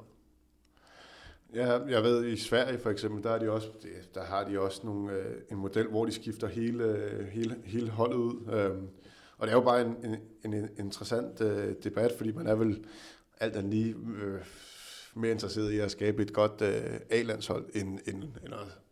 [1.53, 3.67] Ja, jeg ved, i Sverige for eksempel, der, er de også,
[4.13, 8.17] der har de også nogle, øh, en model, hvor de skifter hele, hele, hele holdet
[8.17, 8.53] ud.
[8.53, 8.89] Øhm,
[9.37, 9.95] og det er jo bare en,
[10.45, 12.85] en, en interessant øh, debat, fordi man er vel
[13.39, 14.39] alt andet lige øh,
[15.15, 18.82] mere interesseret i at skabe et godt øh, A-landshold, end, end, end at,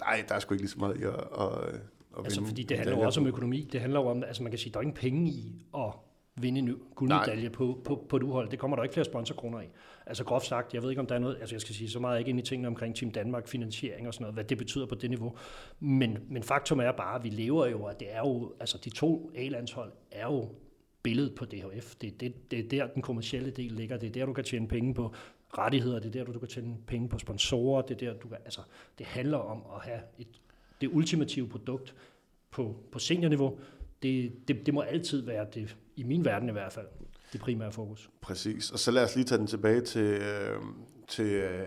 [0.00, 1.74] nej, der er sgu ikke lige så meget i at, at,
[2.18, 3.68] at altså, fordi det handler jo også om økonomi.
[3.72, 5.92] Det handler jo om, altså man kan sige, der er ingen penge i at
[6.36, 8.50] vinde en guldmedalje på, på, på et uhold.
[8.50, 9.66] Det kommer der ikke flere sponsorkroner i.
[10.06, 12.00] Altså groft sagt, jeg ved ikke, om der er noget, altså jeg skal sige så
[12.00, 14.86] meget ikke ind i tingene omkring Team Danmark, finansiering og sådan noget, hvad det betyder
[14.86, 15.36] på det niveau.
[15.80, 18.90] Men, men faktum er bare, at vi lever jo, at det er jo, altså de
[18.90, 20.48] to A-landshold er jo
[21.02, 21.94] billedet på DHF.
[21.94, 23.96] Det, det, det er der, den kommercielle del ligger.
[23.96, 25.14] Det er der, du kan tjene penge på
[25.58, 25.98] rettigheder.
[25.98, 27.82] Det er der, du, du kan tjene penge på sponsorer.
[27.82, 28.60] Det er der, du kan, altså,
[28.98, 30.28] det handler om at have et,
[30.80, 31.94] det ultimative produkt
[32.50, 33.58] på, på seniorniveau.
[34.02, 36.86] Det, det, det må altid være det, i min verden i hvert fald,
[37.32, 38.10] det primære fokus.
[38.20, 38.70] Præcis.
[38.70, 40.60] Og så lad os lige tage den tilbage til, øh,
[41.08, 41.66] til øh,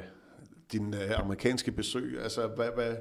[0.71, 2.19] din øh, amerikanske besøg.
[2.23, 2.95] Altså, hvad, hvad,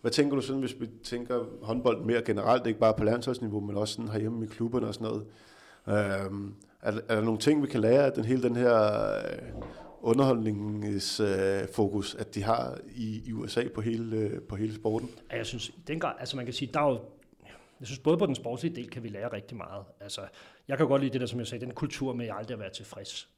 [0.00, 3.76] hvad tænker du sådan, hvis vi tænker håndbold mere generelt, ikke bare på landsholdsniveau, men
[3.76, 5.26] også sådan herhjemme i klubberne og sådan noget?
[5.86, 6.50] Øh,
[6.82, 8.74] er, er der nogle ting, vi kan lære af den hele den her
[9.16, 9.62] øh,
[10.00, 15.10] underholdningsfokus, øh, at de har i, i USA på hele, øh, på hele sporten?
[15.30, 17.00] Ja, jeg synes, den grad, altså man kan sige, der er jo
[17.80, 19.84] jeg synes både på den sportslige del kan vi lære rigtig meget.
[20.00, 20.20] Altså,
[20.68, 22.60] jeg kan godt lide det der, som jeg sagde, den kultur med at aldrig at
[22.60, 23.28] være tilfreds.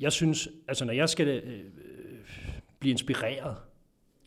[0.00, 1.64] Jeg synes, altså når jeg skal øh, øh,
[2.78, 3.56] blive inspireret,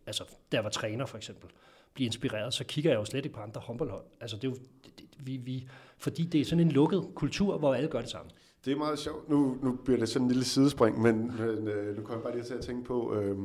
[0.06, 1.50] altså da jeg var træner for eksempel,
[1.94, 4.06] blive inspireret, så kigger jeg jo slet ikke på andre håndboldhold.
[4.22, 5.68] Altså det er jo, det, det, vi, vi,
[5.98, 8.32] fordi det er sådan en lukket kultur, hvor alle gør det samme.
[8.66, 9.30] Det er meget sjovt.
[9.30, 12.36] Nu, nu bliver det sådan en lille sidespring, men, men øh, nu kommer jeg bare
[12.36, 13.38] lige til at tænke på, øh,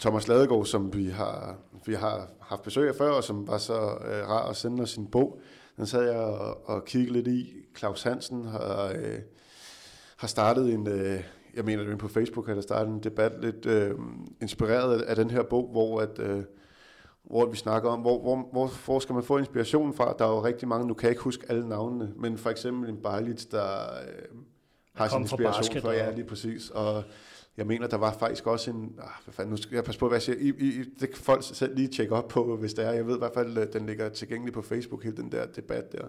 [0.00, 1.56] Thomas Ladegaard, som vi har,
[1.86, 4.90] vi har haft besøg af før, og som var så øh, rar at sende os
[4.90, 5.40] sin bog.
[5.76, 7.52] Den sad jeg og, og kiggede lidt i.
[7.78, 9.18] Claus Hansen har, øh,
[10.16, 11.20] har startet en, øh,
[11.54, 13.94] jeg mener det på Facebook, har der startet en debat lidt øh,
[14.42, 16.42] inspireret af, af den her bog, hvor at, øh,
[17.26, 20.14] hvor vi snakker om, hvor, hvor, hvor, hvor skal man få inspiration fra?
[20.18, 22.90] Der er jo rigtig mange, nu kan jeg ikke huske alle navnene, men for eksempel
[22.90, 24.38] en Bajlic, der øh,
[24.94, 26.70] har sin inspiration fra, ja, lige præcis.
[26.70, 27.02] Og
[27.56, 28.94] jeg mener, der var faktisk også en...
[28.98, 30.36] Ah, hvad fanden, nu skal jeg passe på, hvad jeg siger.
[30.40, 32.90] I, I, det kan folk selv lige tjekke op på, hvis det er.
[32.90, 35.92] Jeg ved i hvert fald, at den ligger tilgængelig på Facebook, hele den der debat
[35.92, 36.06] der.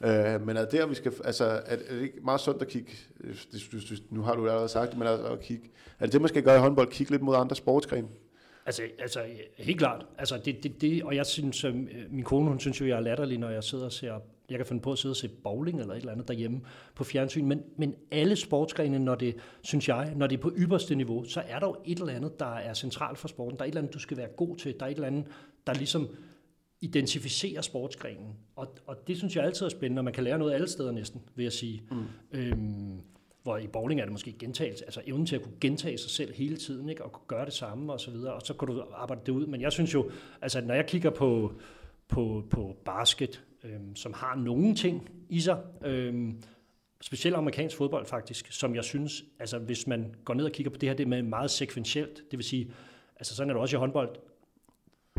[0.00, 1.12] Uh, men er det der, vi skal...
[1.24, 2.92] Altså, er, er det ikke meget sundt at kigge...
[3.18, 5.70] Det, det, det, nu har du allerede sagt det, men altså at kigge...
[5.98, 6.88] Er det det, man skal gøre i håndbold?
[6.88, 8.08] Kigge lidt mod andre sportsgrene?
[8.68, 9.24] Altså, altså
[9.58, 10.06] helt klart.
[10.18, 11.74] Altså, det, det, det, og jeg synes, øh,
[12.10, 14.66] min kone, hun synes jo, jeg er latterlig, når jeg sidder og ser jeg kan
[14.66, 16.60] finde på at sidde og se bowling eller et eller andet derhjemme
[16.94, 20.94] på fjernsyn, men, men alle sportsgrene, når det, synes jeg, når det er på ypperste
[20.94, 23.58] niveau, så er der jo et eller andet, der er centralt for sporten.
[23.58, 24.74] Der er et eller andet, du skal være god til.
[24.80, 25.24] Der er et eller andet,
[25.66, 26.08] der ligesom
[26.80, 28.34] identificerer sportsgrenen.
[28.56, 30.92] Og, og det synes jeg altid er spændende, og man kan lære noget alle steder
[30.92, 31.82] næsten, vil jeg sige.
[31.90, 32.04] Mm.
[32.32, 33.00] Øhm,
[33.48, 36.34] hvor i bowling er det måske gentagelse, altså evnen til at kunne gentage sig selv
[36.34, 37.04] hele tiden, ikke?
[37.04, 39.46] og kunne gøre det samme og så videre, og så kan du arbejde det ud.
[39.46, 40.10] Men jeg synes jo,
[40.42, 41.52] altså når jeg kigger på,
[42.08, 46.42] på, på basket, øhm, som har nogle ting i sig, øhm,
[47.00, 50.78] specielt amerikansk fodbold faktisk, som jeg synes, altså hvis man går ned og kigger på
[50.78, 52.70] det her, det er med meget sekventielt, det vil sige,
[53.16, 54.16] altså sådan er det også i håndbold,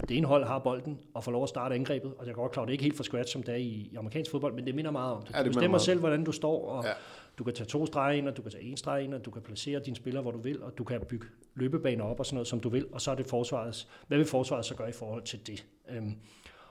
[0.08, 2.52] det ene hold har bolden og får lov at starte angrebet, og jeg kan godt
[2.52, 4.66] klare, det er ikke helt for scratch, som det er i, i amerikansk fodbold, men
[4.66, 5.34] det minder meget om det.
[5.34, 6.92] Ja, det du bestemmer selv, hvordan du står, og ja.
[7.40, 9.32] Du kan tage to streger ind, og du kan tage en streg ind, og du
[9.32, 11.26] kan placere dine spillere, hvor du vil, og du kan bygge
[11.56, 13.88] løbebaner op og sådan noget, som du vil, og så er det forsvarets.
[14.08, 15.66] Hvad vil forsvaret så gøre i forhold til det?
[15.90, 16.16] Øhm,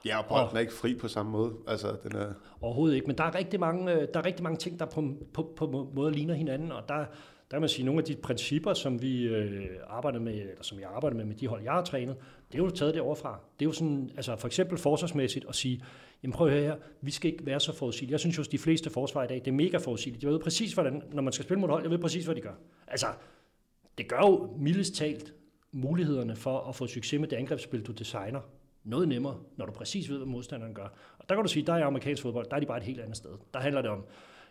[0.04, 1.52] Ja, og bolden er ikke fri på samme måde.
[1.66, 2.32] Altså, den er...
[2.60, 5.04] Overhovedet ikke, men der er rigtig mange, øh, der er rigtig mange ting, der på,
[5.34, 7.04] på, på måde ligner hinanden, og der,
[7.50, 10.80] der kan man sige, nogle af de principper, som vi øh, arbejder med, eller som
[10.80, 12.16] jeg arbejder med med de hold, jeg har trænet,
[12.52, 13.40] det er jo taget det overfra.
[13.58, 15.82] Det er jo sådan, altså for eksempel forsvarsmæssigt at sige,
[16.22, 18.12] jamen prøv at høre her, vi skal ikke være så forudsigelige.
[18.12, 20.24] Jeg synes jo, at de fleste forsvar i dag, det er mega forudsigeligt.
[20.24, 22.40] Jeg ved præcis, hvordan, når man skal spille mod hold, jeg ved præcis, hvad de
[22.40, 22.54] gør.
[22.88, 23.06] Altså,
[23.98, 25.34] det gør jo mildest talt
[25.72, 28.40] mulighederne for at få succes med det angrebsspil, du designer,
[28.84, 30.88] noget nemmere, når du præcis ved, hvad modstanderen gør.
[31.18, 33.00] Og der kan du sige, der er amerikansk fodbold, der er de bare et helt
[33.00, 33.30] andet sted.
[33.54, 34.04] Der handler det om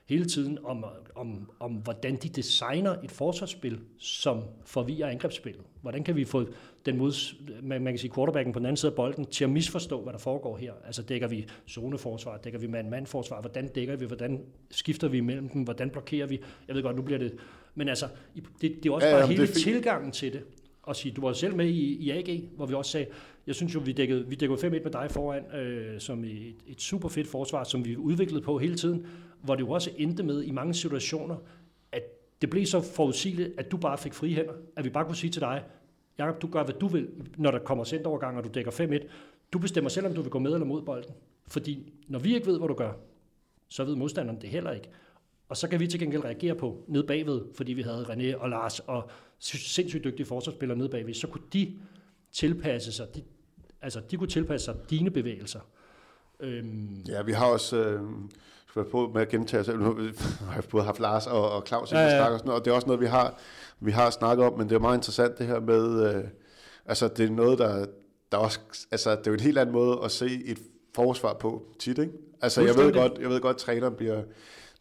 [0.10, 0.86] hele tiden om,
[1.16, 5.62] om, om hvordan de designer et forsvarsspil, som forvirrer angrebsspillet.
[5.82, 6.46] Hvordan kan vi få
[6.86, 9.50] den mod, man, man kan sige quarterbacken på den anden side af bolden, til at
[9.50, 10.74] misforstå, hvad der foregår her.
[10.86, 14.42] Altså dækker vi zoneforsvar, dækker vi mand-mand-forsvar, hvordan dækker vi, hvordan
[14.72, 16.40] skifter vi imellem dem, hvordan blokerer vi.
[16.68, 17.34] Jeg ved godt, nu bliver det...
[17.76, 20.44] Men altså, det, det er også ja, bare hele tilgangen til det.
[20.84, 23.08] og sige, du var selv med i, i AG, hvor vi også sagde,
[23.48, 26.82] jeg synes jo, vi dækkede, vi dækkede 5-1 med dig foran, øh, som et, et
[26.82, 29.06] super fedt forsvar, som vi udviklede på hele tiden,
[29.48, 31.36] hvor det jo også endte med i mange situationer,
[31.92, 32.04] at
[32.42, 35.32] det blev så forudsigeligt, at du bare fik frie hænder, at vi bare kunne sige
[35.32, 35.64] til dig,
[36.18, 39.08] Jakob, du gør, hvad du vil, når der kommer sendovergang, og du dækker 5-1.
[39.54, 41.14] Du bestemmer selv, om du vil gå med eller mod bolden.
[41.48, 42.94] Fordi når vi ikke ved, hvad du gør,
[43.68, 44.90] så ved modstanderen det heller ikke.
[45.50, 48.50] Og så kan vi til gengæld reagere på ned bagved, fordi vi havde René og
[48.50, 51.74] Lars og sindssygt dygtige forsvarsspillere ned bagved, så kunne de
[52.32, 53.24] tilpasse sig, de,
[53.82, 55.60] altså de kunne tilpasse sig dine bevægelser.
[56.40, 57.04] Øhm.
[57.08, 58.02] Ja, vi har også, øh,
[58.84, 59.96] skal på med at gentage os, nu
[60.48, 62.26] har jeg både haft Lars og, og Claus, ja, ja.
[62.26, 63.40] og, sådan noget, og det er også noget, vi har,
[63.80, 66.24] vi har snakket om, men det er meget interessant det her med, øh,
[66.86, 67.86] altså det er noget, der,
[68.32, 68.60] der også,
[68.92, 70.58] altså det er jo en helt anden måde at se et
[70.96, 72.14] forsvar på tit, ikke?
[72.42, 74.22] Altså jeg ved godt, jeg ved godt, at træneren bliver,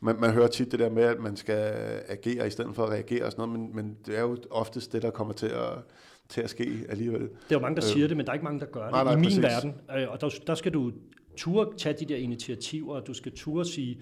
[0.01, 1.72] man, man hører tit det der med, at man skal
[2.09, 4.92] agere i stedet for at reagere og sådan noget, men, men det er jo oftest
[4.92, 5.72] det, der kommer til at,
[6.28, 7.20] til at ske alligevel.
[7.20, 8.82] Det er jo mange, der øh, siger det, men der er ikke mange, der gør
[8.82, 8.90] det.
[8.90, 9.42] Nej, nej, I min præcis.
[9.42, 9.74] verden.
[9.99, 10.92] Øh, og der, der skal du
[11.37, 13.99] turde tage de der initiativer, og du skal turde sige,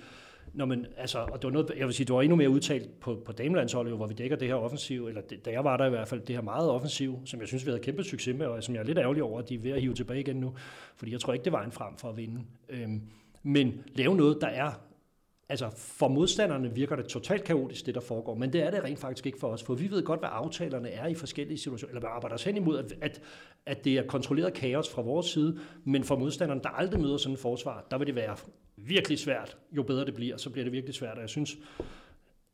[0.55, 3.01] når man, altså, og det var noget, jeg vil sige, det var endnu mere udtalt
[3.01, 5.87] på, på damelandsholdet, hvor vi dækker det her offensiv, eller det, da jeg var der
[5.87, 8.47] i hvert fald, det her meget offensiv, som jeg synes, vi havde kæmpe succes med,
[8.47, 10.37] og som jeg er lidt ærgerlig over, at de er ved at hive tilbage igen
[10.37, 10.55] nu,
[10.97, 12.41] fordi jeg tror ikke, det var en frem for at vinde.
[12.68, 13.03] Øhm,
[13.43, 14.72] men lave noget, der er
[15.49, 18.99] altså for modstanderne virker det totalt kaotisk, det der foregår, men det er det rent
[18.99, 22.01] faktisk ikke for os, for vi ved godt, hvad aftalerne er i forskellige situationer, eller
[22.01, 23.20] vi arbejder os hen imod, at, at,
[23.66, 27.34] at det er kontrolleret kaos fra vores side, men for modstanderne, der aldrig møder sådan
[27.34, 28.36] en forsvar, der vil det være
[28.76, 29.57] virkelig svært.
[29.72, 31.57] Jo bedre det bliver, så bliver det virkelig svært, og jeg synes,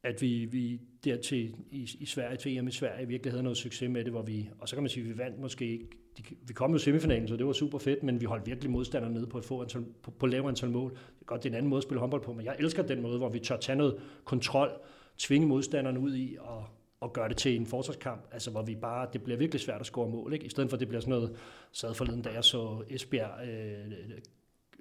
[0.02, 3.90] at vi, vi dertil i, i Sverige, til EM i Sverige, virkelig havde noget succes
[3.90, 5.88] med det, hvor vi, og så kan man sige, at vi vandt måske ikke,
[6.18, 8.70] de, vi kom jo i semifinalen, så det var super fedt, men vi holdt virkelig
[8.70, 10.90] modstanderne nede på et få antal, på, på lavere antal mål.
[10.90, 12.82] Det er godt, det er en anden måde at spille håndbold på, men jeg elsker
[12.82, 14.70] den måde, hvor vi tør tage noget kontrol,
[15.18, 16.64] tvinge modstanderne ud i og,
[17.00, 19.86] og gøre det til en forsvarskamp, altså hvor vi bare, det bliver virkelig svært at
[19.86, 20.46] score mål, ikke?
[20.46, 21.36] i stedet for at det bliver sådan noget,
[21.72, 23.92] sad forleden, da jeg så Esbjerg Øh,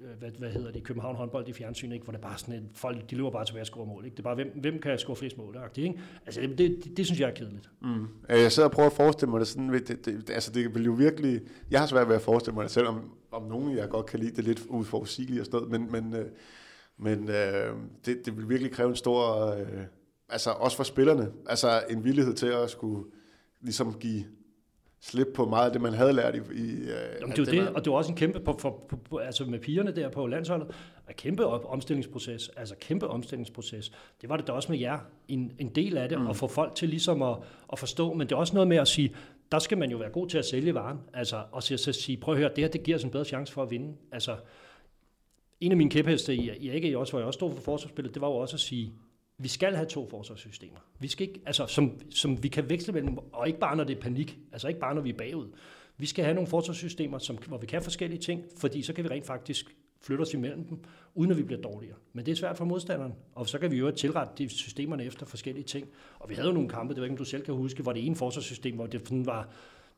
[0.01, 2.03] Øh, hvad, hvad hedder det, København håndbold i fjernsynet, ikke?
[2.03, 4.05] hvor det bare sådan et, folk de løber bare tilbage og score mål.
[4.05, 4.15] Ikke?
[4.15, 5.57] Det er bare, hvem, hvem kan score flest mål?
[5.75, 5.99] Ikke?
[6.25, 7.69] Altså, det, det, det, synes jeg er kedeligt.
[7.81, 8.07] Mm.
[8.29, 10.85] Jeg sidder og prøver at forestille mig det sådan, det, det, det, altså det vil
[10.85, 11.41] jo virkelig,
[11.71, 14.35] jeg har svært ved at forestille mig det, selvom om nogen jeg godt kan lide
[14.35, 16.25] det lidt uforudsigeligt og sådan noget, men, men, øh,
[16.97, 17.75] men øh,
[18.05, 19.67] det, det vil virkelig kræve en stor, øh,
[20.29, 23.05] altså også for spillerne, altså en villighed til at skulle
[23.61, 24.23] ligesom give
[25.01, 26.37] slippe på meget af det, man havde lært i...
[26.37, 26.87] i øh,
[27.21, 27.75] Jamen, det er det, man...
[27.75, 30.27] og det var også en kæmpe, på, for, på, på, altså med pigerne der på
[30.27, 30.67] landsholdet,
[31.09, 33.91] en kæmpe omstillingsproces, altså kæmpe omstillingsproces.
[34.21, 36.27] Det var det da også med jer, en, en del af det, mm.
[36.27, 37.37] at få folk til ligesom at,
[37.73, 39.15] at forstå, men det er også noget med at sige,
[39.51, 42.17] der skal man jo være god til at sælge varen, altså, og så, så sige,
[42.17, 43.95] prøv at høre, det her, det giver os en bedre chance for at vinde.
[44.11, 44.35] Altså,
[45.59, 48.21] en af mine kæpheste i, i AG også, hvor jeg også stod for forsvarsspillet, det
[48.21, 48.93] var jo også at sige,
[49.41, 50.79] vi skal have to forsvarssystemer.
[50.99, 53.97] Vi skal ikke, altså, som, som vi kan veksle mellem, og ikke bare når det
[53.97, 55.47] er panik, altså ikke bare når vi er bagud.
[55.97, 59.09] Vi skal have nogle forsvarssystemer, som, hvor vi kan forskellige ting, fordi så kan vi
[59.09, 60.79] rent faktisk flytte os imellem dem,
[61.15, 61.97] uden at vi bliver dårligere.
[62.13, 65.25] Men det er svært for modstanderen, og så kan vi jo tilrette de systemerne efter
[65.25, 65.87] forskellige ting.
[66.19, 67.93] Og vi havde jo nogle kampe, det var ikke, om du selv kan huske, hvor
[67.93, 69.49] det ene forsvarssystem, hvor det sådan var,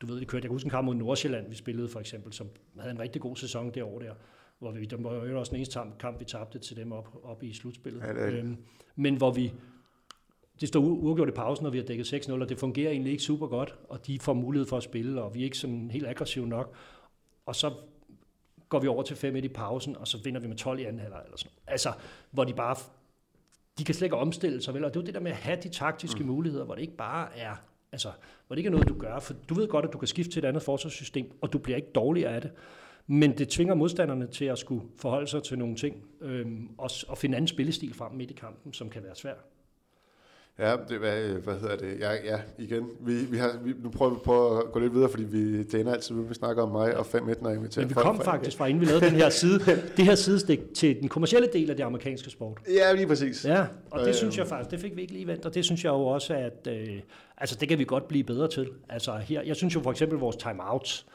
[0.01, 2.33] du ved, det kørte, jeg kan huske en kamp mod Nordsjælland, vi spillede for eksempel,
[2.33, 4.13] som havde en rigtig god sæson det år der,
[4.61, 7.43] hvor vi, det var jo også den eneste kamp, vi tabte til dem op, op
[7.43, 8.01] i slutspillet.
[8.01, 8.57] Ja, øhm,
[8.95, 9.53] men hvor vi,
[10.59, 13.23] det står uafgjort i pausen, og vi har dækket 6-0, og det fungerer egentlig ikke
[13.23, 16.07] super godt, og de får mulighed for at spille, og vi er ikke sådan helt
[16.07, 16.75] aggressive nok.
[17.45, 17.73] Og så
[18.69, 21.01] går vi over til 5-1 i pausen, og så vinder vi med 12 i anden
[21.01, 21.21] halvleg.
[21.25, 21.51] Eller sådan.
[21.67, 21.93] Altså,
[22.31, 22.75] hvor de bare,
[23.77, 25.37] de kan slet ikke omstille sig vel, og det er jo det der med at
[25.37, 26.29] have de taktiske mm.
[26.29, 27.55] muligheder, hvor det ikke bare er,
[27.91, 28.11] altså,
[28.47, 30.31] hvor det ikke er noget, du gør, for du ved godt, at du kan skifte
[30.31, 32.51] til et andet forsvarssystem, og du bliver ikke dårligere af det.
[33.11, 37.17] Men det tvinger modstanderne til at skulle forholde sig til nogle ting, øhm, og, og
[37.17, 39.33] finde anden spillestil frem midt i kampen, som kan være svær.
[40.59, 41.99] Ja, det, hvad, hvad hedder det?
[41.99, 42.83] Ja, ja igen.
[42.99, 45.79] Vi, vi har, vi, nu prøver vi på at gå lidt videre, fordi vi, det
[45.79, 48.57] ender altid, vi snakker om mig og 5-1, når jeg inviterer Men vi kom faktisk
[48.57, 49.59] fra, inden vi lavede den her side,
[49.97, 52.57] det her sidestik til den kommercielle del af det amerikanske sport.
[52.67, 53.45] Ja, lige præcis.
[53.45, 55.65] Ja, og det øh, synes jeg faktisk, det fik vi ikke lige vendt, og det
[55.65, 56.99] synes jeg jo også, at øh,
[57.37, 58.69] altså, det kan vi godt blive bedre til.
[58.89, 61.05] Altså her, jeg synes jo for eksempel vores timeouts,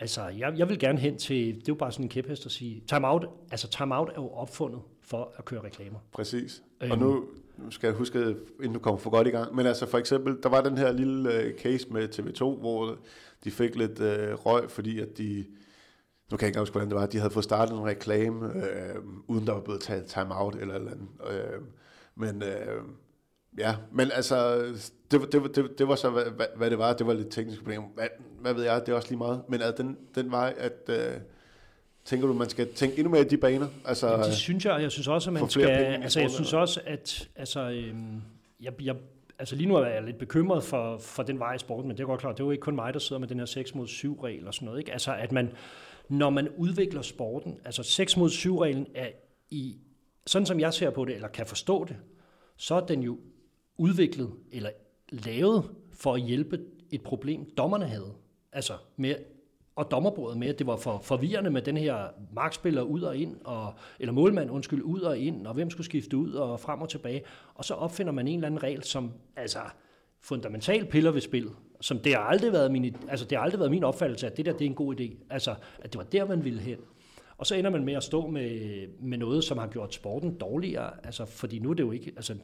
[0.00, 2.52] Altså, jeg, jeg vil gerne hen til, det er jo bare sådan en kæphest at
[2.52, 5.98] sige, timeout, altså timeout er jo opfundet for at køre reklamer.
[6.12, 6.62] Præcis.
[6.80, 6.92] Øhm.
[6.92, 7.24] Og nu
[7.70, 10.48] skal jeg huske, inden du kommer for godt i gang, men altså for eksempel, der
[10.48, 12.98] var den her lille uh, case med TV2, hvor
[13.44, 15.44] de fik lidt uh, røg, fordi at de,
[16.30, 19.04] nu kan jeg ikke huske, hvordan det var, de havde fået startet en reklame, uh,
[19.28, 21.08] uden der var blevet taget timeout eller eller andet.
[21.20, 21.64] Uh,
[22.14, 22.84] men uh,
[23.58, 24.58] Ja, men altså,
[25.10, 26.92] det, det, det, det var så, hvad, hvad det var.
[26.92, 27.82] Det var lidt teknisk problem.
[27.82, 28.06] Hvad,
[28.40, 29.42] hvad ved jeg, det er også lige meget.
[29.48, 30.88] Men altså, den, den vej, at...
[30.88, 31.20] Øh,
[32.04, 33.68] tænker du, man skal tænke endnu mere i de baner?
[33.84, 34.82] Altså, Jamen, det synes jeg.
[34.82, 35.68] Jeg synes også, at man skal...
[35.68, 37.28] Altså, jeg synes også, at...
[37.36, 38.22] Altså, øhm,
[38.60, 38.96] jeg, jeg,
[39.38, 42.02] altså lige nu er jeg lidt bekymret for, for den vej i sporten, men det
[42.02, 43.74] er godt klart, det er jo ikke kun mig, der sidder med den her 6
[43.74, 44.78] mod 7 regel og sådan noget.
[44.78, 44.92] Ikke?
[44.92, 45.50] Altså at man,
[46.08, 49.08] når man udvikler sporten, altså 6 mod 7 reglen er
[49.50, 49.76] i,
[50.26, 51.96] sådan som jeg ser på det, eller kan forstå det,
[52.56, 53.18] så er den jo
[53.80, 54.70] udviklet eller
[55.08, 56.60] lavet for at hjælpe
[56.90, 58.12] et problem, dommerne havde.
[58.52, 59.14] Altså med
[59.76, 63.36] og dommerbordet med, at det var for forvirrende med den her markspiller ud og ind,
[63.44, 66.88] og, eller målmand, undskyld, ud og ind, og hvem skulle skifte ud og frem og
[66.88, 67.22] tilbage.
[67.54, 69.58] Og så opfinder man en eller anden regel, som altså
[70.20, 73.70] fundamental piller ved spillet, som det har aldrig været min, altså det har aldrig været
[73.70, 75.26] min opfattelse, at det der det er en god idé.
[75.30, 76.78] Altså, at det var der, man ville hen.
[77.38, 80.90] Og så ender man med at stå med, med noget, som har gjort sporten dårligere,
[81.04, 82.34] altså, fordi nu er det jo ikke, altså,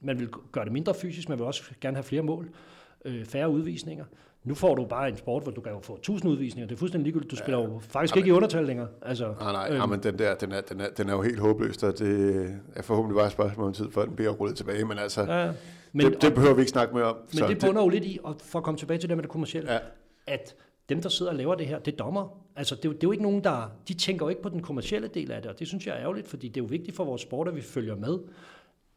[0.00, 2.50] man vil gøre det mindre fysisk, man vil også gerne have flere mål,
[3.04, 4.04] øh, færre udvisninger.
[4.44, 6.68] Nu får du bare en sport, hvor du kan jo få 1000 udvisninger.
[6.68, 7.30] Det er fuldstændig ligegyldigt.
[7.30, 8.88] Du spiller ja, jo faktisk ja, ikke i undertal længere.
[9.02, 11.22] Altså, nej, nej, øhm, ja, men den der, den er, den, er, den er jo
[11.22, 14.56] helt håbløs, og det er forhåbentlig bare et spørgsmål om tid, før den bliver rullet
[14.56, 14.84] tilbage.
[14.84, 15.52] Men altså, ja,
[15.92, 17.16] men, det, det behøver vi ikke snakke mere om.
[17.16, 19.22] Men så det bunder jo lidt i, og for at komme tilbage til det med
[19.22, 19.78] det kommercielle, ja.
[20.26, 20.54] at
[20.88, 22.28] dem, der sidder og laver det her, det er dommer.
[22.56, 23.70] Altså, det er, jo, det er jo ikke nogen, der...
[23.88, 26.00] De tænker jo ikke på den kommercielle del af det, og det synes jeg er
[26.00, 28.18] ærgerligt, fordi det er jo vigtigt for vores sport, at vi følger med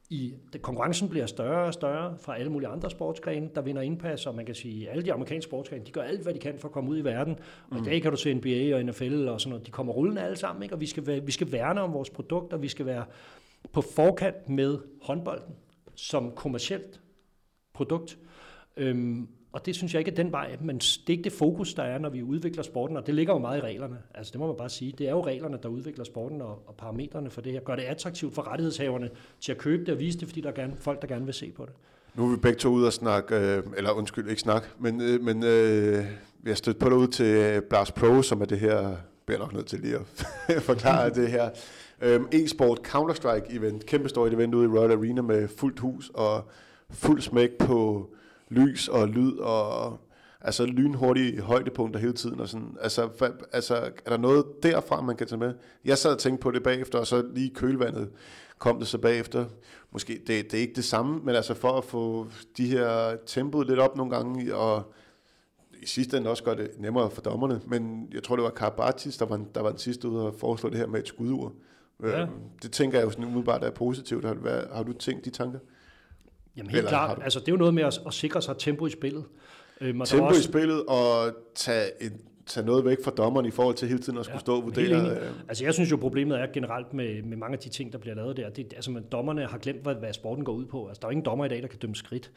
[0.10, 4.36] i, konkurrencen bliver større og større fra alle mulige andre sportsgrene, der vinder indpas, og
[4.36, 6.68] man kan sige, at alle de amerikanske sportsgrene, de gør alt, hvad de kan for
[6.68, 7.36] at komme ud i verden.
[7.70, 7.84] Og mm.
[7.84, 10.38] i dag kan du se NBA og NFL og sådan noget, de kommer rullende alle
[10.38, 10.76] sammen, ikke?
[10.76, 13.06] og vi skal, vi skal værne om vores produkter, vi skal være
[13.74, 15.56] på forkant med håndbolden
[15.96, 17.02] som kommercielt
[17.74, 18.18] produkt.
[18.78, 21.74] Øhm, og det synes jeg ikke er den vej, men det er ikke det fokus,
[21.74, 23.98] der er, når vi udvikler sporten, og det ligger jo meget i reglerne.
[24.14, 24.94] Altså det må man bare sige.
[24.98, 27.60] Det er jo reglerne, der udvikler sporten og, og parametrene for det her.
[27.60, 29.10] Gør det attraktivt for rettighedshaverne
[29.42, 31.34] til at købe det og vise det, fordi der er gerne, folk, der gerne vil
[31.34, 31.74] se på det.
[32.16, 35.22] Nu er vi begge to ude og snakke, øh, eller undskyld, ikke snak, men, øh,
[35.22, 36.04] men øh, jeg
[36.44, 38.96] stødte stødt på dig ud til øh, Blast Pro, som er det her,
[39.26, 41.50] bliver nok nødt til lige at forklare det her.
[42.02, 46.44] Øh, e-sport Counter-Strike event, kæmpestort event ude i Royal Arena med fuldt hus og
[46.90, 48.10] fuld smæk på
[48.50, 50.00] lys og lyd og
[50.42, 52.40] altså lynhurtige højdepunkter hele tiden.
[52.40, 52.78] Og sådan.
[52.82, 55.54] Altså, for, altså, er der noget derfra, man kan tage med?
[55.86, 58.10] Jeg sad og tænkte på det bagefter, og så lige kølvandet
[58.58, 59.46] kom det så bagefter.
[59.92, 62.28] Måske, det, det er ikke det samme, men altså for at få
[62.58, 64.94] de her tempoet lidt op nogle gange, og
[65.82, 69.18] i sidste ende også gør det nemmere for dommerne, men jeg tror, det var Karabatis,
[69.18, 71.54] der var, der var den sidste ude og foreslå det her med et skudur.
[72.04, 72.22] Ja.
[72.22, 72.32] Øhm,
[72.62, 74.26] det tænker jeg jo sådan umiddelbart er positivt.
[74.26, 75.60] Har du, har du tænkt de tanker?
[76.58, 77.18] Jamen helt Eller klart.
[77.18, 77.22] Du...
[77.22, 79.24] Altså, det er jo noget med at, at sikre sig tempo i spillet.
[79.82, 80.40] Øhm, tempo også...
[80.40, 82.14] i spillet og tage, et,
[82.46, 84.64] tage noget væk fra dommeren i forhold til hele tiden at skulle ja, stå og
[84.64, 85.12] vurdere.
[85.12, 85.32] Øh...
[85.48, 88.16] Altså jeg synes jo, problemet er generelt med, med mange af de ting, der bliver
[88.16, 88.50] lavet der.
[88.50, 90.88] Det, altså, at dommerne har glemt, hvad, hvad sporten går ud på.
[90.88, 92.32] Altså, der er ingen dommer i dag, der kan dømme skridt.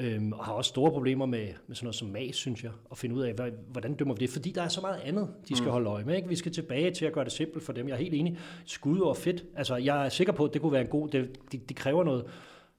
[0.00, 2.98] Øhm, og har også store problemer med, med sådan noget som mas, synes jeg, at
[2.98, 5.56] finde ud af, hvad, hvordan dømmer vi det, fordi der er så meget andet, de
[5.56, 5.72] skal mm.
[5.72, 6.16] holde øje med.
[6.16, 6.28] Ikke?
[6.28, 7.88] Vi skal tilbage til at gøre det simpelt for dem.
[7.88, 8.38] Jeg er helt enig.
[8.66, 9.44] Skud og fedt.
[9.56, 11.08] Altså, jeg er sikker på, at det kunne være en god...
[11.08, 12.24] Det, det, det kræver noget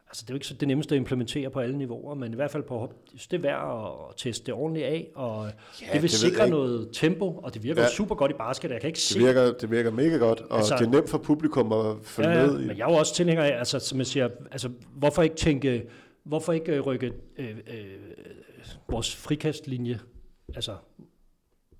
[0.09, 2.35] Altså, det er jo ikke så det nemmeste at implementere på alle niveauer, men i
[2.35, 2.93] hvert fald på
[3.31, 5.51] det er værd at teste det ordentligt af, og
[5.81, 7.89] ja, det vil det sikre noget tempo, og det virker ja.
[7.89, 8.71] super godt i basket.
[8.71, 9.19] Jeg kan ikke det se...
[9.19, 12.45] Virker, det virker mega godt, og altså, det er nemt for publikum at følge ja,
[12.47, 12.67] med i.
[12.67, 15.85] men jeg er jo også tilhænger af, altså, som jeg siger, altså, hvorfor ikke tænke,
[16.23, 17.85] hvorfor ikke øh, rykke øh, øh,
[18.89, 19.99] vores frikastlinje,
[20.55, 20.75] altså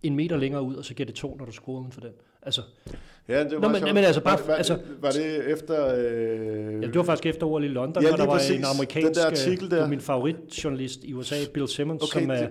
[0.03, 2.11] en meter længere ud, og så giver det to, når du skruer uden for den.
[2.43, 2.61] Altså,
[3.29, 4.37] Ja, det var Nå, men, men altså bare...
[4.47, 5.95] Var, altså, var det efter...
[5.95, 6.81] Øh...
[6.81, 8.57] Ja, det var faktisk efter OL i London, ja, hvor der var præcis.
[8.57, 9.07] en amerikansk...
[9.07, 9.87] Den der artikel der.
[9.87, 12.35] Min favoritjournalist i USA, Bill Simmons, okay, som er...
[12.35, 12.49] Det,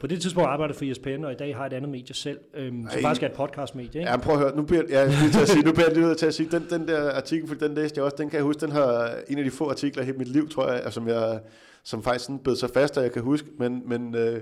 [0.00, 2.86] på det tidspunkt arbejdede for ESPN, og i dag har et andet medie selv, øhm,
[2.90, 4.00] som faktisk er et podcastmedie.
[4.00, 4.10] Ikke?
[4.10, 6.14] Ja, prøv at høre, nu bliver jeg lige til at sige, nu bliver jeg lige
[6.14, 8.44] til at sige, den, den der artikel, for den læste jeg også, den kan jeg
[8.44, 11.40] huske, den har en af de få artikler i mit liv, tror jeg, som jeg
[11.84, 14.40] som faktisk sådan bed så fast, at jeg kan huske, men, men øh,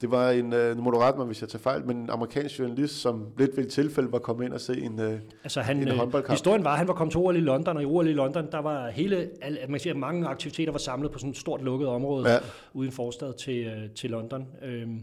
[0.00, 3.26] det var en, øh, moderat mig, hvis jeg tager fejl, men en amerikansk journalist, som
[3.38, 5.94] lidt ved et tilfælde var kommet ind og se en, øh, altså han, en øh,
[5.94, 6.34] håndboldkamp.
[6.34, 8.50] Historien var, at han var kommet til OL i London, og i OL i London,
[8.52, 9.30] der var hele,
[9.68, 12.38] man siger, mange aktiviteter var samlet på sådan et stort lukket område ja.
[12.72, 14.46] uden forstad til, øh, til London.
[14.62, 15.00] Øhm,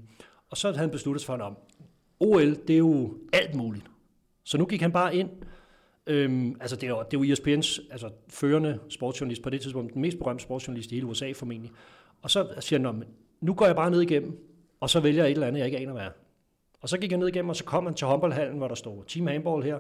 [0.49, 1.53] og så havde han besluttet sig for, at
[2.19, 3.85] OL, det er jo alt muligt.
[4.43, 5.29] Så nu gik han bare ind,
[6.07, 9.93] Øhm, altså det er, jo, det er jo ESPN's altså, førende sportsjournalist på det tidspunkt,
[9.93, 11.71] den mest berømte sportsjournalist i hele USA formentlig.
[12.21, 13.03] Og så siger han,
[13.41, 14.37] nu går jeg bare ned igennem,
[14.81, 16.09] og så vælger jeg et eller andet, jeg ikke aner hvad er.
[16.81, 19.03] Og så gik jeg ned igennem, og så kom han til håndboldhallen, hvor der stod
[19.07, 19.79] Team Handball her.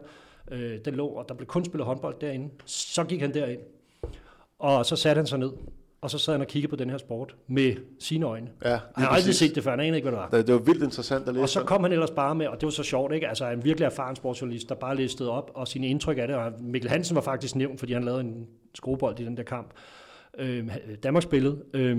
[0.51, 2.49] Øh, den lå, og der blev kun spillet håndbold derinde.
[2.65, 3.59] Så gik han derind,
[4.59, 5.51] og så satte han sig ned.
[6.01, 8.49] Og så sad han og kiggede på den her sport med sine øjne.
[8.65, 10.37] Ja, han har aldrig set det før, han anede ikke, hvad det var.
[10.37, 11.43] Det, det var vildt interessant at læse.
[11.43, 13.27] Og så kom han ellers bare med, og det var så sjovt, ikke?
[13.27, 16.35] Altså en virkelig erfaren sportsjournalist, der bare listede op, og sine indtryk af det.
[16.35, 19.67] Og Mikkel Hansen var faktisk nævnt, fordi han lavede en skruebold i den der kamp.
[20.37, 20.67] Øh,
[21.03, 21.63] Danmarks billede.
[21.73, 21.97] Øh,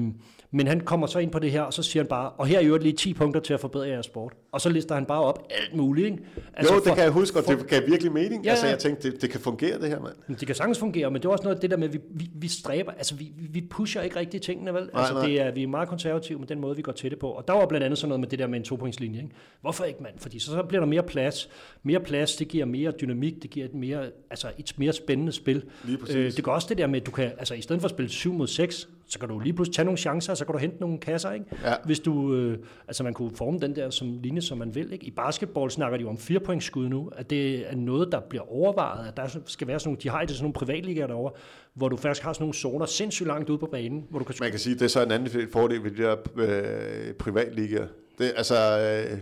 [0.54, 2.58] men han kommer så ind på det her, og så siger han bare, og her
[2.58, 4.32] er jo lige 10 punkter til at forbedre jeres sport.
[4.52, 6.04] Og så lister han bare op alt muligt.
[6.04, 6.18] Ikke?
[6.54, 8.44] Altså jo, det for, kan jeg huske, og det gav virkelig mening.
[8.44, 10.36] Ja, altså, jeg tænkte, det, det kan fungere, det her, mand.
[10.38, 11.98] Det kan sagtens fungere, men det er også noget af det der med, at vi,
[12.10, 14.82] vi, vi stræber, altså vi, vi pusher ikke rigtig tingene, vel?
[14.82, 15.26] Nej, altså, nej.
[15.26, 17.30] Det er, vi er meget konservative med den måde, vi går til det på.
[17.30, 19.18] Og der var blandt andet sådan noget med det der med en topointslinje.
[19.18, 19.30] Ikke?
[19.60, 20.14] Hvorfor ikke, mand?
[20.18, 21.48] Fordi så, så bliver der mere plads.
[21.82, 25.62] Mere plads, det giver mere dynamik, det giver et mere, altså et mere spændende spil.
[25.84, 27.86] Lige øh, det gør også det der med, at du kan, altså i stedet for
[27.86, 30.52] at spille 7 mod 6, så kan du lige pludselig tage nogle chancer, så kan
[30.52, 31.46] du hente nogle kasser, ikke?
[31.64, 31.74] Ja.
[31.84, 32.58] Hvis du, øh,
[32.88, 35.06] altså man kunne forme den der som linje, som man vil, ikke?
[35.06, 38.20] I basketball snakker de jo om fire point skud nu, at det er noget, der
[38.20, 41.32] bliver overvejet, at der skal være sådan nogle, de har sådan nogle privatligaer derovre,
[41.74, 44.34] hvor du faktisk har sådan nogle zoner sindssygt langt ude på banen, hvor du kan...
[44.40, 47.86] Man kan sige, det er så en anden fordel ved de der øh, privatligaer.
[48.18, 49.18] Det, altså, øh,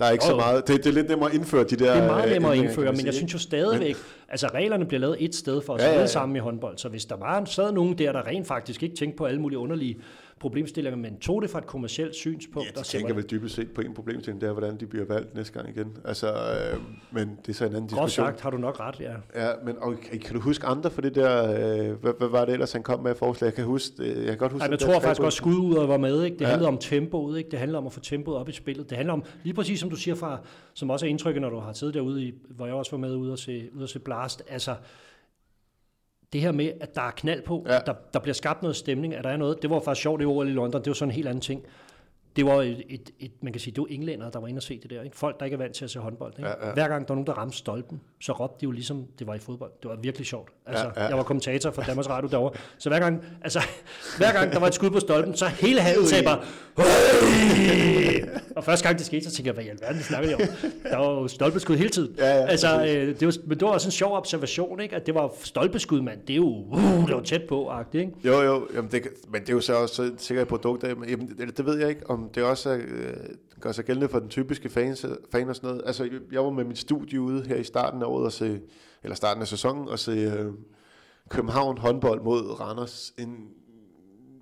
[0.00, 0.30] der er ikke oh.
[0.30, 0.68] så meget.
[0.68, 1.94] Det, det er lidt nemmere at indføre de der...
[1.94, 5.00] Det er meget nemmere at indføre, men jeg synes jo stadigvæk, men, altså reglerne bliver
[5.00, 6.06] lavet et sted for os ja, alle ja, ja.
[6.06, 9.16] sammen i håndbold, så hvis der var sad nogen der, der rent faktisk ikke tænkte
[9.16, 9.96] på alle mulige underlige
[10.40, 12.68] problemstillinger, men tog det fra et kommersielt synspunkt.
[12.76, 15.34] Ja, de tænker vel dybest set på en problemstilling, det er, hvordan de bliver valgt
[15.34, 15.96] næste gang igen.
[16.04, 16.80] Altså, øh,
[17.10, 18.24] men det er så en anden diskussion.
[18.24, 19.12] Godt sagt, har du nok ret, ja.
[19.34, 22.52] Ja, men og, kan du huske andre for det der, øh, hvad, hvad, var det
[22.52, 23.46] ellers, han kom med forslag?
[23.46, 24.64] Jeg kan, huske, øh, jeg kan godt huske...
[24.64, 26.34] Ej, jeg tror faktisk også, skududdet var med, ikke?
[26.34, 26.48] Det ja.
[26.48, 27.50] handlede om tempoet, ikke?
[27.50, 28.90] Det handler om at få tempoet op i spillet.
[28.90, 30.38] Det handler om, lige præcis som du siger fra,
[30.74, 33.16] som også er indtrykket, når du har siddet derude, i, hvor jeg også var med
[33.16, 34.74] ude og se, ude og se Blast, altså,
[36.32, 37.78] det her med, at der er knald på, ja.
[37.78, 40.24] der, der bliver skabt noget stemning, at der er noget, det var faktisk sjovt i
[40.24, 41.64] OL i London, det var sådan en helt anden ting
[42.36, 44.62] det var et, et, et, man kan sige, det var englænder, der var inde og
[44.62, 45.02] se det der.
[45.02, 45.16] Ikke?
[45.16, 46.32] Folk, der ikke er vant til at se håndbold.
[46.38, 46.48] Ikke?
[46.48, 46.72] Ja, ja.
[46.72, 49.34] Hver gang der var nogen, der ramte stolpen, så råbte de jo ligesom, det var
[49.34, 49.72] i fodbold.
[49.82, 50.50] Det var virkelig sjovt.
[50.70, 51.08] Altså, ja, ja.
[51.08, 52.58] Jeg var kommentator for Danmarks Radio derovre.
[52.78, 53.60] Så hver gang, altså,
[54.18, 56.38] hver gang der var et skud på stolpen, så hele hallen sagde bare,
[58.56, 60.40] og første gang det skete, så tænkte jeg, hvad i alverden snakker de om?
[60.82, 62.14] Der var jo stolpeskud hele tiden.
[62.18, 64.96] Ja, ja, altså, øh, det var, men det var også en sjov observation, ikke?
[64.96, 66.20] at det var stolpeskud, mand.
[66.26, 68.12] Det er jo uh, det var tæt på, ikke?
[68.24, 69.02] Jo, jo, jamen det,
[69.32, 71.88] men det er jo så også sikkert et produkt af, jamen, det, det, ved jeg
[71.88, 73.14] ikke, om det også er, øh,
[73.60, 74.96] gør sig gældende for den typiske fan,
[75.32, 75.82] fan og sådan noget.
[75.86, 78.60] Altså, jeg var med mit studie ude her i starten af året, og se,
[79.02, 80.52] eller starten af sæsonen, og se øh,
[81.28, 83.12] København håndbold mod Randers.
[83.18, 83.50] En,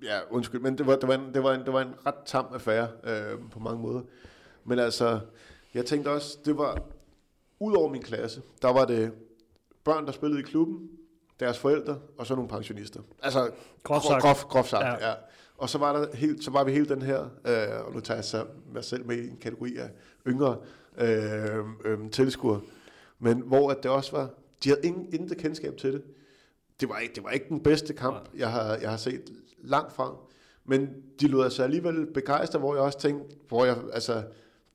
[0.03, 2.15] ja, undskyld, men det var, det var, en, det var, en, det var en ret
[2.25, 4.01] tam affære øh, på mange måder.
[4.65, 5.19] Men altså,
[5.73, 6.81] jeg tænkte også, det var,
[7.59, 9.11] ud over min klasse, der var det
[9.83, 10.89] børn, der spillede i klubben,
[11.39, 13.01] deres forældre, og så nogle pensionister.
[13.21, 13.51] Altså,
[13.83, 14.21] groft sagt.
[14.21, 15.09] Grof, grof sagt, ja.
[15.09, 15.13] ja.
[15.57, 18.17] Og så var, der helt, så var vi hele den her, øh, og nu tager
[18.17, 19.89] jeg så mig selv med i en kategori af
[20.27, 20.57] yngre
[20.97, 22.61] øh, øh, tilskuere,
[23.19, 24.29] men hvor at det også var,
[24.63, 26.01] de havde ingen, intet kendskab til det.
[26.79, 29.21] Det var ikke, det var ikke den bedste kamp, jeg har, jeg har set
[29.63, 30.15] langt fra,
[30.65, 30.89] men
[31.19, 34.13] de lod altså alligevel begejstre, hvor jeg også tænkte, hvor jeg, altså,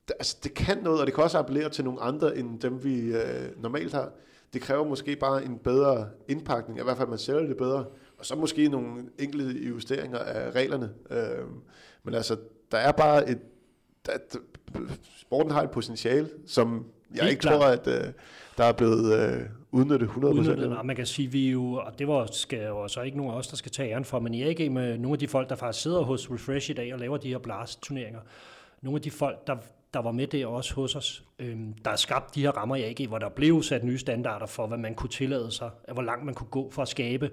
[0.09, 2.85] det, altså, det kan noget, og det kan også appellere til nogle andre, end dem
[2.85, 4.13] vi øh, normalt har.
[4.53, 7.85] Det kræver måske bare en bedre indpakning, i hvert fald man sælger det bedre,
[8.19, 10.91] og så måske nogle enkelte justeringer af reglerne.
[11.11, 11.47] Øh,
[12.03, 12.37] men altså,
[12.73, 13.39] der er bare et...
[14.07, 14.13] Der,
[15.21, 17.53] sporten har et potentiale, som jeg Helt ikke klar.
[17.53, 18.13] tror, at uh,
[18.59, 19.43] der er blevet uh,
[19.75, 20.27] udnyttet 100%.
[20.27, 23.33] Udnyttet, og man kan sige, vi jo, og det var skal jo så ikke nogen
[23.33, 25.49] af os, der skal tage æren for, men jeg er med nogle af de folk,
[25.49, 28.21] der faktisk sidder hos Refresh i dag og laver de her blast-turneringer.
[28.83, 29.57] Nogle af de folk, der,
[29.95, 32.83] der var med der også hos os, øhm, der har skabt de her rammer i
[32.83, 36.25] AG, hvor der blev sat nye standarder for, hvad man kunne tillade sig, hvor langt
[36.25, 37.31] man kunne gå for at skabe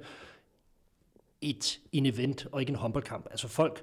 [1.42, 3.28] et, en event og ikke en håndboldkamp.
[3.32, 3.82] Altså folk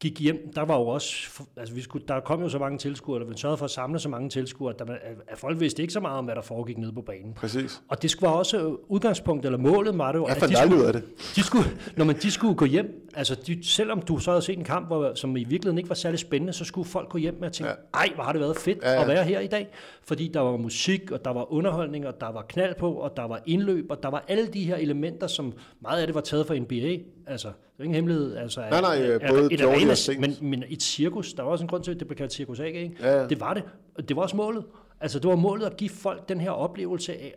[0.00, 3.20] gik hjem, der var jo også, altså vi skulle, der kom jo så mange tilskuere,
[3.20, 4.94] der vi sørgede for at samle så mange tilskuere, at, der,
[5.28, 7.34] at folk vidste ikke så meget om, hvad der foregik nede på banen.
[7.34, 7.82] Præcis.
[7.88, 11.02] Og det skulle også udgangspunkt, eller målet var det jo, at de skulle, af det.
[11.36, 11.64] De skulle,
[11.96, 14.86] når man, de skulle gå hjem, altså de, selvom du så havde set en kamp,
[14.86, 17.52] hvor, som i virkeligheden ikke var særlig spændende, så skulle folk gå hjem med at
[17.52, 17.98] tænke, ja.
[17.98, 19.02] ej, hvor har det været fedt ja, ja.
[19.02, 19.68] at være her i dag,
[20.02, 23.24] fordi der var musik, og der var underholdning, og der var knald på, og der
[23.24, 26.46] var indløb, og der var alle de her elementer, som meget af det var taget
[26.46, 27.48] fra NBA, altså
[27.78, 28.36] er ingen hemmelighed.
[28.36, 31.68] Altså, nej, nej, er, både et arena, men, men et cirkus, der var også en
[31.68, 32.96] grund til, at det blev kaldt cirkus AG, ikke?
[33.00, 33.26] Ja, ja.
[33.26, 33.62] Det var det.
[34.08, 34.64] Det var også målet.
[35.00, 37.34] Altså, det var målet at give folk den her oplevelse af,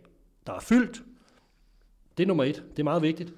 [0.47, 1.01] der er fyldt.
[2.17, 2.63] Det er nummer et.
[2.71, 3.33] Det er meget vigtigt.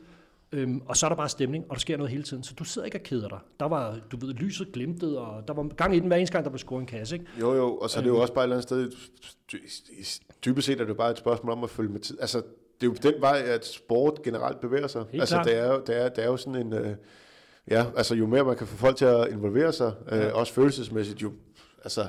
[0.53, 2.43] Øhm, og så er der bare stemning, og der sker noget hele tiden.
[2.43, 3.39] Så du sidder ikke og keder dig.
[3.59, 6.45] Der var, du ved, lyset glimtede, og der var gang i den hver eneste gang,
[6.45, 7.15] der blev scoret en kasse.
[7.15, 7.27] Ikke?
[7.39, 8.21] Jo, jo, og så er det jo øhm.
[8.21, 8.91] også bare et eller andet sted,
[10.45, 12.17] dybest set er det bare et spørgsmål om at følge med tid.
[12.21, 12.37] Altså,
[12.81, 15.05] det er jo den vej, at sport generelt bevæger sig.
[15.11, 16.73] Helt altså, det er, jo, det, er, det er jo sådan en...
[16.73, 16.95] Øh,
[17.71, 20.31] ja, altså jo mere man kan få folk til at involvere sig, øh, ja.
[20.31, 21.31] også følelsesmæssigt, jo,
[21.83, 22.05] altså,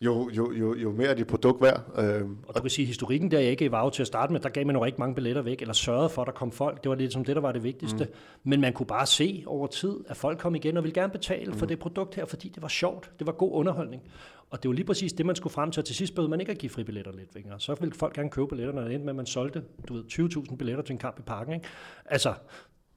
[0.00, 1.84] jo, jo, jo, jo mere er dit produkt værd.
[1.98, 4.48] Øh, og du kan sige, historikken der jeg ikke var til at starte med, der
[4.48, 6.82] gav man jo ikke mange billetter væk, eller sørgede for, at der kom folk.
[6.82, 8.04] Det var lidt som det, der var det vigtigste.
[8.04, 8.10] Mm.
[8.44, 11.52] Men man kunne bare se over tid, at folk kom igen og ville gerne betale
[11.52, 11.58] mm.
[11.58, 13.10] for det produkt her, fordi det var sjovt.
[13.18, 14.02] Det var god underholdning.
[14.50, 15.80] Og det var lige præcis det, man skulle frem til.
[15.80, 17.60] Og til sidst behøvede man ikke at give fribilletter lidt længere.
[17.60, 20.56] Så ville folk gerne købe billetterne, og endte med, at man solgte du ved, 20.000
[20.56, 21.54] billetter til en kamp i parken.
[21.54, 21.66] Ikke?
[22.06, 22.34] Altså,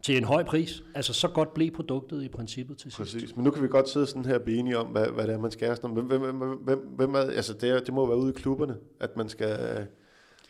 [0.02, 0.84] til en høj pris.
[0.96, 2.98] Altså, så godt blev produktet i princippet til sidst.
[2.98, 5.28] Præcis, men nu kan vi godt sidde sådan her og blive enige om, hvad, hvad
[5.28, 5.76] det er, man skal.
[5.76, 8.76] Sådan, hvem, hvem, hvem, hvem, er, altså det, er, det må være ude i klubberne,
[9.00, 9.88] at man skal...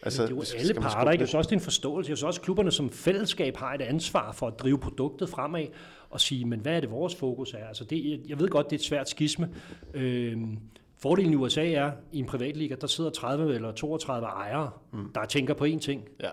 [0.03, 1.23] Altså, det er jo skal, alle parter, ikke?
[1.23, 2.09] Også, det er en forståelse.
[2.09, 5.65] Jeg synes også, klubberne som fællesskab har et ansvar for at drive produktet fremad
[6.09, 7.67] og sige, men hvad er det, vores fokus er?
[7.67, 9.49] Altså det, jeg ved godt, det er et svært skisme.
[9.93, 10.57] Øhm,
[10.97, 15.11] fordelen i USA er, i en privatliga, der sidder 30 eller 32 ejere, mm.
[15.15, 16.03] der tænker på én ting.
[16.23, 16.29] Ja.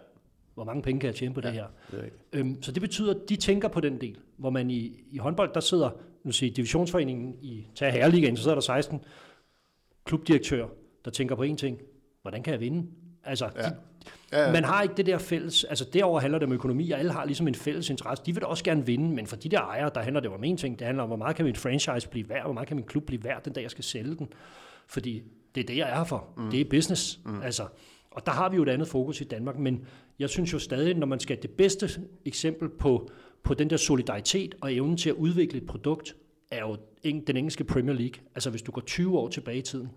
[0.58, 1.66] Hvor mange penge kan jeg tjene på ja, det her?
[1.90, 4.18] Det øhm, så det betyder, at de tænker på den del.
[4.36, 5.90] Hvor man i, i håndbold, der sidder,
[6.24, 9.00] nu siger divisionsforeningen i Tag Herreligaen, så sidder der 16
[10.04, 10.68] klubdirektører,
[11.04, 11.78] der tænker på én ting.
[12.22, 12.86] Hvordan kan jeg vinde?
[13.24, 13.62] Altså, ja.
[13.62, 13.74] de,
[14.32, 14.52] ja, ja.
[14.52, 17.24] man har ikke det der fælles, altså derover handler det om økonomi, og alle har
[17.24, 18.24] ligesom en fælles interesse.
[18.26, 20.44] De vil da også gerne vinde, men for de der ejere, der handler det om
[20.44, 22.76] en ting, det handler om, hvor meget kan min franchise blive værd, hvor meget kan
[22.76, 24.28] min klub blive værd den dag, jeg skal sælge den.
[24.88, 25.22] Fordi
[25.54, 26.28] det er det, jeg er for.
[26.36, 26.50] Mm.
[26.50, 27.20] Det er business.
[27.24, 27.42] Mm.
[27.42, 27.66] Altså,
[28.10, 29.86] og der har vi jo et andet fokus i Danmark, men
[30.18, 31.88] jeg synes jo stadig, når man skal det bedste
[32.24, 33.10] eksempel på,
[33.42, 36.16] på den der solidaritet og evnen til at udvikle et produkt,
[36.50, 38.22] er jo den engelske Premier League.
[38.34, 39.90] Altså hvis du går 20 år tilbage i tiden,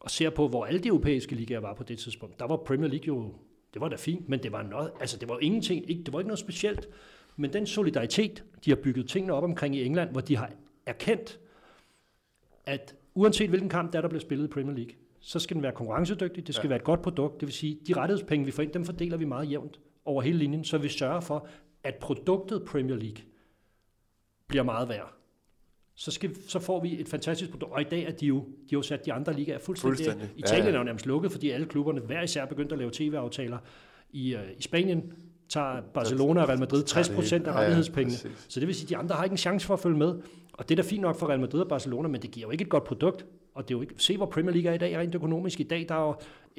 [0.00, 2.90] og ser på, hvor alle de europæiske ligaer var på det tidspunkt, der var Premier
[2.90, 3.34] League jo,
[3.74, 6.18] det var da fint, men det var, noget, altså det var ingenting, ikke, det var
[6.18, 6.88] ikke noget specielt.
[7.36, 10.50] Men den solidaritet, de har bygget tingene op omkring i England, hvor de har
[10.86, 11.40] erkendt,
[12.66, 14.94] at uanset hvilken kamp der, der bliver spillet i Premier League,
[15.28, 16.68] så skal den være konkurrencedygtig, det skal ja.
[16.68, 19.24] være et godt produkt, det vil sige, de rettighedspenge, vi får ind, dem fordeler vi
[19.24, 21.46] meget jævnt over hele linjen, så vi sørger for,
[21.84, 23.22] at produktet Premier League
[24.48, 25.18] bliver meget værd
[25.98, 27.72] så, skal, så får vi et fantastisk produkt.
[27.72, 29.96] Og i dag er de jo, de har jo sat de andre ligaer fuldstændig.
[29.96, 30.30] fuldstændig.
[30.36, 30.74] Italien ja, ja.
[30.74, 33.58] er jo nærmest lukket, fordi alle klubberne hver især begyndt at lave tv-aftaler.
[34.10, 35.12] I, uh, I Spanien
[35.48, 38.16] tager Barcelona og Real Madrid 60 procent af rettighedspengene.
[38.24, 39.80] Ja, ja, så det vil sige, at de andre har ikke en chance for at
[39.80, 40.14] følge med.
[40.52, 42.50] Og det er da fint nok for Real Madrid og Barcelona, men det giver jo
[42.50, 43.26] ikke et godt produkt.
[43.58, 45.60] Og det er jo ikke, se hvor Premier League er i dag rent økonomisk.
[45.60, 46.14] I dag der er jo,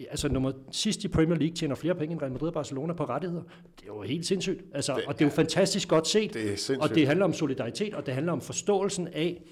[0.10, 3.06] altså nummer sidst i Premier League tjener flere penge end Real Madrid og Barcelona på
[3.06, 3.44] rettigheder.
[3.76, 4.62] Det er jo helt sindssygt.
[4.74, 6.34] Altså, det, og det er jo fantastisk godt set.
[6.34, 9.44] Det er og det handler om solidaritet, og det handler om forståelsen af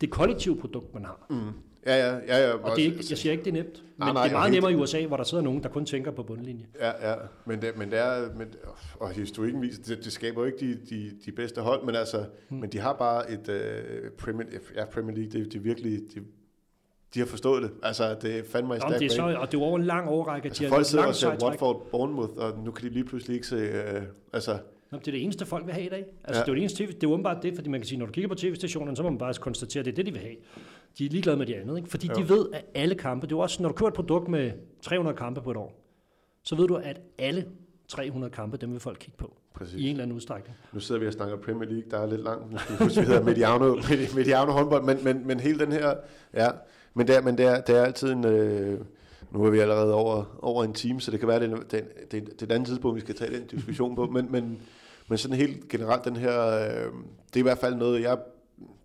[0.00, 1.26] det kollektive produkt, man har.
[1.30, 1.36] Mm.
[1.86, 2.48] Ja, ja, ja.
[2.48, 4.32] ja og det er ikke, jeg siger ikke, det er nemt, nej, men nej, det
[4.32, 6.66] er meget nemmere i USA, hvor der sidder nogen, der kun tænker på bundlinje.
[6.80, 7.14] Ja, ja,
[7.44, 8.48] men det, men det er, men,
[9.00, 12.24] og historikken viser, det, det skaber jo ikke de, de, de bedste hold, men altså,
[12.48, 12.58] hmm.
[12.58, 16.22] men de har bare et uh, Premier, ja, Premier League, det, det er virkelig, det,
[17.14, 17.70] de har forstået det.
[17.82, 20.08] Altså, det er fandme i stærk det er så, Og det er over en lang
[20.08, 20.48] årrække.
[20.48, 23.46] Altså, de folk sidder og ser Watford, Bournemouth, og nu kan de lige pludselig ikke
[23.46, 24.58] se, uh, altså,
[24.90, 26.04] Nå, det er det eneste, folk vil have i dag.
[26.24, 26.44] Altså, ja.
[26.44, 28.28] det, er det, eneste det er åbenbart det, fordi man kan sige, når du kigger
[28.28, 30.36] på tv-stationerne, så må man bare konstatere, at det er det, de vil have.
[30.98, 31.88] De er ligeglade med det andet, ikke?
[31.88, 32.14] fordi jo.
[32.14, 35.16] de ved, at alle kampe, det er også, når du kører et produkt med 300
[35.16, 35.82] kampe på et år,
[36.42, 37.46] så ved du, at alle
[37.88, 39.36] 300 kampe, dem vil folk kigge på.
[39.54, 39.74] Præcis.
[39.74, 40.56] I en eller anden udstrækning.
[40.72, 42.52] Nu sidder vi og snakker Premier League, der er lidt langt.
[42.52, 43.74] Nu skal vi huske, vi hedder Mediano,
[44.16, 45.94] Mediano håndbold, men, men, men hele den her,
[46.34, 46.48] ja,
[46.94, 48.80] men det er, men det er, det er altid en, øh,
[49.30, 52.12] nu er vi allerede over, over en time, så det kan være, det, det, det,
[52.12, 54.58] det er et andet tidspunkt, vi skal tage den diskussion på, men, men,
[55.08, 56.92] men sådan helt generelt den her, øh,
[57.26, 58.18] det er i hvert fald noget, jeg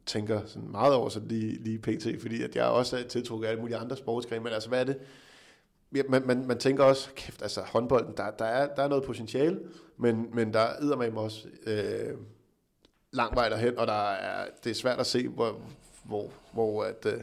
[0.05, 3.49] tænker sådan meget over sådan lige, lige pt, fordi at jeg også er tiltrukket af
[3.49, 4.97] alle mulige andre sportsgrene, men altså hvad er det?
[5.95, 9.03] Ja, man, man, man tænker også, kæft, altså håndbolden, der, der, er, der er noget
[9.03, 9.59] potentiale,
[9.97, 12.17] men, men der er med også øh,
[13.11, 15.61] lang vej derhen, og der er, det er svært at se, hvor,
[16.03, 17.19] hvor, hvor at, øh,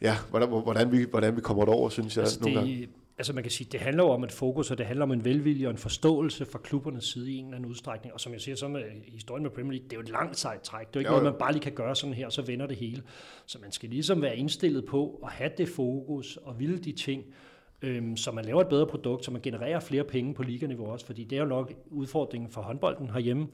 [0.00, 2.24] ja, hvordan, hvordan, vi, hvordan vi kommer derover, synes jeg.
[2.24, 2.88] Altså nogle det, gange
[3.22, 5.24] altså man kan sige, det handler jo om et fokus, og det handler om en
[5.24, 8.14] velvilje og en forståelse fra klubbernes side i en eller anden udstrækning.
[8.14, 10.38] Og som jeg siger, så med historien med Premier League, det er jo et langt
[10.38, 10.86] sejt træk.
[10.86, 11.22] Det er jo ikke jo, jo.
[11.22, 13.02] noget, man bare lige kan gøre sådan her, så vender det hele.
[13.46, 17.24] Så man skal ligesom være indstillet på at have det fokus og ville de ting,
[17.82, 21.06] øhm, så man laver et bedre produkt, så man genererer flere penge på liganiveau også,
[21.06, 23.46] fordi det er jo nok udfordringen for håndbolden herhjemme,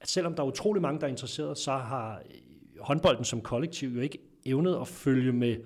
[0.00, 2.22] at selvom der er utrolig mange, der er interesseret, så har
[2.80, 5.56] håndbolden som kollektiv jo ikke evnet at følge med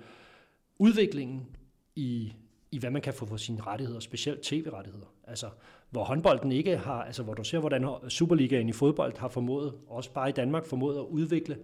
[0.79, 1.47] udviklingen
[1.95, 2.33] i
[2.71, 5.05] i hvad man kan få for sine rettigheder, specielt tv-rettigheder.
[5.23, 5.49] Altså,
[5.89, 10.11] hvor håndbolden ikke har, altså hvor du ser, hvordan Superligaen i fodbold har formået, også
[10.13, 11.57] bare i Danmark, formået at udvikle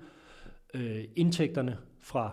[0.73, 2.31] øh, indtægterne fra,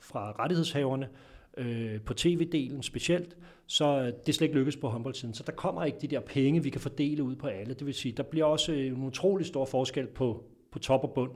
[0.00, 1.08] fra rettighedshaverne
[1.56, 3.36] øh, på tv-delen specielt,
[3.66, 5.34] så øh, det er slet ikke lykkes på håndboldsiden.
[5.34, 7.74] Så der kommer ikke de der penge, vi kan fordele ud på alle.
[7.74, 11.32] Det vil sige, der bliver også en utrolig stor forskel på, på top og bund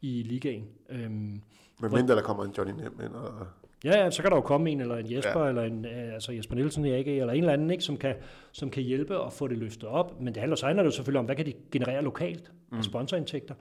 [0.00, 0.68] i ligaen.
[0.88, 1.42] Øhm,
[1.80, 3.46] Men mindre der kommer en Johnny Nem ind og
[3.84, 5.48] Ja, ja, så kan der jo komme en, eller en Jesper, ja.
[5.48, 8.14] eller en, øh, altså Jesper Nielsen i AG, eller en eller anden, ikke, som, kan,
[8.52, 10.20] som kan hjælpe og få det løftet op.
[10.20, 12.76] Men det handler, så handler det jo selvfølgelig om, hvad kan de generere lokalt af
[12.76, 12.82] mm.
[12.82, 13.54] sponsorindtægter.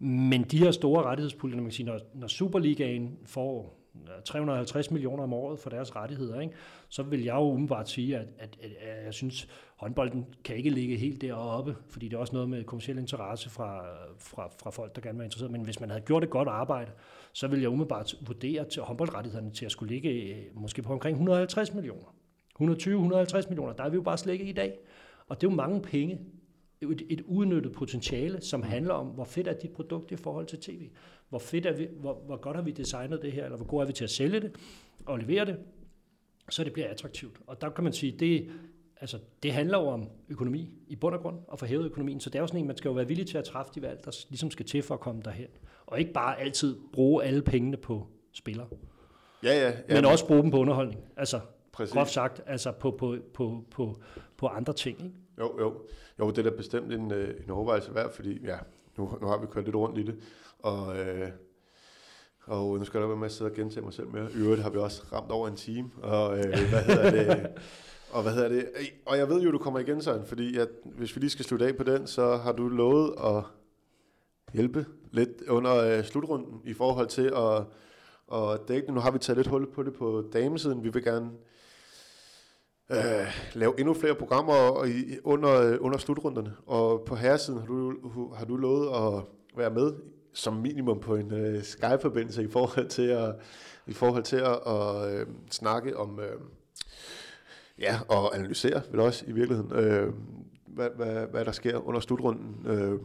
[0.00, 3.78] Men de her store rettighedspuljer, man kan sige, når, når Superligaen får
[4.24, 6.54] 350 millioner om året for deres rettigheder, ikke?
[6.88, 9.48] så vil jeg jo umiddelbart sige, at, at, at, at jeg synes,
[9.78, 13.84] håndbolden kan ikke ligge helt deroppe, fordi det er også noget med kommersiel interesse fra,
[14.18, 15.52] fra, fra folk, der gerne vil være interesseret.
[15.52, 16.90] Men hvis man havde gjort et godt arbejde,
[17.32, 21.14] så ville jeg umiddelbart vurdere til håndboldrettighederne til at skulle ligge øh, måske på omkring
[21.14, 22.14] 150 millioner.
[22.60, 24.78] 120-150 millioner, der er vi jo bare slet ikke i dag.
[25.28, 26.20] Og det er jo mange penge
[26.80, 30.58] et, et uudnyttet potentiale, som handler om, hvor fedt er dit produkt i forhold til
[30.60, 30.90] tv.
[31.28, 33.82] Hvor, fedt er vi, hvor, hvor godt har vi designet det her, eller hvor god
[33.82, 34.52] er vi til at sælge det
[35.06, 35.58] og levere det,
[36.50, 37.40] så det bliver attraktivt.
[37.46, 38.50] Og der kan man sige, det,
[39.00, 42.20] altså, det handler jo om økonomi i bund og grund, og få hævet økonomien.
[42.20, 43.82] Så det er jo sådan en, man skal jo være villig til at træffe de
[43.82, 45.48] valg, der ligesom skal til for at komme derhen.
[45.86, 48.66] Og ikke bare altid bruge alle pengene på spillere.
[49.42, 49.72] Ja, ja.
[49.88, 51.00] ja men også bruge dem på underholdning.
[51.16, 51.40] Altså,
[51.72, 51.94] Præcis.
[51.94, 53.96] groft sagt, altså på, på, på, på,
[54.36, 55.04] på andre ting.
[55.04, 55.16] Ikke?
[55.38, 55.74] Jo, jo.
[56.18, 58.56] Jo, det er da bestemt en, øh, en overvejelse værd, fordi ja,
[58.96, 60.18] nu, nu har vi kørt lidt rundt i det,
[60.58, 61.28] og, øh,
[62.46, 64.28] og nu skal der være med at sidde og gentage mig selv mere.
[64.32, 67.46] I øvrigt har vi også ramt over en time, og øh, hvad hedder det?
[68.10, 68.68] Og hvad hedder det?
[69.06, 71.66] Og jeg ved jo, du kommer igen, Søren, fordi at, hvis vi lige skal slutte
[71.66, 73.42] af på den, så har du lovet at
[74.52, 77.64] hjælpe lidt under øh, slutrunden i forhold til at,
[78.38, 78.92] at dække.
[78.92, 80.84] Nu har vi taget lidt hul på det på damesiden.
[80.84, 81.30] Vi vil gerne
[82.90, 86.56] øh, lave endnu flere programmer i, under, øh, under slutrunderne.
[86.66, 87.94] Og på herresiden har du,
[88.34, 89.24] har du lovet at
[89.56, 89.92] være med
[90.32, 93.34] som minimum på en øh, Skype-forbindelse i forhold til at,
[93.86, 96.40] i forhold til at, at øh, snakke om øh,
[97.80, 100.12] ja, og analysere vel også i virkeligheden, øh,
[100.66, 102.66] hvad, hvad, hvad der sker under slutrunden.
[102.66, 102.98] Øh,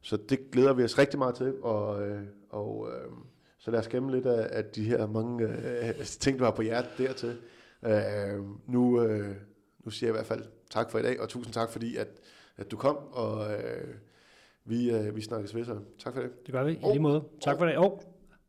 [0.00, 3.12] så det glæder vi os rigtig meget til, og, øh, og øh,
[3.58, 6.62] så lad os gemme lidt af, af de her mange øh, ting, du har på
[6.62, 7.36] hjertet dertil.
[7.82, 9.36] Øh, nu, øh,
[9.84, 12.08] nu siger jeg i hvert fald tak for i dag, og tusind tak fordi, at,
[12.56, 13.94] at du kom, og øh,
[14.64, 15.78] vi, øh, vi snakkes ved så.
[15.98, 16.46] Tak for det.
[16.46, 17.24] Det gør vi, i lige måde.
[17.40, 17.78] Tak for det.
[17.78, 17.98] Oh,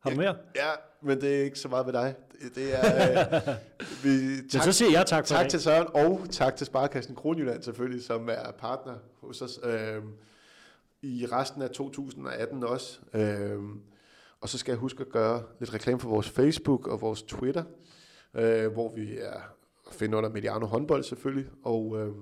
[0.00, 0.36] har du mere?
[0.56, 0.70] Ja,
[1.02, 2.14] men det er ikke så meget ved dig.
[2.42, 3.40] Det, det er...
[4.04, 5.50] Øh, vi, tak, men så siger jeg tak for Tak det.
[5.50, 10.02] til Søren, og tak til Sparkassen Kronjylland selvfølgelig, som er partner hos os øh,
[11.02, 12.98] i resten af 2018 også.
[13.14, 13.58] Øh,
[14.40, 17.62] og så skal jeg huske at gøre lidt reklame for vores Facebook og vores Twitter
[18.34, 19.40] øh, hvor vi er
[19.88, 22.12] at finde under Mediano håndbold selvfølgelig, og, øh,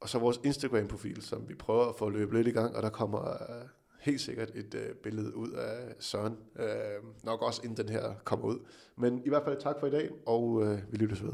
[0.00, 2.90] og så vores Instagram-profil, som vi prøver at få løbet lidt i gang, og der
[2.90, 3.66] kommer øh,
[4.02, 6.66] helt sikkert et øh, billede ud af Søren, øh,
[7.24, 8.58] nok også inden den her kommer ud.
[8.96, 11.32] Men i hvert fald tak for i dag, og øh, vi lyttes ved.